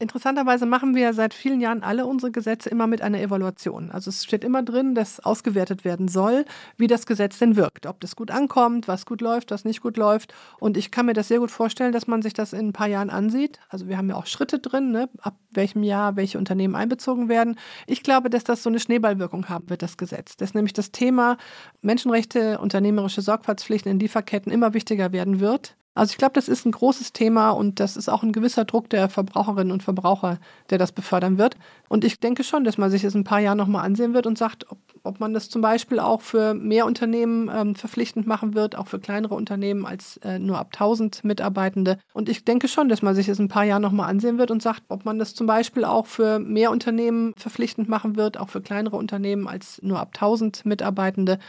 Interessanterweise 0.00 0.64
machen 0.64 0.94
wir 0.94 1.12
seit 1.12 1.34
vielen 1.34 1.60
Jahren 1.60 1.82
alle 1.82 2.06
unsere 2.06 2.32
Gesetze 2.32 2.70
immer 2.70 2.86
mit 2.86 3.02
einer 3.02 3.20
Evaluation. 3.20 3.90
Also 3.90 4.08
es 4.08 4.24
steht 4.24 4.44
immer 4.44 4.62
drin, 4.62 4.94
dass 4.94 5.20
ausgewertet 5.20 5.84
werden 5.84 6.08
soll, 6.08 6.46
wie 6.78 6.86
das 6.86 7.04
Gesetz 7.04 7.38
denn 7.38 7.54
wirkt, 7.54 7.84
ob 7.84 8.00
das 8.00 8.16
gut 8.16 8.30
ankommt, 8.30 8.88
was 8.88 9.04
gut 9.04 9.20
läuft, 9.20 9.50
was 9.50 9.66
nicht 9.66 9.82
gut 9.82 9.98
läuft. 9.98 10.32
Und 10.58 10.78
ich 10.78 10.90
kann 10.90 11.04
mir 11.04 11.12
das 11.12 11.28
sehr 11.28 11.38
gut 11.38 11.50
vorstellen, 11.50 11.92
dass 11.92 12.06
man 12.06 12.22
sich 12.22 12.32
das 12.32 12.54
in 12.54 12.68
ein 12.68 12.72
paar 12.72 12.86
Jahren 12.86 13.10
ansieht. 13.10 13.60
Also 13.68 13.88
wir 13.88 13.98
haben 13.98 14.08
ja 14.08 14.16
auch 14.16 14.24
Schritte 14.24 14.58
drin, 14.58 14.90
ne? 14.90 15.10
ab 15.20 15.36
welchem 15.50 15.82
Jahr 15.82 16.16
welche 16.16 16.38
Unternehmen 16.38 16.76
einbezogen 16.76 17.28
werden. 17.28 17.56
Ich 17.86 18.02
glaube, 18.02 18.30
dass 18.30 18.44
das 18.44 18.62
so 18.62 18.70
eine 18.70 18.80
Schneeballwirkung 18.80 19.50
haben 19.50 19.68
wird, 19.68 19.82
das 19.82 19.98
Gesetz. 19.98 20.34
Dass 20.38 20.54
nämlich 20.54 20.72
das 20.72 20.92
Thema 20.92 21.36
Menschenrechte, 21.82 22.58
unternehmerische 22.58 23.20
Sorgfaltspflichten 23.20 23.92
in 23.92 24.00
Lieferketten 24.00 24.50
immer 24.50 24.72
wichtiger 24.72 25.12
werden 25.12 25.40
wird 25.40 25.76
also 25.94 26.12
ich 26.12 26.18
glaube, 26.18 26.34
das 26.34 26.48
ist 26.48 26.64
ein 26.66 26.72
großes 26.72 27.12
Thema 27.12 27.50
und 27.50 27.80
das 27.80 27.96
ist 27.96 28.08
auch 28.08 28.22
ein 28.22 28.30
gewisser 28.30 28.64
Druck 28.64 28.88
der 28.90 29.08
Verbraucherinnen 29.08 29.72
und 29.72 29.82
Verbraucher, 29.82 30.38
der 30.70 30.78
das 30.78 30.92
befördern 30.92 31.36
wird. 31.36 31.56
Und 31.88 32.04
ich 32.04 32.20
denke 32.20 32.44
schon, 32.44 32.62
dass 32.62 32.78
man 32.78 32.90
sich 32.90 33.02
das 33.02 33.14
in 33.14 33.22
ein 33.22 33.24
paar 33.24 33.40
Jahren 33.40 33.58
nochmal 33.58 33.84
ansehen 33.84 34.14
wird 34.14 34.26
und 34.26 34.38
sagt, 34.38 34.70
ob, 34.70 34.78
ob 35.02 35.18
man 35.18 35.34
das 35.34 35.48
zum 35.48 35.62
Beispiel 35.62 35.98
auch 35.98 36.20
für 36.20 36.54
mehr 36.54 36.86
Unternehmen 36.86 37.50
ähm, 37.52 37.74
verpflichtend 37.74 38.28
machen 38.28 38.54
wird, 38.54 38.76
auch 38.76 38.86
für 38.86 39.00
kleinere 39.00 39.34
Unternehmen 39.34 39.84
als 39.84 40.18
äh, 40.18 40.38
nur 40.38 40.58
ab 40.58 40.68
1000 40.72 41.24
Mitarbeitende. 41.24 41.98
Und 42.12 42.28
ich 42.28 42.44
denke 42.44 42.68
schon, 42.68 42.88
dass 42.88 43.02
man 43.02 43.16
sich 43.16 43.26
das 43.26 43.40
in 43.40 43.46
ein 43.46 43.48
paar 43.48 43.64
Jahren 43.64 43.82
nochmal 43.82 44.08
ansehen 44.08 44.38
wird 44.38 44.52
und 44.52 44.62
sagt, 44.62 44.84
ob 44.88 45.04
man 45.04 45.18
das 45.18 45.34
zum 45.34 45.48
Beispiel 45.48 45.84
auch 45.84 46.06
für 46.06 46.38
mehr 46.38 46.70
Unternehmen 46.70 47.34
verpflichtend 47.36 47.88
machen 47.88 48.14
wird, 48.14 48.38
auch 48.38 48.48
für 48.48 48.60
kleinere 48.60 48.96
Unternehmen 48.96 49.48
als 49.48 49.82
nur 49.82 49.98
ab 49.98 50.10
1000 50.14 50.64
Mitarbeitende 50.64 51.40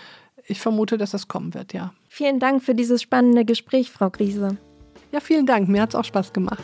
ich 0.48 0.60
vermute, 0.60 0.98
dass 0.98 1.12
das 1.12 1.28
kommen 1.28 1.54
wird, 1.54 1.74
ja. 1.74 1.94
Vielen 2.10 2.40
Dank 2.40 2.64
für 2.64 2.76
dieses 2.76 3.02
spannende 3.02 3.46
Gespräch, 3.46 3.92
Frau 3.92 4.10
Griese. 4.10 4.58
Ja, 5.12 5.20
vielen 5.20 5.46
Dank. 5.46 5.68
Mir 5.68 5.82
hat 5.82 5.90
es 5.90 5.96
auch 5.96 6.06
Spaß 6.06 6.34
gemacht. 6.34 6.64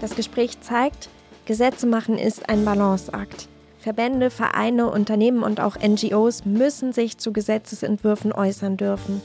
Das 0.00 0.16
Gespräch 0.16 0.60
zeigt, 0.60 1.08
Gesetze 1.44 1.86
machen 1.86 2.18
ist 2.18 2.48
ein 2.48 2.64
Balanceakt. 2.64 3.48
Verbände, 3.78 4.30
Vereine, 4.30 4.90
Unternehmen 4.90 5.42
und 5.42 5.60
auch 5.60 5.76
NGOs 5.76 6.44
müssen 6.44 6.92
sich 6.92 7.16
zu 7.16 7.32
Gesetzesentwürfen 7.32 8.32
äußern 8.32 8.76
dürfen. 8.76 9.22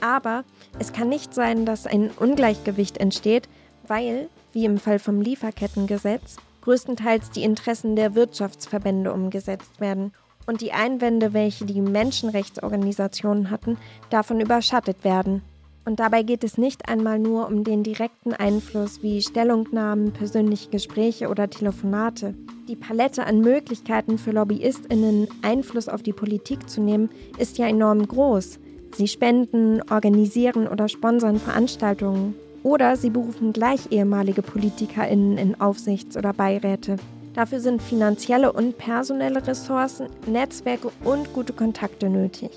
Aber 0.00 0.44
es 0.78 0.92
kann 0.92 1.08
nicht 1.08 1.32
sein, 1.32 1.64
dass 1.64 1.86
ein 1.86 2.10
Ungleichgewicht 2.10 2.98
entsteht, 2.98 3.48
weil 3.86 4.28
wie 4.56 4.64
im 4.64 4.78
Fall 4.78 4.98
vom 4.98 5.20
Lieferkettengesetz, 5.20 6.38
größtenteils 6.62 7.30
die 7.30 7.42
Interessen 7.42 7.94
der 7.94 8.14
Wirtschaftsverbände 8.14 9.12
umgesetzt 9.12 9.82
werden 9.82 10.14
und 10.46 10.62
die 10.62 10.72
Einwände, 10.72 11.34
welche 11.34 11.66
die 11.66 11.82
Menschenrechtsorganisationen 11.82 13.50
hatten, 13.50 13.76
davon 14.08 14.40
überschattet 14.40 15.04
werden. 15.04 15.42
Und 15.84 16.00
dabei 16.00 16.22
geht 16.22 16.42
es 16.42 16.56
nicht 16.56 16.88
einmal 16.88 17.18
nur 17.18 17.46
um 17.46 17.64
den 17.64 17.82
direkten 17.82 18.32
Einfluss 18.32 19.02
wie 19.02 19.20
Stellungnahmen, 19.20 20.14
persönliche 20.14 20.70
Gespräche 20.70 21.28
oder 21.28 21.50
Telefonate. 21.50 22.34
Die 22.66 22.76
Palette 22.76 23.26
an 23.26 23.40
Möglichkeiten 23.42 24.16
für 24.16 24.30
Lobbyistinnen, 24.30 25.28
Einfluss 25.42 25.86
auf 25.86 26.02
die 26.02 26.14
Politik 26.14 26.70
zu 26.70 26.80
nehmen, 26.80 27.10
ist 27.36 27.58
ja 27.58 27.66
enorm 27.66 28.08
groß. 28.08 28.58
Sie 28.96 29.06
spenden, 29.06 29.82
organisieren 29.90 30.66
oder 30.66 30.88
sponsern 30.88 31.38
Veranstaltungen, 31.38 32.34
oder 32.66 32.96
sie 32.96 33.10
berufen 33.10 33.52
gleich 33.52 33.92
ehemalige 33.92 34.42
PolitikerInnen 34.42 35.38
in 35.38 35.60
Aufsichts- 35.60 36.16
oder 36.16 36.32
Beiräte. 36.32 36.96
Dafür 37.32 37.60
sind 37.60 37.80
finanzielle 37.80 38.52
und 38.52 38.76
personelle 38.76 39.46
Ressourcen, 39.46 40.08
Netzwerke 40.26 40.90
und 41.04 41.32
gute 41.32 41.52
Kontakte 41.52 42.10
nötig. 42.10 42.50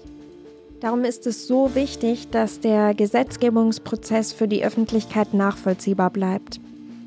Darum 0.81 1.03
ist 1.03 1.27
es 1.27 1.45
so 1.45 1.75
wichtig, 1.75 2.31
dass 2.31 2.59
der 2.59 2.95
Gesetzgebungsprozess 2.95 4.33
für 4.33 4.47
die 4.47 4.65
Öffentlichkeit 4.65 5.35
nachvollziehbar 5.35 6.09
bleibt. 6.09 6.59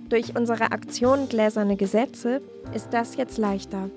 Durch 0.09 0.36
unsere 0.36 0.70
Aktion 0.70 1.28
Gläserne 1.28 1.74
Gesetze 1.74 2.40
ist 2.72 2.90
das 2.92 3.16
jetzt 3.16 3.36
leichter. 3.36 3.90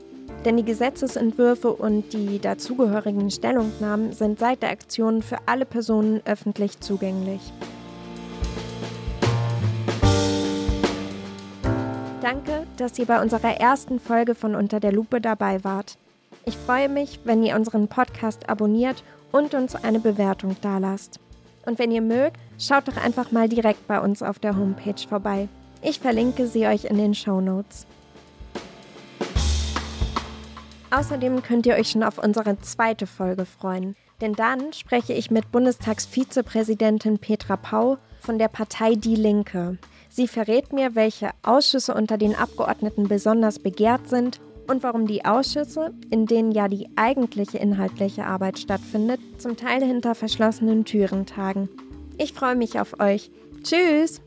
Denn 0.46 0.58
die 0.58 0.66
Gesetzesentwürfe 0.66 1.72
und 1.72 2.12
die 2.12 2.40
dazugehörigen 2.40 3.30
Stellungnahmen 3.30 4.14
sind 4.14 4.40
seit 4.40 4.64
der 4.64 4.72
Aktion 4.72 5.22
für 5.22 5.38
alle 5.46 5.66
Personen 5.66 6.22
öffentlich 6.26 6.80
zugänglich. 6.80 7.42
Danke, 12.26 12.66
dass 12.78 12.98
ihr 12.98 13.06
bei 13.06 13.22
unserer 13.22 13.60
ersten 13.60 14.00
Folge 14.00 14.34
von 14.34 14.56
Unter 14.56 14.80
der 14.80 14.92
Lupe 14.92 15.22
dabei 15.22 15.64
wart. 15.64 16.00
Ich 16.46 16.58
freue 16.58 16.90
mich, 16.90 17.20
wenn 17.24 17.44
ihr 17.44 17.56
unseren 17.56 17.88
Podcast 17.88 18.50
abonniert 18.50 19.04
und 19.32 19.54
uns 19.54 19.76
eine 19.76 20.00
Bewertung 20.00 20.56
dalasst. 20.62 21.20
Und 21.68 21.78
wenn 21.78 21.92
ihr 21.92 22.02
mögt, 22.02 22.38
schaut 22.58 22.88
doch 22.88 22.98
einfach 22.98 23.32
mal 23.32 23.48
direkt 23.48 23.88
bei 23.88 24.00
uns 24.00 24.24
auf 24.24 24.40
der 24.40 24.58
Homepage 24.58 25.08
vorbei. 25.08 25.48
Ich 25.84 26.00
verlinke 26.00 26.48
sie 26.48 26.66
euch 26.66 26.86
in 26.86 26.98
den 26.98 27.14
Show 27.14 27.42
Notes. 27.42 27.86
Außerdem 30.90 31.44
könnt 31.44 31.68
ihr 31.68 31.76
euch 31.76 31.92
schon 31.92 32.02
auf 32.02 32.18
unsere 32.18 32.60
zweite 32.60 33.06
Folge 33.06 33.46
freuen. 33.46 33.96
Denn 34.20 34.34
dann 34.34 34.74
spreche 34.74 35.14
ich 35.14 35.30
mit 35.30 35.52
Bundestagsvizepräsidentin 35.52 37.20
Petra 37.20 37.56
Pau 37.56 38.00
von 38.20 38.40
der 38.40 38.48
Partei 38.48 38.96
Die 38.96 39.16
Linke. 39.16 39.78
Sie 40.16 40.30
verrät 40.30 40.72
mir, 40.72 40.96
welche 40.96 41.32
Ausschüsse 41.44 41.94
unter 41.94 42.18
den 42.18 42.36
Abgeordneten 42.36 43.10
besonders 43.10 43.60
begehrt 43.60 44.08
sind 44.08 44.40
und 44.66 44.82
warum 44.82 45.08
die 45.08 45.26
Ausschüsse, 45.26 45.94
in 46.10 46.26
denen 46.26 46.54
ja 46.54 46.70
die 46.70 46.88
eigentliche 46.96 47.58
inhaltliche 47.58 48.26
Arbeit 48.26 48.58
stattfindet, 48.58 49.20
zum 49.40 49.58
Teil 49.58 49.84
hinter 49.84 50.16
verschlossenen 50.16 50.86
Türen 50.86 51.26
tagen. 51.26 51.68
Ich 52.18 52.32
freue 52.32 52.56
mich 52.56 52.80
auf 52.80 52.98
euch. 53.02 53.30
Tschüss! 53.62 54.22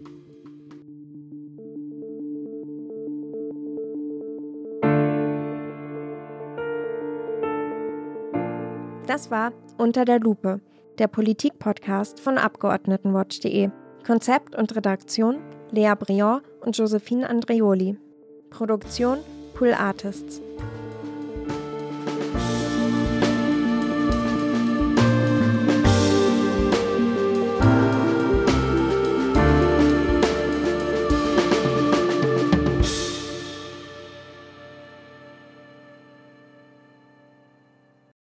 Das 9.06 9.30
war 9.30 9.54
Unter 9.78 10.04
der 10.04 10.20
Lupe, 10.20 10.60
der 10.98 11.08
Politik-Podcast 11.08 12.20
von 12.20 12.36
Abgeordnetenwatch.de. 12.36 13.70
Konzept 14.06 14.54
und 14.54 14.76
Redaktion 14.76 15.38
Lea 15.70 15.94
Briand 15.98 16.42
und 16.60 16.76
Josephine 16.76 17.28
Andreoli. 17.28 17.96
Produktion 18.50 19.18
Pool 19.54 19.74
Artists. 19.74 20.40